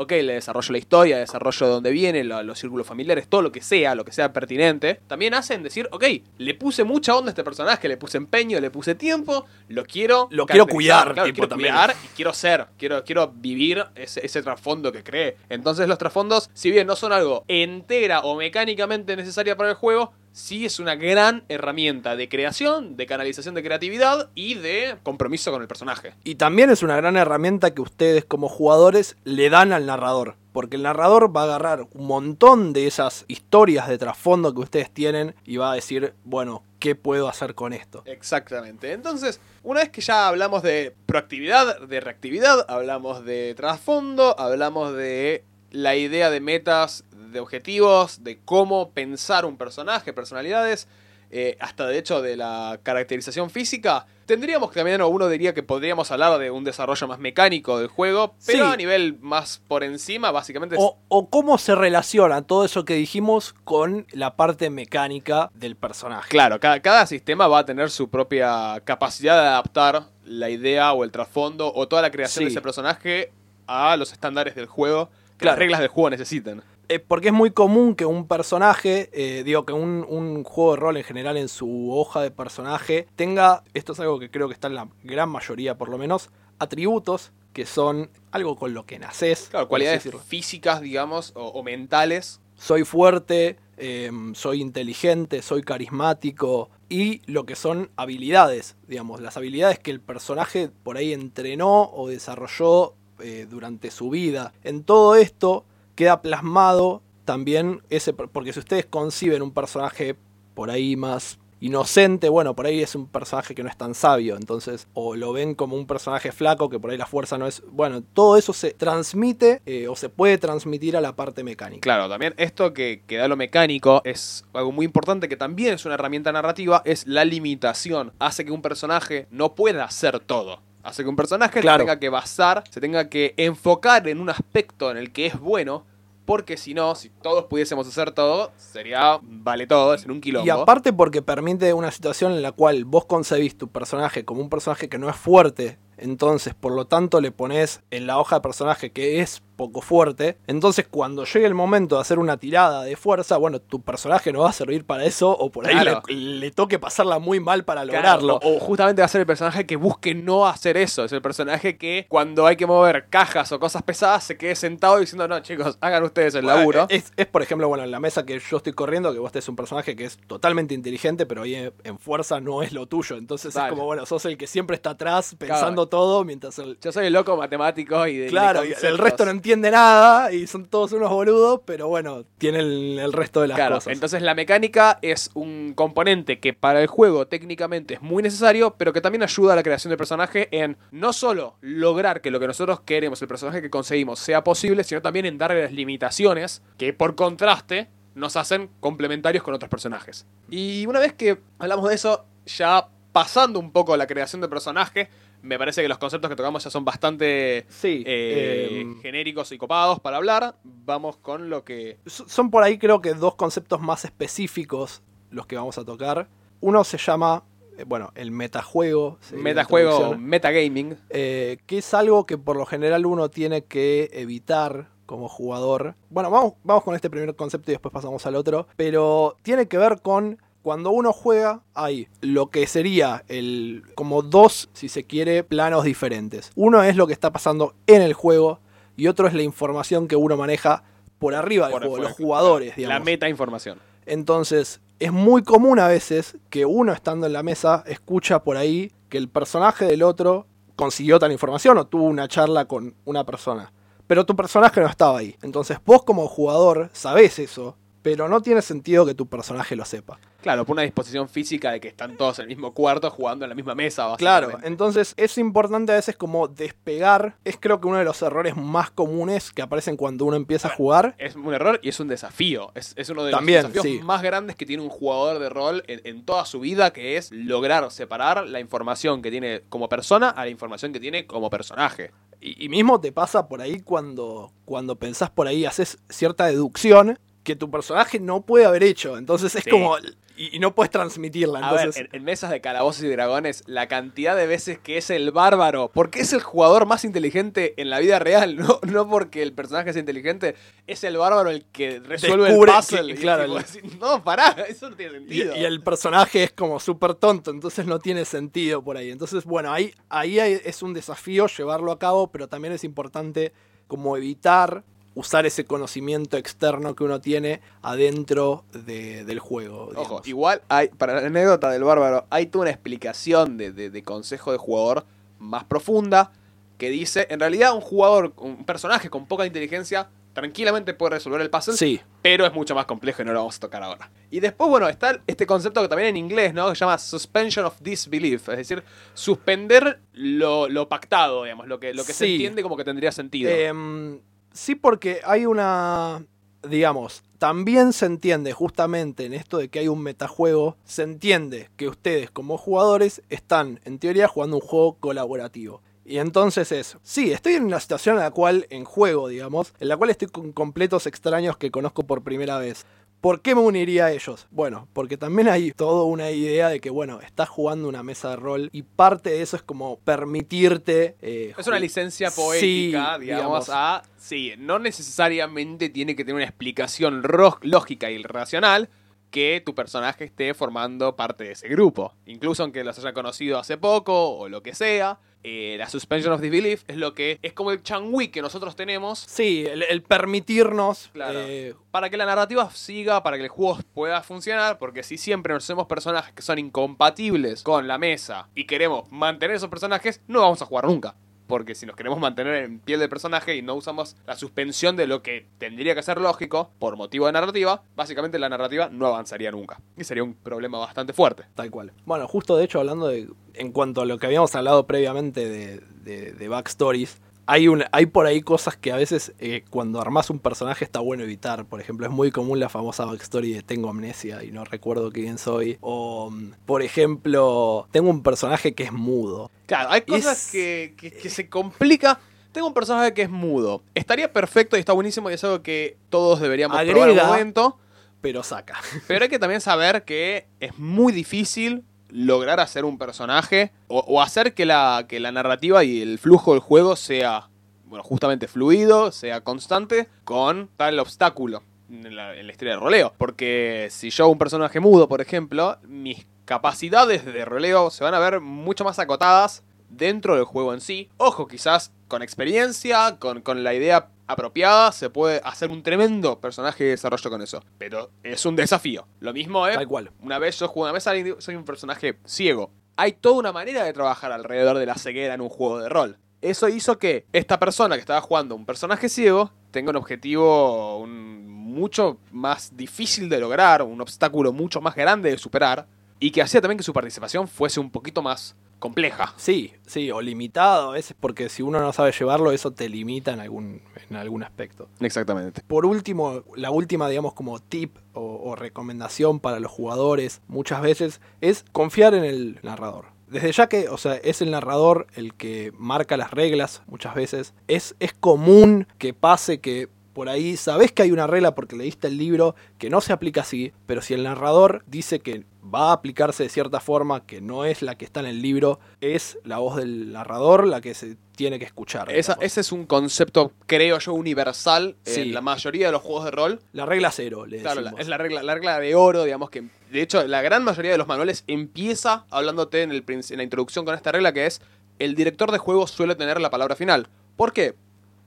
ok, 0.00 0.10
le 0.12 0.32
desarrollo 0.34 0.72
la 0.72 0.78
historia, 0.78 1.18
desarrollo 1.18 1.66
de 1.66 1.72
dónde 1.72 1.90
viene, 1.90 2.24
lo- 2.24 2.42
los 2.42 2.58
círculos 2.58 2.86
familiares, 2.86 3.28
todo 3.28 3.42
lo 3.42 3.52
que 3.52 3.60
sea, 3.60 3.94
lo 3.94 4.04
que 4.04 4.12
sea 4.12 4.32
pertinente, 4.32 5.00
también 5.06 5.34
hacen 5.34 5.62
decir, 5.62 5.88
ok, 5.92 6.04
le 6.38 6.54
puse 6.54 6.84
mucha 6.84 7.14
onda 7.14 7.28
a 7.28 7.32
este 7.32 7.44
personaje, 7.44 7.86
le 7.88 7.96
puse 7.96 8.16
empeño, 8.18 8.58
le 8.60 8.70
puse 8.70 8.94
tiempo, 8.94 9.44
lo 9.68 9.84
quiero... 9.84 10.28
Lo 10.30 10.46
quiero 10.46 10.66
cuidar, 10.66 11.12
claro, 11.12 11.24
tipo, 11.26 11.34
quiero 11.34 11.48
también. 11.48 11.72
cuidar 11.74 11.94
y 12.04 12.06
quiero 12.16 12.32
ser, 12.32 12.66
quiero, 12.78 13.04
quiero 13.04 13.32
vivir 13.34 13.84
ese, 13.94 14.24
ese 14.24 14.42
trasfondo 14.42 14.90
que 14.92 15.02
cree. 15.02 15.36
Entonces 15.48 15.86
los 15.88 15.98
trasfondos, 15.98 16.48
si 16.54 16.70
bien 16.70 16.86
no 16.86 16.96
son 16.96 17.12
algo 17.12 17.44
entera 17.48 18.20
o 18.20 18.36
mecánicamente 18.36 19.16
necesaria 19.16 19.56
para 19.56 19.70
el 19.70 19.74
juego, 19.76 20.12
sí 20.40 20.64
es 20.64 20.80
una 20.80 20.96
gran 20.96 21.44
herramienta 21.48 22.16
de 22.16 22.28
creación, 22.28 22.96
de 22.96 23.06
canalización 23.06 23.54
de 23.54 23.62
creatividad 23.62 24.30
y 24.34 24.54
de 24.54 24.96
compromiso 25.02 25.52
con 25.52 25.62
el 25.62 25.68
personaje. 25.68 26.14
Y 26.24 26.36
también 26.36 26.70
es 26.70 26.82
una 26.82 26.96
gran 26.96 27.16
herramienta 27.16 27.72
que 27.74 27.82
ustedes 27.82 28.24
como 28.24 28.48
jugadores 28.48 29.16
le 29.24 29.50
dan 29.50 29.72
al 29.72 29.86
narrador. 29.86 30.36
Porque 30.52 30.74
el 30.74 30.82
narrador 30.82 31.34
va 31.34 31.42
a 31.42 31.44
agarrar 31.44 31.86
un 31.92 32.06
montón 32.06 32.72
de 32.72 32.88
esas 32.88 33.24
historias 33.28 33.86
de 33.86 33.98
trasfondo 33.98 34.52
que 34.52 34.60
ustedes 34.62 34.90
tienen 34.90 35.36
y 35.44 35.58
va 35.58 35.70
a 35.70 35.76
decir, 35.76 36.14
bueno, 36.24 36.64
¿qué 36.80 36.96
puedo 36.96 37.28
hacer 37.28 37.54
con 37.54 37.72
esto? 37.72 38.02
Exactamente. 38.06 38.92
Entonces, 38.92 39.40
una 39.62 39.80
vez 39.80 39.90
que 39.90 40.00
ya 40.00 40.26
hablamos 40.26 40.64
de 40.64 40.92
proactividad, 41.06 41.82
de 41.82 42.00
reactividad, 42.00 42.66
hablamos 42.68 43.24
de 43.24 43.54
trasfondo, 43.54 44.38
hablamos 44.40 44.92
de 44.94 45.44
la 45.70 45.94
idea 45.94 46.30
de 46.30 46.40
metas, 46.40 47.04
de 47.30 47.40
objetivos, 47.40 48.22
de 48.24 48.40
cómo 48.44 48.90
pensar 48.90 49.44
un 49.44 49.56
personaje, 49.56 50.12
personalidades, 50.12 50.88
eh, 51.32 51.56
hasta 51.60 51.86
de 51.86 51.96
hecho 51.96 52.22
de 52.22 52.36
la 52.36 52.80
caracterización 52.82 53.50
física, 53.50 54.04
tendríamos 54.26 54.70
que 54.72 54.80
también, 54.80 55.00
o 55.00 55.06
uno 55.08 55.28
diría 55.28 55.54
que 55.54 55.62
podríamos 55.62 56.10
hablar 56.10 56.40
de 56.40 56.50
un 56.50 56.64
desarrollo 56.64 57.06
más 57.06 57.20
mecánico 57.20 57.78
del 57.78 57.86
juego, 57.86 58.34
pero 58.44 58.66
Sí. 58.66 58.72
a 58.72 58.76
nivel 58.76 59.16
más 59.20 59.62
por 59.68 59.84
encima, 59.84 60.32
básicamente 60.32 60.74
es 60.74 60.80
O, 60.82 60.98
o 61.06 61.30
cómo 61.30 61.56
se 61.58 61.76
relaciona 61.76 62.42
todo 62.42 62.64
eso 62.64 62.84
que 62.84 62.94
dijimos 62.94 63.54
con 63.62 64.08
la 64.10 64.34
parte 64.34 64.70
mecánica 64.70 65.50
del 65.54 65.76
personaje. 65.76 66.28
Claro, 66.30 66.58
cada, 66.58 66.80
cada 66.80 67.06
sistema 67.06 67.46
va 67.46 67.60
a 67.60 67.64
tener 67.64 67.90
su 67.90 68.10
propia 68.10 68.80
capacidad 68.84 69.40
de 69.40 69.46
adaptar 69.48 70.06
la 70.24 70.50
idea 70.50 70.92
o 70.94 71.04
el 71.04 71.12
trasfondo 71.12 71.72
o 71.72 71.86
toda 71.86 72.02
la 72.02 72.10
creación 72.10 72.44
de 72.46 72.50
ese 72.50 72.60
personaje 72.60 73.30
a 73.68 73.96
los 73.96 74.12
estándares 74.12 74.56
del 74.56 74.66
juego, 74.66 75.10
que 75.38 75.44
Claro. 75.44 75.52
las 75.52 75.58
reglas 75.60 75.78
del 75.80 75.88
juego 75.90 76.10
necesitan. 76.10 76.62
Eh, 76.90 76.98
porque 76.98 77.28
es 77.28 77.32
muy 77.32 77.52
común 77.52 77.94
que 77.94 78.04
un 78.04 78.26
personaje, 78.26 79.10
eh, 79.12 79.44
digo, 79.44 79.64
que 79.64 79.72
un, 79.72 80.04
un 80.08 80.42
juego 80.42 80.72
de 80.72 80.76
rol 80.80 80.96
en 80.96 81.04
general 81.04 81.36
en 81.36 81.48
su 81.48 81.92
hoja 81.92 82.20
de 82.20 82.32
personaje 82.32 83.06
tenga, 83.14 83.62
esto 83.74 83.92
es 83.92 84.00
algo 84.00 84.18
que 84.18 84.28
creo 84.28 84.48
que 84.48 84.54
está 84.54 84.66
en 84.66 84.74
la 84.74 84.88
gran 85.04 85.28
mayoría 85.28 85.78
por 85.78 85.88
lo 85.88 85.98
menos, 85.98 86.30
atributos 86.58 87.30
que 87.52 87.64
son 87.64 88.10
algo 88.32 88.56
con 88.56 88.74
lo 88.74 88.86
que 88.86 88.98
naces. 88.98 89.46
Claro, 89.50 89.68
cualidades 89.68 90.02
físicas, 90.26 90.80
digamos, 90.80 91.30
o, 91.36 91.44
o 91.46 91.62
mentales. 91.62 92.40
Soy 92.56 92.82
fuerte, 92.82 93.56
eh, 93.76 94.10
soy 94.34 94.60
inteligente, 94.60 95.42
soy 95.42 95.62
carismático 95.62 96.70
y 96.88 97.22
lo 97.26 97.46
que 97.46 97.54
son 97.54 97.92
habilidades, 97.94 98.74
digamos, 98.88 99.20
las 99.20 99.36
habilidades 99.36 99.78
que 99.78 99.92
el 99.92 100.00
personaje 100.00 100.70
por 100.82 100.96
ahí 100.96 101.12
entrenó 101.12 101.88
o 101.92 102.08
desarrolló 102.08 102.94
eh, 103.20 103.46
durante 103.48 103.92
su 103.92 104.10
vida. 104.10 104.52
En 104.64 104.82
todo 104.82 105.14
esto 105.14 105.64
queda 106.00 106.22
plasmado 106.22 107.02
también 107.26 107.82
ese, 107.90 108.14
porque 108.14 108.54
si 108.54 108.58
ustedes 108.60 108.86
conciben 108.86 109.42
un 109.42 109.52
personaje 109.52 110.16
por 110.54 110.70
ahí 110.70 110.96
más 110.96 111.38
inocente, 111.60 112.30
bueno, 112.30 112.56
por 112.56 112.64
ahí 112.64 112.82
es 112.82 112.94
un 112.94 113.06
personaje 113.06 113.54
que 113.54 113.62
no 113.62 113.68
es 113.68 113.76
tan 113.76 113.94
sabio, 113.94 114.36
entonces, 114.36 114.88
o 114.94 115.14
lo 115.14 115.34
ven 115.34 115.54
como 115.54 115.76
un 115.76 115.86
personaje 115.86 116.32
flaco, 116.32 116.70
que 116.70 116.80
por 116.80 116.90
ahí 116.90 116.96
la 116.96 117.04
fuerza 117.04 117.36
no 117.36 117.46
es, 117.46 117.62
bueno, 117.70 118.02
todo 118.02 118.38
eso 118.38 118.54
se 118.54 118.72
transmite 118.72 119.60
eh, 119.66 119.86
o 119.86 119.94
se 119.94 120.08
puede 120.08 120.38
transmitir 120.38 120.96
a 120.96 121.02
la 121.02 121.14
parte 121.16 121.44
mecánica. 121.44 121.82
Claro, 121.82 122.08
también 122.08 122.32
esto 122.38 122.72
que, 122.72 123.02
que 123.06 123.18
da 123.18 123.28
lo 123.28 123.36
mecánico 123.36 124.00
es 124.06 124.42
algo 124.54 124.72
muy 124.72 124.86
importante 124.86 125.28
que 125.28 125.36
también 125.36 125.74
es 125.74 125.84
una 125.84 125.94
herramienta 125.96 126.32
narrativa, 126.32 126.80
es 126.86 127.06
la 127.06 127.26
limitación. 127.26 128.12
Hace 128.18 128.46
que 128.46 128.52
un 128.52 128.62
personaje 128.62 129.26
no 129.30 129.54
pueda 129.54 129.84
hacer 129.84 130.18
todo. 130.18 130.62
Hace 130.82 131.02
que 131.02 131.10
un 131.10 131.16
personaje 131.16 131.60
Claro. 131.60 131.82
se 131.82 131.84
tenga 131.84 132.00
que 132.00 132.08
basar, 132.08 132.64
se 132.70 132.80
tenga 132.80 133.10
que 133.10 133.34
enfocar 133.36 134.08
en 134.08 134.18
un 134.18 134.30
aspecto 134.30 134.90
en 134.90 134.96
el 134.96 135.12
que 135.12 135.26
es 135.26 135.38
bueno, 135.38 135.84
porque 136.30 136.56
si 136.56 136.74
no, 136.74 136.94
si 136.94 137.08
todos 137.08 137.46
pudiésemos 137.46 137.88
hacer 137.88 138.12
todo, 138.12 138.52
sería 138.56 139.18
vale 139.20 139.66
todo, 139.66 139.94
es 139.94 140.04
en 140.04 140.12
un 140.12 140.20
quilombo. 140.20 140.46
Y 140.46 140.50
aparte 140.50 140.92
porque 140.92 141.22
permite 141.22 141.74
una 141.74 141.90
situación 141.90 142.30
en 142.30 142.40
la 142.40 142.52
cual 142.52 142.84
vos 142.84 143.04
concebís 143.04 143.58
tu 143.58 143.66
personaje 143.66 144.24
como 144.24 144.40
un 144.40 144.48
personaje 144.48 144.88
que 144.88 144.96
no 144.96 145.10
es 145.10 145.16
fuerte, 145.16 145.80
entonces 146.00 146.54
por 146.54 146.72
lo 146.72 146.86
tanto 146.86 147.20
le 147.20 147.30
pones 147.30 147.80
en 147.90 148.06
la 148.06 148.18
hoja 148.18 148.36
de 148.36 148.40
personaje 148.42 148.90
que 148.92 149.20
es 149.20 149.42
poco 149.56 149.82
fuerte, 149.82 150.38
entonces 150.46 150.86
cuando 150.90 151.24
llegue 151.26 151.44
el 151.44 151.54
momento 151.54 151.96
de 151.96 152.00
hacer 152.00 152.18
una 152.18 152.38
tirada 152.38 152.82
de 152.82 152.96
fuerza, 152.96 153.36
bueno, 153.36 153.60
tu 153.60 153.82
personaje 153.82 154.32
no 154.32 154.40
va 154.40 154.48
a 154.48 154.52
servir 154.54 154.86
para 154.86 155.04
eso 155.04 155.30
o 155.30 155.50
por 155.50 155.66
ahí 155.66 155.74
Claro. 155.74 156.02
le, 156.08 156.14
le 156.14 156.50
toque 156.50 156.78
pasarla 156.78 157.18
muy 157.18 157.40
mal 157.40 157.62
para 157.64 157.82
Claro, 157.82 157.92
lograrlo. 157.98 158.36
O, 158.42 158.56
o 158.56 158.58
justamente 158.60 159.02
va 159.02 159.06
a 159.06 159.08
ser 159.08 159.20
el 159.20 159.26
personaje 159.26 159.66
que 159.66 159.76
busque 159.76 160.14
no 160.14 160.46
hacer 160.46 160.78
eso. 160.78 161.04
Es 161.04 161.12
el 161.12 161.20
personaje 161.20 161.76
que 161.76 162.06
cuando 162.08 162.46
hay 162.46 162.56
que 162.56 162.64
mover 162.66 163.08
cajas 163.10 163.52
o 163.52 163.60
cosas 163.60 163.82
pesadas 163.82 164.24
se 164.24 164.38
quede 164.38 164.54
sentado 164.56 164.96
diciendo, 164.98 165.28
no, 165.28 165.38
chicos, 165.40 165.76
hagan 165.82 166.04
ustedes 166.04 166.34
el 166.36 166.42
Bueno, 166.44 166.58
laburo. 166.58 166.86
Es, 166.88 167.12
es, 167.18 167.26
por 167.26 167.42
ejemplo, 167.42 167.68
bueno, 167.68 167.84
en 167.84 167.90
la 167.90 168.00
mesa 168.00 168.24
que 168.24 168.38
yo 168.38 168.56
estoy 168.56 168.72
corriendo, 168.72 169.12
que 169.12 169.18
vos 169.18 169.30
tenés 169.30 169.48
un 169.50 169.56
personaje 169.56 169.94
que 169.94 170.06
es 170.06 170.16
totalmente 170.26 170.72
inteligente, 170.72 171.26
pero 171.26 171.42
ahí 171.42 171.54
en, 171.56 171.72
en 171.84 171.98
fuerza 171.98 172.40
no 172.40 172.62
es 172.62 172.72
lo 172.72 172.86
tuyo. 172.86 173.16
Entonces 173.16 173.54
es 173.54 173.62
como, 173.68 173.84
bueno, 173.84 174.06
sos 174.06 174.24
el 174.24 174.38
que 174.38 174.46
siempre 174.46 174.74
está 174.74 174.90
atrás 174.90 175.34
pensando 175.38 175.86
todo, 175.90 176.24
mientras 176.24 176.58
el, 176.58 176.78
Yo 176.80 176.92
soy 176.92 177.06
el 177.08 177.12
loco 177.12 177.36
matemático 177.36 178.06
y 178.06 178.16
de 178.16 178.26
Claro, 178.28 178.64
y 178.64 178.72
el 178.82 178.96
resto 178.96 179.24
no 179.26 179.30
entiende 179.30 179.70
nada 179.70 180.32
y 180.32 180.46
son 180.46 180.64
todos 180.66 180.92
unos 180.92 181.10
boludos, 181.10 181.60
pero 181.66 181.88
bueno, 181.88 182.24
tiene 182.38 182.60
el, 182.60 182.98
el 182.98 183.12
resto 183.12 183.42
de 183.42 183.48
las 183.48 183.56
Claro, 183.56 183.74
cosas. 183.74 183.92
entonces 183.92 184.22
la 184.22 184.34
mecánica 184.34 184.98
es 185.02 185.30
un 185.34 185.74
componente 185.74 186.40
que 186.40 186.54
para 186.54 186.80
el 186.80 186.86
juego 186.86 187.26
técnicamente 187.26 187.94
es 187.94 188.02
muy 188.02 188.22
necesario, 188.22 188.76
pero 188.78 188.92
que 188.94 189.00
también 189.02 189.22
ayuda 189.22 189.52
a 189.52 189.56
la 189.56 189.62
creación 189.62 189.90
del 189.90 189.98
personaje 189.98 190.48
en 190.52 190.78
no 190.92 191.12
solo 191.12 191.56
lograr 191.60 192.20
que 192.22 192.30
lo 192.30 192.40
que 192.40 192.46
nosotros 192.46 192.80
queremos, 192.80 193.20
el 193.20 193.28
personaje 193.28 193.60
que 193.60 193.68
conseguimos, 193.68 194.18
sea 194.20 194.42
posible, 194.44 194.84
sino 194.84 195.02
también 195.02 195.26
en 195.26 195.36
darle 195.36 195.62
las 195.64 195.72
limitaciones 195.72 196.62
que 196.78 196.92
por 196.92 197.14
contraste 197.16 197.88
nos 198.14 198.36
hacen 198.36 198.70
complementarios 198.80 199.42
con 199.44 199.54
otros 199.54 199.68
personajes. 199.68 200.26
Y 200.50 200.86
una 200.86 201.00
vez 201.00 201.12
que 201.14 201.38
hablamos 201.58 201.88
de 201.88 201.94
eso, 201.94 202.24
ya 202.46 202.88
pasando 203.12 203.58
un 203.58 203.72
poco 203.72 203.96
la 203.96 204.06
creación 204.06 204.40
de 204.40 204.48
personaje, 204.48 205.08
me 205.42 205.58
parece 205.58 205.82
que 205.82 205.88
los 205.88 205.98
conceptos 205.98 206.28
que 206.28 206.36
tocamos 206.36 206.62
ya 206.64 206.70
son 206.70 206.84
bastante 206.84 207.66
Sí. 207.68 208.02
eh, 208.06 208.80
em, 208.80 209.00
genéricos 209.00 209.52
y 209.52 209.58
copados 209.58 210.00
para 210.00 210.16
hablar. 210.18 210.56
Vamos 210.64 211.16
con 211.16 211.50
lo 211.50 211.64
que... 211.64 211.98
Son 212.06 212.50
por 212.50 212.62
ahí 212.62 212.78
creo 212.78 213.00
que 213.00 213.14
dos 213.14 213.34
conceptos 213.36 213.80
más 213.80 214.04
específicos 214.04 215.02
los 215.30 215.46
que 215.46 215.56
vamos 215.56 215.78
a 215.78 215.84
tocar. 215.84 216.28
Uno 216.60 216.84
se 216.84 216.98
llama, 216.98 217.44
eh, 217.78 217.84
bueno, 217.86 218.10
el 218.14 218.30
metajuego. 218.32 219.18
Metajuego, 219.32 220.16
metagaming. 220.18 220.96
eh, 221.10 221.58
que 221.66 221.78
es 221.78 221.94
algo 221.94 222.26
que 222.26 222.36
por 222.38 222.56
lo 222.56 222.66
general 222.66 223.06
uno 223.06 223.28
tiene 223.30 223.64
que 223.64 224.10
evitar 224.12 224.88
como 225.06 225.28
jugador. 225.28 225.94
Bueno, 226.08 226.30
vamos, 226.30 226.54
vamos 226.62 226.84
con 226.84 226.94
este 226.94 227.10
primer 227.10 227.34
concepto 227.34 227.70
y 227.70 227.74
después 227.74 227.92
pasamos 227.92 228.24
al 228.26 228.36
otro. 228.36 228.66
Pero 228.76 229.36
tiene 229.42 229.66
que 229.66 229.78
ver 229.78 230.00
con 230.02 230.40
cuando 230.62 230.90
uno 230.90 231.12
juega, 231.12 231.62
hay 231.74 232.08
lo 232.20 232.50
que 232.50 232.66
sería 232.66 233.24
el 233.28 233.82
como 233.94 234.22
dos, 234.22 234.68
si 234.72 234.88
se 234.88 235.04
quiere, 235.04 235.42
planos 235.44 235.84
diferentes. 235.84 236.50
Uno 236.54 236.82
es 236.82 236.96
lo 236.96 237.06
que 237.06 237.12
está 237.12 237.32
pasando 237.32 237.74
en 237.86 238.02
el 238.02 238.12
juego 238.12 238.60
y 238.96 239.06
otro 239.06 239.26
es 239.26 239.34
la 239.34 239.42
información 239.42 240.06
que 240.08 240.16
uno 240.16 240.36
maneja 240.36 240.82
por 241.18 241.34
arriba 241.34 241.66
del 241.68 241.72
Por- 241.72 241.82
juego, 241.88 241.98
los 242.02 242.12
jugadores, 242.12 242.70
La 242.70 242.76
digamos. 242.76 243.04
meta 243.06 243.28
información. 243.28 243.78
Entonces, 244.06 244.80
es 244.98 245.12
muy 245.12 245.42
común 245.42 245.78
a 245.78 245.88
veces 245.88 246.36
que 246.50 246.66
uno 246.66 246.92
estando 246.92 247.26
en 247.26 247.32
la 247.32 247.42
mesa 247.42 247.82
escucha 247.86 248.42
por 248.42 248.56
ahí 248.56 248.92
que 249.08 249.16
el 249.18 249.28
personaje 249.28 249.86
del 249.86 250.02
otro 250.02 250.46
consiguió 250.76 251.18
tal 251.18 251.32
información 251.32 251.78
o 251.78 251.86
tuvo 251.86 252.04
una 252.04 252.26
charla 252.28 252.66
con 252.66 252.94
una 253.04 253.24
persona. 253.24 253.72
Pero 254.06 254.26
tu 254.26 254.34
personaje 254.34 254.80
no 254.80 254.86
estaba 254.88 255.18
ahí. 255.18 255.36
Entonces 255.42 255.78
vos 255.86 256.02
como 256.02 256.26
jugador 256.26 256.90
sabés 256.92 257.38
eso, 257.38 257.76
pero 258.02 258.28
no 258.28 258.40
tiene 258.40 258.62
sentido 258.62 259.04
que 259.06 259.14
tu 259.14 259.26
personaje 259.26 259.76
lo 259.76 259.84
sepa. 259.84 260.18
Claro, 260.40 260.64
por 260.64 260.74
una 260.74 260.82
disposición 260.82 261.28
física 261.28 261.72
de 261.72 261.80
que 261.80 261.88
están 261.88 262.16
todos 262.16 262.38
en 262.38 262.44
el 262.44 262.48
mismo 262.48 262.72
cuarto 262.72 263.10
jugando 263.10 263.44
en 263.44 263.50
la 263.50 263.54
misma 263.54 263.74
mesa. 263.74 264.14
Claro, 264.16 264.58
entonces 264.62 265.12
es 265.18 265.36
importante 265.36 265.92
a 265.92 265.96
veces 265.96 266.16
como 266.16 266.48
despegar. 266.48 267.36
Es 267.44 267.58
creo 267.60 267.80
que 267.80 267.88
uno 267.88 267.98
de 267.98 268.04
los 268.04 268.22
errores 268.22 268.56
más 268.56 268.90
comunes 268.90 269.52
que 269.52 269.60
aparecen 269.60 269.96
cuando 269.96 270.24
uno 270.24 270.36
empieza 270.36 270.68
a 270.68 270.74
jugar. 270.74 271.14
Es 271.18 271.36
un 271.36 271.52
error 271.52 271.78
y 271.82 271.90
es 271.90 272.00
un 272.00 272.08
desafío. 272.08 272.72
Es, 272.74 272.94
es 272.96 273.10
uno 273.10 273.24
de 273.24 273.32
También, 273.32 273.64
los 273.64 273.72
desafíos 273.72 274.00
sí. 274.00 274.04
más 274.04 274.22
grandes 274.22 274.56
que 274.56 274.64
tiene 274.64 274.82
un 274.82 274.88
jugador 274.88 275.38
de 275.38 275.50
rol 275.50 275.82
en, 275.86 276.00
en 276.04 276.24
toda 276.24 276.46
su 276.46 276.60
vida, 276.60 276.92
que 276.92 277.18
es 277.18 277.30
lograr 277.32 277.90
separar 277.90 278.46
la 278.46 278.60
información 278.60 279.20
que 279.20 279.30
tiene 279.30 279.62
como 279.68 279.88
persona 279.88 280.30
a 280.30 280.44
la 280.44 280.50
información 280.50 280.92
que 280.92 281.00
tiene 281.00 281.26
como 281.26 281.50
personaje. 281.50 282.12
Y, 282.40 282.64
y 282.64 282.68
mismo 282.70 282.98
te 283.00 283.12
pasa 283.12 283.46
por 283.46 283.60
ahí 283.60 283.80
cuando, 283.80 284.52
cuando 284.64 284.96
pensás 284.96 285.28
por 285.28 285.46
ahí, 285.46 285.66
haces 285.66 285.98
cierta 286.08 286.46
deducción 286.46 287.18
que 287.50 287.56
tu 287.56 287.70
personaje 287.70 288.20
no 288.20 288.42
puede 288.42 288.64
haber 288.64 288.82
hecho. 288.84 289.18
Entonces 289.18 289.54
es 289.56 289.64
Sí. 289.64 289.70
como. 289.70 289.96
Y, 290.36 290.56
y 290.56 290.58
no 290.58 290.74
puedes 290.74 290.90
transmitirla. 290.90 291.58
A 291.58 291.72
ver, 291.72 291.80
Entonces, 291.80 292.06
en, 292.12 292.16
en 292.16 292.24
mesas 292.24 292.50
de 292.50 292.62
calabozos 292.62 293.02
y 293.02 293.08
dragones, 293.08 293.62
la 293.66 293.88
cantidad 293.88 294.34
de 294.34 294.46
veces 294.46 294.78
que 294.78 294.96
es 294.96 295.10
el 295.10 295.32
bárbaro, 295.32 295.90
porque 295.92 296.20
es 296.20 296.32
el 296.32 296.40
jugador 296.40 296.86
más 296.86 297.04
inteligente 297.04 297.74
en 297.76 297.90
la 297.90 297.98
vida 297.98 298.18
real, 298.20 298.56
no, 298.56 298.80
no 298.86 299.06
porque 299.06 299.42
el 299.42 299.52
personaje 299.52 299.90
es 299.90 299.96
inteligente, 299.98 300.54
es 300.86 301.04
el 301.04 301.18
bárbaro 301.18 301.50
el 301.50 301.66
que 301.66 301.98
resuelve 302.00 302.44
Descubre 302.48 302.72
el 302.72 302.76
puzzle. 302.78 303.06
que- 303.06 303.12
y 303.12 303.22
claro, 303.22 303.42
el- 303.44 303.98
no, 304.00 304.24
pará, 304.24 304.56
eso 304.66 304.88
no 304.88 304.96
tiene 304.96 305.12
y, 305.16 305.20
sentido. 305.20 305.56
y 305.56 305.64
el 305.64 305.82
personaje 305.82 306.44
es 306.44 306.52
como 306.52 306.80
súper 306.80 307.14
tonto, 307.16 307.50
entonces 307.50 307.84
no 307.84 307.98
tiene 307.98 308.24
sentido 308.24 308.82
por 308.82 308.96
ahí. 308.96 309.10
Entonces, 309.10 309.44
bueno, 309.44 309.70
ahí, 309.70 309.92
ahí 310.08 310.38
es 310.38 310.82
un 310.82 310.94
desafío 310.94 311.48
llevarlo 311.48 311.92
a 311.92 311.98
cabo, 311.98 312.30
pero 312.30 312.48
también 312.48 312.72
es 312.72 312.82
importante 312.84 313.52
como 313.88 314.16
evitar 314.16 314.84
usar 315.14 315.44
ese 315.46 315.64
conocimiento 315.64 316.36
externo 316.36 316.94
que 316.94 317.04
uno 317.04 317.20
tiene 317.20 317.60
adentro 317.82 318.64
de- 318.72 319.24
del 319.24 319.38
juego. 319.40 319.90
Ojo, 319.96 320.22
igual 320.24 320.62
hay, 320.68 320.88
para 320.88 321.20
la 321.20 321.26
anécdota 321.26 321.70
del 321.70 321.82
bárbaro, 321.84 322.26
hay 322.30 322.46
toda 322.46 322.62
una 322.62 322.70
explicación 322.70 323.56
de, 323.56 323.72
de- 323.72 323.90
de 323.90 324.02
consejo 324.02 324.52
de 324.52 324.58
jugador 324.58 325.04
más 325.38 325.64
profunda 325.64 326.32
que 326.78 326.90
dice, 326.90 327.26
en 327.30 327.40
realidad 327.40 327.74
un 327.74 327.80
jugador, 327.80 328.32
un 328.36 328.64
personaje 328.64 329.10
con 329.10 329.26
poca 329.26 329.44
inteligencia, 329.46 330.08
tranquilamente 330.32 330.94
puede 330.94 331.14
resolver 331.16 331.40
el 331.40 331.50
puzzle, 331.50 331.74
Sí, 331.76 332.00
pero 332.22 332.46
es 332.46 332.54
mucho 332.54 332.74
más 332.76 332.86
complejo 332.86 333.20
y 333.20 333.24
no 333.24 333.32
lo 333.32 333.40
vamos 333.40 333.56
a 333.56 333.60
tocar 333.60 333.82
ahora. 333.82 334.10
Y 334.30 334.38
después, 334.40 334.70
bueno, 334.70 334.88
está 334.88 335.20
este 335.26 335.44
concepto 335.44 335.82
que 335.82 335.88
también 335.88 336.10
en 336.10 336.16
inglés, 336.16 336.54
¿no? 336.54 336.68
Que 336.70 336.76
se 336.76 336.80
llama 336.80 336.96
suspension 336.98 337.66
of 337.66 337.74
disbelief, 337.80 338.48
es 338.48 338.56
decir, 338.58 338.82
suspender 339.12 340.00
lo, 340.12 340.68
lo 340.68 340.88
pactado, 340.88 341.42
digamos, 341.44 341.66
lo 341.66 341.80
que, 341.80 341.92
lo 341.92 342.04
que 342.04 342.12
se 342.12 342.26
entiende 342.32 342.62
como 342.62 342.76
que 342.76 342.84
tendría 342.84 343.12
sentido. 343.12 343.50
Em, 343.50 344.20
sí, 344.52 344.74
porque 344.74 345.20
hay 345.24 345.46
una. 345.46 346.24
Digamos, 346.68 347.22
también 347.38 347.94
se 347.94 348.04
entiende 348.04 348.52
justamente 348.52 349.24
en 349.24 349.32
esto 349.32 349.56
de 349.56 349.68
que 349.68 349.78
hay 349.78 349.88
un 349.88 350.02
metajuego, 350.02 350.76
se 350.84 351.04
entiende 351.04 351.70
que 351.76 351.88
ustedes 351.88 352.30
como 352.30 352.58
jugadores 352.58 353.22
están 353.30 353.80
en 353.84 353.98
teoría 353.98 354.28
jugando 354.28 354.56
un 354.56 354.62
juego 354.62 354.98
colaborativo. 355.00 355.80
Y 356.04 356.18
entonces 356.18 356.72
es, 356.72 356.98
sí, 357.02 357.32
estoy 357.32 357.54
en 357.54 357.64
una 357.64 357.80
situación 357.80 358.16
en 358.16 358.22
la 358.22 358.30
cual, 358.30 358.66
en 358.68 358.84
juego, 358.84 359.28
digamos, 359.28 359.72
en 359.80 359.88
la 359.88 359.96
cual 359.96 360.10
estoy 360.10 360.28
con 360.28 360.52
completos 360.52 361.06
extraños 361.06 361.56
que 361.56 361.70
conozco 361.70 362.02
por 362.02 362.22
primera 362.22 362.58
vez. 362.58 362.84
¿Por 363.20 363.42
qué 363.42 363.54
me 363.54 363.60
uniría 363.60 364.06
a 364.06 364.12
ellos? 364.12 364.46
Bueno, 364.50 364.88
porque 364.94 365.16
también 365.18 365.48
hay 365.48 365.72
toda 365.72 366.04
una 366.04 366.30
idea 366.30 366.68
de 366.70 366.80
que, 366.80 366.88
bueno, 366.88 367.20
estás 367.20 367.48
jugando 367.50 367.86
una 367.88 368.02
mesa 368.02 368.30
de 368.30 368.36
rol 368.36 368.70
y 368.72 368.82
parte 368.82 369.28
de 369.30 369.42
eso 369.42 369.56
es 369.56 369.62
como 369.62 369.98
permitirte... 369.98 371.16
eh, 371.20 371.52
Es 371.58 371.66
una 371.66 371.78
licencia 371.78 372.30
Sí, 372.30 372.40
poética, 372.40 373.18
digamos, 373.18 373.66
digamos. 373.66 373.68
a... 373.70 374.02
Sí, 374.16 374.52
no 374.58 374.78
necesariamente 374.78 375.88
tiene 375.90 376.16
que 376.16 376.24
tener 376.24 376.36
una 376.36 376.44
explicación 376.44 377.22
lógica 377.62 378.10
y 378.10 378.22
racional 378.22 378.88
que 379.30 379.62
tu 379.64 379.74
personaje 379.74 380.24
esté 380.24 380.54
formando 380.54 381.16
parte 381.16 381.44
de 381.44 381.52
ese 381.52 381.68
grupo. 381.68 382.14
Incluso 382.26 382.62
aunque 382.62 382.84
los 382.84 382.98
haya 382.98 383.12
conocido 383.12 383.58
hace 383.58 383.76
poco 383.78 384.30
o 384.36 384.48
lo 384.48 384.62
que 384.62 384.74
sea, 384.74 385.18
eh, 385.42 385.76
la 385.78 385.88
suspension 385.88 386.32
of 386.34 386.40
disbelief 386.40 386.84
es 386.86 386.96
lo 386.96 387.14
que... 387.14 387.38
Es 387.42 387.52
como 387.54 387.70
el 387.70 387.82
changui 387.82 388.28
que 388.28 388.42
nosotros 388.42 388.76
tenemos 388.76 389.20
Sí, 389.20 389.64
el, 389.66 389.82
el 389.84 390.02
permitirnos... 390.02 391.08
Claro. 391.12 391.38
eh, 391.40 391.74
para 391.90 392.10
que 392.10 392.16
la 392.16 392.26
narrativa 392.26 392.70
siga, 392.70 393.22
para 393.22 393.36
que 393.36 393.44
el 393.44 393.48
juego 393.48 393.78
pueda 393.94 394.22
funcionar, 394.22 394.78
porque 394.78 395.02
si 395.02 395.16
siempre 395.16 395.54
nos 395.54 395.64
hacemos 395.64 395.86
personajes 395.86 396.34
que 396.34 396.42
son 396.42 396.58
incompatibles 396.58 397.62
con 397.62 397.88
la 397.88 397.98
mesa 397.98 398.48
y 398.54 398.64
queremos 398.66 399.10
mantener 399.10 399.56
esos 399.56 399.70
personajes, 399.70 400.20
no 400.28 400.40
vamos 400.40 400.60
a 400.62 400.66
jugar 400.66 400.84
nunca. 400.86 401.14
Porque 401.50 401.74
si 401.74 401.84
nos 401.84 401.94
queremos 401.96 402.18
mantener 402.18 402.54
en 402.64 402.78
piel 402.78 402.98
del 403.00 403.10
personaje 403.10 403.56
y 403.56 403.60
no 403.62 403.74
usamos 403.74 404.16
la 404.26 404.36
suspensión 404.36 404.96
de 404.96 405.06
lo 405.06 405.22
que 405.22 405.46
tendría 405.58 405.94
que 405.94 406.02
ser 406.02 406.18
lógico 406.20 406.70
por 406.78 406.96
motivo 406.96 407.26
de 407.26 407.32
narrativa, 407.32 407.82
básicamente 407.94 408.38
la 408.38 408.48
narrativa 408.48 408.88
no 408.90 409.06
avanzaría 409.06 409.50
nunca. 409.50 409.80
Y 409.98 410.04
sería 410.04 410.22
un 410.24 410.32
problema 410.34 410.78
bastante 410.78 411.12
fuerte. 411.12 411.44
tal 411.54 411.70
cual. 411.70 411.92
Bueno, 412.06 412.26
justo 412.26 412.56
de 412.56 412.64
hecho 412.64 412.78
hablando 412.80 413.08
de... 413.08 413.28
En 413.54 413.72
cuanto 413.72 414.00
a 414.00 414.06
lo 414.06 414.16
que 414.18 414.26
habíamos 414.26 414.54
hablado 414.54 414.86
previamente 414.86 415.46
de, 415.48 415.80
de- 416.04 416.32
de 416.32 416.48
backstories, 416.48 417.20
hay, 417.50 417.68
un, 417.68 417.84
hay 417.92 418.06
por 418.06 418.26
ahí 418.26 418.42
cosas 418.42 418.76
que 418.76 418.92
a 418.92 418.96
veces 418.96 419.32
eh, 419.38 419.64
cuando 419.70 420.00
armas 420.00 420.30
un 420.30 420.38
personaje 420.38 420.84
está 420.84 421.00
bueno 421.00 421.24
evitar. 421.24 421.64
Por 421.66 421.80
ejemplo, 421.80 422.06
es 422.06 422.12
muy 422.12 422.30
común 422.30 422.60
la 422.60 422.68
famosa 422.68 423.04
backstory 423.04 423.52
de 423.54 423.62
tengo 423.62 423.88
amnesia 423.90 424.44
y 424.44 424.50
no 424.52 424.64
recuerdo 424.64 425.10
quién 425.10 425.36
soy. 425.38 425.76
O, 425.80 426.30
mm, 426.30 426.52
por 426.66 426.82
ejemplo, 426.82 427.88
tengo 427.90 428.08
un 428.10 428.22
personaje 428.22 428.74
que 428.74 428.84
es 428.84 428.92
mudo. 428.92 429.50
Claro, 429.66 429.90
hay 429.90 430.02
cosas 430.02 430.46
Es- 430.46 430.52
que, 430.52 430.94
que- 430.96 431.10
que 431.10 431.28
se 431.30 431.48
complica. 431.48 432.20
Tengo 432.52 432.66
un 432.68 432.74
personaje 432.74 433.14
que 433.14 433.22
es 433.22 433.30
mudo. 433.30 433.82
Estaría 433.94 434.32
perfecto 434.32 434.76
y 434.76 434.80
está 434.80 434.92
buenísimo 434.92 435.30
y 435.30 435.34
es 435.34 435.44
algo 435.44 435.62
que 435.62 435.96
todos 436.08 436.40
deberíamos 436.40 436.76
probar 436.76 437.08
en 437.10 437.14
Agrega- 437.16 437.22
un 437.24 437.28
momento. 437.30 437.78
Pero 438.20 438.42
saca. 438.42 438.78
Pero 439.08 439.22
hay 439.24 439.28
que 439.28 439.38
también 439.38 439.60
saber 439.60 440.04
que 440.04 440.46
es 440.60 440.78
muy 440.78 441.12
difícil 441.12 441.84
lograr 442.12 442.60
hacer 442.60 442.84
un 442.84 442.98
personaje 442.98 443.72
o, 443.88 444.22
hacer 444.22 444.54
que 444.54 444.66
la, 444.66 445.06
que 445.08 445.20
la 445.20 445.32
narrativa 445.32 445.84
y 445.84 446.02
el 446.02 446.18
flujo 446.18 446.52
del 446.52 446.60
juego 446.60 446.96
sea, 446.96 447.48
bueno, 447.84 448.04
justamente 448.04 448.48
fluido, 448.48 449.12
sea 449.12 449.42
constante 449.42 450.08
con 450.24 450.68
tal 450.76 450.98
obstáculo 450.98 451.62
en 451.90 452.14
la, 452.14 452.36
en 452.36 452.46
la 452.46 452.52
historia 452.52 452.74
de 452.74 452.80
roleo. 452.80 453.12
Porque 453.18 453.88
si 453.90 454.10
yo 454.10 454.28
un 454.28 454.38
personaje 454.38 454.80
mudo, 454.80 455.08
por 455.08 455.20
ejemplo, 455.20 455.78
mis 455.86 456.26
capacidades 456.44 457.24
de 457.24 457.44
roleo 457.44 457.90
se 457.90 458.04
van 458.04 458.14
a 458.14 458.18
ver 458.18 458.40
mucho 458.40 458.84
más 458.84 458.98
acotadas 458.98 459.62
dentro 459.90 460.34
del 460.36 460.44
juego 460.44 460.72
en 460.74 460.80
sí. 460.80 461.08
Ojo, 461.18 461.46
quizás 461.46 461.92
con 462.08 462.22
experiencia, 462.22 463.16
con, 463.18 463.40
con 463.42 463.62
la 463.62 463.74
idea 463.74 464.08
apropiada, 464.26 464.92
se 464.92 465.10
puede 465.10 465.40
hacer 465.44 465.70
un 465.70 465.82
tremendo 465.82 466.40
personaje 466.40 466.84
de 466.84 466.90
desarrollo 466.90 467.30
con 467.30 467.42
eso. 467.42 467.62
Pero 467.78 468.10
es 468.22 468.44
un 468.46 468.56
desafío. 468.56 469.06
Lo 469.20 469.32
mismo 469.32 469.66
es, 469.66 469.74
Tal 469.76 469.88
cual. 469.88 470.10
una 470.20 470.38
vez 470.38 470.58
yo 470.58 470.68
juego 470.68 470.84
una 470.84 470.92
mesa 470.92 471.12
soy 471.38 471.54
un 471.56 471.64
personaje 471.64 472.18
ciego. 472.24 472.70
Hay 472.96 473.12
toda 473.12 473.36
una 473.38 473.52
manera 473.52 473.84
de 473.84 473.92
trabajar 473.92 474.30
alrededor 474.32 474.78
de 474.78 474.86
la 474.86 474.94
ceguera 474.94 475.34
en 475.34 475.40
un 475.40 475.48
juego 475.48 475.78
de 475.80 475.88
rol. 475.88 476.18
Eso 476.42 476.68
hizo 476.68 476.98
que 476.98 477.26
esta 477.32 477.58
persona 477.58 477.96
que 477.96 478.00
estaba 478.00 478.20
jugando 478.20 478.54
un 478.54 478.64
personaje 478.66 479.08
ciego 479.08 479.50
tenga 479.70 479.90
un 479.90 479.96
objetivo 479.96 480.98
un- 480.98 481.48
mucho 481.48 482.18
más 482.32 482.76
difícil 482.76 483.28
de 483.28 483.38
lograr, 483.38 483.82
un 483.82 484.00
obstáculo 484.00 484.52
mucho 484.52 484.80
más 484.80 484.94
grande 484.96 485.30
de 485.30 485.38
superar, 485.38 485.86
y 486.18 486.30
que 486.32 486.42
hacía 486.42 486.60
también 486.60 486.78
que 486.78 486.82
su 486.84 486.92
participación 486.92 487.46
fuese 487.48 487.78
un 487.80 487.90
poquito 487.90 488.22
más 488.22 488.56
compleja. 488.80 489.32
Sí, 489.36 489.72
sí, 489.86 490.10
o 490.10 490.20
limitado 490.20 490.90
a 490.90 490.92
veces, 490.94 491.16
porque 491.18 491.48
si 491.48 491.62
uno 491.62 491.80
no 491.80 491.92
sabe 491.92 492.10
llevarlo, 492.10 492.50
eso 492.50 492.72
te 492.72 492.88
limita 492.88 493.32
en 493.32 493.38
algún, 493.38 493.82
en 494.08 494.16
algún 494.16 494.42
aspecto. 494.42 494.88
Exactamente. 494.98 495.62
Por 495.66 495.86
último, 495.86 496.42
la 496.56 496.72
última, 496.72 497.08
digamos, 497.08 497.34
como 497.34 497.60
tip 497.60 497.96
o, 498.14 498.40
o 498.42 498.56
recomendación 498.56 499.38
para 499.38 499.60
los 499.60 499.70
jugadores 499.70 500.40
muchas 500.48 500.82
veces 500.82 501.20
es 501.40 501.64
confiar 501.70 502.14
en 502.14 502.24
el 502.24 502.58
narrador. 502.62 503.06
Desde 503.28 503.52
ya 503.52 503.68
que, 503.68 503.88
o 503.88 503.96
sea, 503.96 504.14
es 504.16 504.42
el 504.42 504.50
narrador 504.50 505.06
el 505.14 505.34
que 505.34 505.72
marca 505.78 506.16
las 506.16 506.32
reglas 506.32 506.82
muchas 506.86 507.14
veces, 507.14 507.54
es, 507.68 507.94
es 508.00 508.12
común 508.12 508.88
que 508.98 509.14
pase 509.14 509.60
que 509.60 509.88
por 510.12 510.28
ahí 510.28 510.56
sabes 510.56 510.92
que 510.92 511.02
hay 511.02 511.12
una 511.12 511.26
regla 511.26 511.54
porque 511.54 511.76
leíste 511.76 512.08
el 512.08 512.16
libro 512.18 512.54
que 512.78 512.90
no 512.90 513.00
se 513.00 513.12
aplica 513.12 513.42
así, 513.42 513.72
pero 513.86 514.02
si 514.02 514.14
el 514.14 514.24
narrador 514.24 514.82
dice 514.86 515.20
que 515.20 515.44
va 515.62 515.90
a 515.90 515.92
aplicarse 515.92 516.42
de 516.42 516.48
cierta 516.48 516.80
forma 516.80 517.24
que 517.26 517.40
no 517.40 517.64
es 517.64 517.82
la 517.82 517.96
que 517.96 518.04
está 518.04 518.20
en 518.20 518.26
el 518.26 518.42
libro, 518.42 518.80
es 519.00 519.38
la 519.44 519.58
voz 519.58 519.76
del 519.76 520.12
narrador 520.12 520.66
la 520.66 520.80
que 520.80 520.94
se 520.94 521.16
tiene 521.36 521.58
que 521.58 521.64
escuchar. 521.64 522.10
Esa- 522.10 522.36
ese 522.40 522.60
es 522.60 522.72
un 522.72 522.86
concepto, 522.86 523.52
creo 523.66 523.98
yo, 523.98 524.12
universal 524.14 524.96
Sí. 525.04 525.20
en 525.20 525.34
la 525.34 525.40
mayoría 525.40 525.86
de 525.86 525.92
los 525.92 526.02
juegos 526.02 526.24
de 526.24 526.30
rol. 526.32 526.60
La 526.72 526.86
regla 526.86 527.10
cero, 527.12 527.46
le 527.46 527.58
Claro, 527.60 527.80
la- 527.80 527.90
decimos. 527.90 528.00
es 528.00 528.08
la 528.08 528.18
regla, 528.18 528.42
la 528.42 528.54
regla 528.54 528.80
de 528.80 528.94
oro, 528.94 529.24
digamos 529.24 529.50
que. 529.50 529.64
De 529.90 530.02
hecho, 530.02 530.26
la 530.26 530.42
gran 530.42 530.64
mayoría 530.64 530.92
de 530.92 530.98
los 530.98 531.06
manuales 531.08 531.44
empieza 531.46 532.24
hablándote 532.30 532.82
en, 532.82 532.90
el, 532.90 533.04
en 533.06 533.36
la 533.36 533.42
introducción 533.42 533.84
con 533.84 533.94
esta 533.94 534.12
regla 534.12 534.32
que 534.32 534.46
es 534.46 534.60
el 534.98 535.14
director 535.14 535.50
de 535.52 535.58
juego 535.58 535.86
suele 535.86 536.14
tener 536.14 536.40
la 536.40 536.50
palabra 536.50 536.76
final. 536.76 537.08
¿Por 537.36 537.52
qué? 537.52 537.74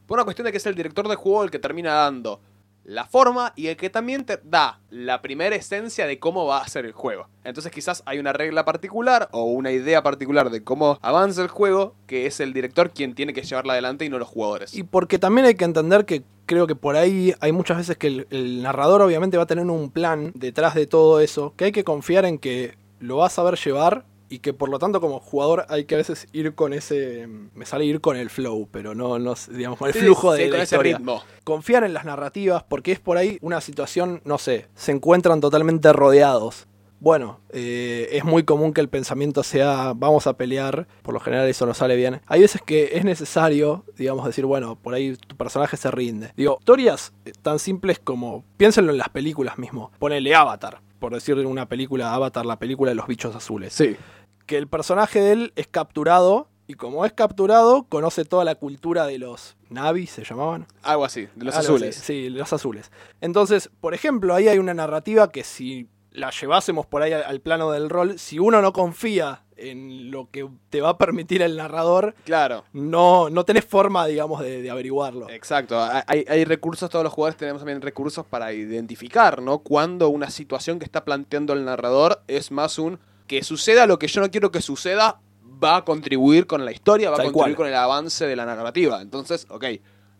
Por 0.05 0.17
una 0.17 0.25
cuestión 0.25 0.45
de 0.45 0.51
que 0.51 0.57
es 0.57 0.65
el 0.65 0.75
director 0.75 1.07
de 1.07 1.15
juego 1.15 1.43
el 1.43 1.51
que 1.51 1.59
termina 1.59 1.93
dando 1.93 2.41
la 2.83 3.05
forma 3.05 3.53
y 3.55 3.67
el 3.67 3.77
que 3.77 3.89
también 3.89 4.25
te 4.25 4.39
da 4.43 4.79
la 4.89 5.21
primera 5.21 5.55
esencia 5.55 6.05
de 6.05 6.19
cómo 6.19 6.45
va 6.45 6.61
a 6.61 6.67
ser 6.67 6.85
el 6.85 6.91
juego. 6.91 7.27
Entonces 7.43 7.71
quizás 7.71 8.03
hay 8.05 8.19
una 8.19 8.33
regla 8.33 8.65
particular 8.65 9.29
o 9.31 9.45
una 9.45 9.71
idea 9.71 10.03
particular 10.03 10.49
de 10.49 10.63
cómo 10.63 10.99
avanza 11.01 11.41
el 11.41 11.47
juego 11.47 11.95
que 12.07 12.25
es 12.25 12.39
el 12.39 12.53
director 12.53 12.91
quien 12.91 13.15
tiene 13.15 13.33
que 13.33 13.43
llevarla 13.43 13.73
adelante 13.73 14.05
y 14.05 14.09
no 14.09 14.19
los 14.19 14.27
jugadores. 14.27 14.73
Y 14.75 14.83
porque 14.83 15.19
también 15.19 15.47
hay 15.47 15.55
que 15.55 15.65
entender 15.65 16.05
que 16.05 16.23
creo 16.45 16.67
que 16.67 16.75
por 16.75 16.95
ahí 16.95 17.33
hay 17.39 17.51
muchas 17.51 17.77
veces 17.77 17.97
que 17.97 18.25
el, 18.29 18.61
narrador 18.61 19.01
obviamente 19.01 19.37
va 19.37 19.43
a 19.43 19.47
tener 19.47 19.65
un 19.65 19.89
plan 19.89 20.31
detrás 20.35 20.75
de 20.75 20.87
todo 20.87 21.19
eso, 21.19 21.53
que 21.55 21.65
hay 21.65 21.71
que 21.71 21.83
confiar 21.83 22.25
en 22.25 22.37
que 22.37 22.77
lo 22.99 23.17
va 23.17 23.27
a 23.27 23.29
saber 23.29 23.57
llevar 23.57 24.05
y 24.34 24.39
que 24.39 24.53
por 24.53 24.69
lo 24.69 24.79
tanto 24.79 24.99
como 24.99 25.19
jugador 25.19 25.65
hay 25.69 25.86
que 25.86 25.95
a 25.95 25.99
veces 25.99 26.27
ir 26.34 26.55
con 26.55 26.73
ese... 26.73 27.27
Me 27.53 27.65
sale 27.65 27.86
ir 27.86 28.01
con 28.01 28.17
el 28.17 28.29
flow, 28.29 28.67
pero 28.71 28.95
no, 28.95 29.19
no 29.19 29.36
digamos, 29.51 29.77
con 29.77 29.88
el 29.89 29.93
Sí, 29.93 29.99
flujo 29.99 30.34
de 30.34 30.45
sí, 30.45 30.49
con 30.49 30.57
la 30.57 30.63
ese 30.63 30.75
historia. 30.75 30.97
ritmo. 30.97 31.23
Confiar 31.43 31.84
en 31.84 31.93
las 31.93 32.05
narrativas 32.05 32.63
porque 32.63 32.91
es 32.91 32.99
por 32.99 33.17
ahí 33.17 33.38
una 33.41 33.61
situación, 33.61 34.21
no 34.25 34.38
sé, 34.38 34.67
se 34.75 34.91
encuentran 34.91 35.39
totalmente 35.39 35.93
rodeados. 35.93 36.67
Bueno, 36.99 37.41
eh, 37.49 38.07
es 38.13 38.23
muy 38.23 38.43
común 38.43 38.71
que 38.73 38.79
el 38.79 38.88
pensamiento 38.88 39.43
sea 39.43 39.91
vamos 39.93 40.25
a 40.25 40.38
pelear, 40.38 40.88
por 41.01 41.13
lo 41.13 41.19
general 41.19 41.47
eso 41.49 41.65
no 41.65 41.73
sale 41.73 41.97
bien. 41.97 42.21
Hay 42.27 42.39
veces 42.39 42.61
que 42.61 42.91
es 42.93 43.03
necesario, 43.03 43.84
digamos, 43.97 44.25
decir, 44.25 44.45
bueno, 44.45 44.77
por 44.81 44.93
ahí 44.93 45.15
tu 45.17 45.36
personaje 45.36 45.75
se 45.75 45.91
rinde. 45.91 46.31
Digo, 46.38 46.55
historias 46.59 47.11
eh, 47.25 47.34
tan 47.41 47.59
simples 47.59 47.99
como, 47.99 48.45
piénsenlo 48.55 48.91
en 48.93 48.97
las 48.97 49.09
películas 49.09 49.57
mismo, 49.57 49.91
ponele 49.99 50.34
Avatar, 50.34 50.79
por 50.99 51.13
decir 51.13 51.36
una 51.45 51.67
película 51.67 52.13
Avatar, 52.13 52.45
la 52.45 52.57
película 52.57 52.91
de 52.91 52.95
los 52.95 53.05
bichos 53.07 53.36
azules 53.36 53.73
Sí. 53.73 53.97
Que 54.45 54.57
el 54.57 54.67
personaje 54.67 55.19
de 55.21 55.31
él 55.33 55.53
es 55.55 55.67
capturado 55.67 56.47
y 56.67 56.75
como 56.75 57.05
es 57.05 57.13
capturado 57.13 57.83
conoce 57.89 58.23
toda 58.25 58.45
la 58.45 58.55
cultura 58.55 59.05
de 59.05 59.17
los 59.19 59.55
Navi, 59.69 60.07
se 60.07 60.23
llamaban. 60.23 60.67
Algo 60.81 61.03
así, 61.05 61.27
de 61.35 61.45
los 61.45 61.55
Algo 61.55 61.75
azules. 61.75 61.97
así, 61.97 62.05
Sí, 62.05 62.29
los 62.29 62.53
azules. 62.53 62.91
Entonces, 63.21 63.69
por 63.81 63.93
ejemplo, 63.93 64.33
ahí 64.35 64.47
hay 64.47 64.59
una 64.59 64.73
narrativa 64.73 65.31
que 65.31 65.43
si 65.43 65.89
la 66.11 66.29
llevásemos 66.29 66.85
por 66.85 67.01
ahí 67.01 67.11
al, 67.11 67.41
plano 67.41 67.71
del 67.71 67.89
rol, 67.89 68.19
si 68.19 68.37
uno 68.39 68.61
no 68.61 68.71
confía 68.71 69.43
en 69.57 70.11
lo 70.11 70.29
que 70.29 70.47
te 70.69 70.79
va 70.81 70.89
a 70.89 70.97
permitir 70.97 71.41
el 71.41 71.57
narrador, 71.57 72.13
Claro. 72.23 72.65
no, 72.71 73.29
no 73.29 73.45
tenés 73.45 73.65
forma, 73.65 74.05
digamos, 74.05 74.41
de, 74.41 74.61
de 74.61 74.69
averiguarlo. 74.69 75.29
Exacto, 75.29 75.79
hay, 75.81 76.25
hay 76.27 76.45
recursos, 76.45 76.89
todos 76.89 77.03
los 77.03 77.13
jugadores 77.13 77.37
tenemos 77.37 77.61
también 77.61 77.81
recursos 77.81 78.25
para 78.25 78.53
identificar, 78.53 79.41
¿no? 79.41 79.59
Cuando 79.59 80.09
una 80.09 80.29
situación 80.29 80.77
que 80.79 80.85
está 80.85 81.03
planteando 81.03 81.53
el 81.53 81.65
narrador 81.65 82.21
es 82.27 82.51
más 82.51 82.77
un 82.77 82.99
que 83.28 83.43
suceda 83.43 83.86
lo 83.88 83.99
que 83.99 84.07
yo 84.07 84.21
no 84.21 84.30
quiero 84.32 84.51
que 84.51 84.61
suceda, 84.61 85.19
va 85.63 85.78
a 85.78 85.86
contribuir 85.86 86.45
con 86.47 86.65
la 86.65 86.71
historia, 86.71 87.09
va 87.09 87.17
Tal 87.17 87.28
a 87.28 87.32
contribuir 87.32 87.55
cual. 87.55 87.67
con 87.67 87.74
el 87.74 87.76
avance 87.80 88.26
de 88.28 88.36
la 88.36 88.45
narrativa. 88.45 89.01
Entonces, 89.01 89.45
ok, 89.49 89.65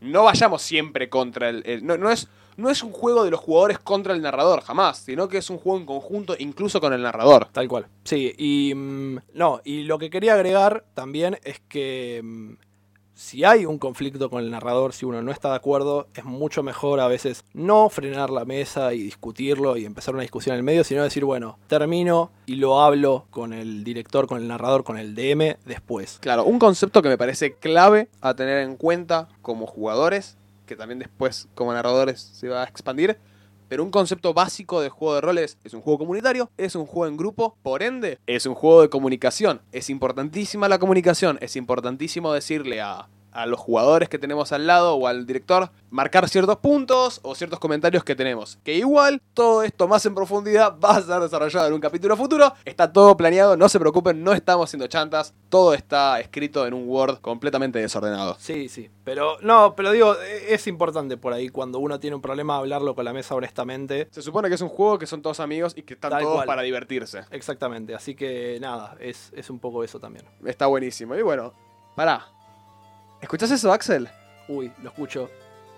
no 0.02 0.24
vayamos 0.24 0.62
siempre 0.62 1.10
contra 1.10 1.50
el... 1.50 1.64
el- 1.66 1.86
no, 1.86 1.98
no 1.98 2.10
es, 2.10 2.28
no 2.56 2.70
es 2.70 2.84
un 2.84 2.92
juego 2.92 3.24
de 3.24 3.32
los 3.32 3.40
jugadores 3.40 3.80
contra 3.80 4.14
el 4.14 4.22
narrador, 4.22 4.62
jamás, 4.62 5.00
sino 5.00 5.28
que 5.28 5.38
es 5.40 5.50
un 5.50 5.58
juego 5.58 5.80
en 5.80 5.86
conjunto 5.86 6.36
incluso 6.38 6.80
con 6.80 6.94
el 6.94 7.02
narrador. 7.02 7.48
Tal 7.52 7.68
cual. 7.68 7.88
Sí, 8.04 8.34
y 8.38 8.74
mm, 8.76 9.18
no, 9.34 9.60
y 9.64 9.84
lo 9.84 9.98
que 9.98 10.10
quería 10.10 10.34
agregar 10.36 10.86
también 10.94 11.38
es 11.44 11.60
que 11.68 12.22
mm, 12.24 12.54
si 13.14 13.44
hay 13.44 13.66
un 13.66 13.78
conflicto 13.78 14.30
con 14.30 14.44
el 14.44 14.52
narrador, 14.52 14.94
si 14.94 15.06
uno 15.06 15.22
no 15.22 15.32
está 15.32 15.50
de 15.50 15.56
acuerdo, 15.56 16.08
es 16.16 16.24
mucho 16.24 16.64
mejor 16.64 17.00
a 17.00 17.08
veces 17.08 17.46
no 17.54 17.90
frenar 17.90 18.30
la 18.30 18.46
mesa 18.46 18.94
y 18.94 19.04
discutirlo 19.04 19.78
y 19.78 19.86
empezar 19.86 20.14
una 20.14 20.24
discusión 20.24 20.54
en 20.54 20.58
el 20.58 20.64
medio, 20.64 20.84
sino 20.84 21.04
decir, 21.04 21.24
bueno, 21.24 21.60
termino 21.68 22.32
y 22.46 22.56
lo 22.56 22.82
hablo 22.82 23.26
con 23.30 23.54
el 23.54 23.84
director, 23.84 24.28
con 24.28 24.42
el 24.42 24.48
narrador, 24.48 24.84
con 24.84 24.98
el 24.98 25.16
DM 25.16 25.58
después. 25.66 26.18
Claro, 26.22 26.44
un 26.46 26.60
concepto 26.60 27.02
que 27.02 27.10
me 27.10 27.18
parece 27.18 27.54
clave 27.54 28.10
a 28.22 28.34
tener 28.34 28.60
en 28.60 28.76
cuenta 28.76 29.28
como 29.42 29.68
jugadores, 29.68 30.38
que 30.66 30.76
también 30.76 31.00
después 31.00 31.48
como 31.56 31.74
narradores 31.74 32.20
se 32.20 32.50
va 32.50 32.64
a 32.64 32.68
expandir, 32.68 33.18
pero 33.68 33.84
un 33.84 33.92
concepto 33.92 34.34
básico 34.34 34.82
de 34.82 34.90
juego 34.90 35.16
de 35.16 35.22
roles 35.22 35.58
es 35.64 35.74
un 35.74 35.82
juego 35.82 36.00
comunitario, 36.00 36.50
es 36.58 36.76
un 36.76 36.86
juego 36.86 37.08
en 37.08 37.18
grupo, 37.18 37.58
por 37.64 37.84
ende 37.84 38.20
es 38.28 38.46
un 38.46 38.56
juego 38.56 38.82
de 38.82 38.90
comunicación. 38.90 39.62
Es 39.72 39.90
importantísima 39.90 40.70
la 40.70 40.80
comunicación, 40.80 41.38
es 41.42 41.56
importantísimo 41.56 42.34
decirle 42.34 42.82
a, 42.82 43.08
a 43.34 43.46
los 43.46 43.60
jugadores 43.60 44.10
que 44.10 44.18
tenemos 44.20 44.52
al 44.52 44.68
lado 44.68 44.96
o 44.96 45.08
al 45.08 45.26
director 45.26 45.70
marcar 45.90 46.28
ciertos 46.30 46.58
puntos 46.58 47.20
o 47.24 47.36
ciertos 47.36 47.60
comentarios 47.60 48.04
que 48.04 48.16
tenemos. 48.16 48.58
Que 48.64 48.76
igual 48.76 49.22
todo 49.34 49.64
esto 49.64 49.88
más 49.88 50.06
en 50.06 50.16
profundidad 50.16 50.76
va 50.84 50.92
a 50.98 51.02
ser 51.02 51.20
desarrollado 51.20 51.68
en 51.68 51.74
un 51.74 51.80
capítulo 51.82 52.16
futuro. 52.16 52.54
Está 52.66 52.92
todo 52.94 53.16
planeado, 53.18 53.58
no 53.58 53.68
se 53.70 53.80
preocupen, 53.80 54.24
no 54.24 54.34
estamos 54.34 54.70
siendo 54.70 54.88
chantas. 54.88 55.34
Todo 55.50 55.74
está 55.74 56.20
escrito 56.20 56.66
en 56.68 56.74
un 56.74 56.88
Word 56.88 57.20
completamente 57.22 57.80
desordenado. 57.80 58.36
Sí, 58.40 58.70
sí. 58.70 58.90
Pero 59.04 59.38
no, 59.42 59.76
pero 59.76 59.92
digo, 59.92 60.16
e- 60.22 60.54
es 60.54 60.66
importante 60.68 61.18
por 61.18 61.34
ahí 61.34 61.50
cuando 61.50 61.80
uno 61.80 62.00
tiene 62.00 62.16
un 62.16 62.22
problema 62.22 62.58
hablarlo 62.58 62.96
con 62.96 63.06
la 63.06 63.14
mesa 63.14 63.36
honestamente. 63.36 64.08
Se 64.12 64.22
supone 64.22 64.48
que 64.50 64.56
es 64.56 64.62
un 64.62 64.70
juego 64.70 64.98
que 65.00 65.06
son 65.08 65.22
todos 65.22 65.40
amigos 65.40 65.74
y 65.76 65.82
que 65.84 65.96
están 65.96 66.12
Tal 66.12 66.22
todos 66.24 66.36
cual. 66.36 66.48
para 66.48 66.62
divertirse. 66.62 67.22
Exactamente. 67.32 67.94
Así 67.96 68.16
que 68.16 68.58
nada, 68.62 68.96
es, 69.00 69.32
es 69.36 69.50
un 69.50 69.60
poco 69.60 69.84
eso 69.84 70.00
también. 70.00 70.26
Está 70.46 70.68
buenísimo. 70.68 71.16
Y 71.16 71.22
bueno, 71.22 71.54
pará. 71.96 72.28
¿Escuchás 73.24 73.50
eso, 73.52 73.72
Axel? 73.72 74.10
Uy, 74.50 74.70
lo 74.84 74.90
escucho. 74.90 75.30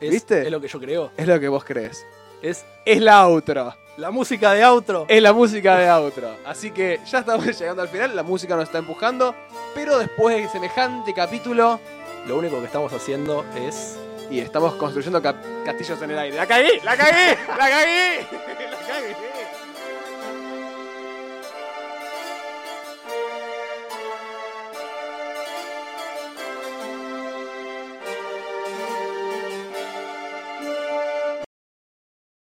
Es, 0.01 0.09
¿Viste? 0.09 0.41
Es 0.41 0.49
lo 0.51 0.59
que 0.59 0.67
yo 0.67 0.79
creo. 0.79 1.11
Es 1.15 1.27
lo 1.27 1.39
que 1.39 1.47
vos 1.47 1.63
crees. 1.63 2.03
Es 2.41 2.65
Es 2.87 2.99
la 2.99 3.27
outro. 3.27 3.71
la 3.97 4.09
música 4.09 4.51
de 4.53 4.65
outro. 4.65 5.05
Es 5.07 5.21
la 5.21 5.31
música 5.31 5.77
de 5.77 5.87
outro. 5.87 6.35
Así 6.43 6.71
que 6.71 6.99
ya 7.05 7.19
estamos 7.19 7.45
llegando 7.59 7.83
al 7.83 7.87
final. 7.87 8.15
La 8.15 8.23
música 8.23 8.55
nos 8.55 8.63
está 8.65 8.79
empujando. 8.79 9.35
Pero 9.75 9.99
después 9.99 10.35
de 10.37 10.49
semejante 10.49 11.13
capítulo. 11.13 11.79
Lo 12.25 12.37
único 12.39 12.59
que 12.59 12.65
estamos 12.65 12.91
haciendo 12.91 13.45
es. 13.55 13.95
Y 14.31 14.39
estamos 14.39 14.73
construyendo 14.73 15.21
castillos 15.21 16.01
en 16.01 16.09
el 16.09 16.17
aire. 16.17 16.35
¡La 16.37 16.47
cagué! 16.47 16.81
¡La 16.83 16.97
cagué! 16.97 17.37
¡La 17.47 17.69
cagué! 17.69 18.27
¡La 18.27 18.87
cagué! 18.87 19.34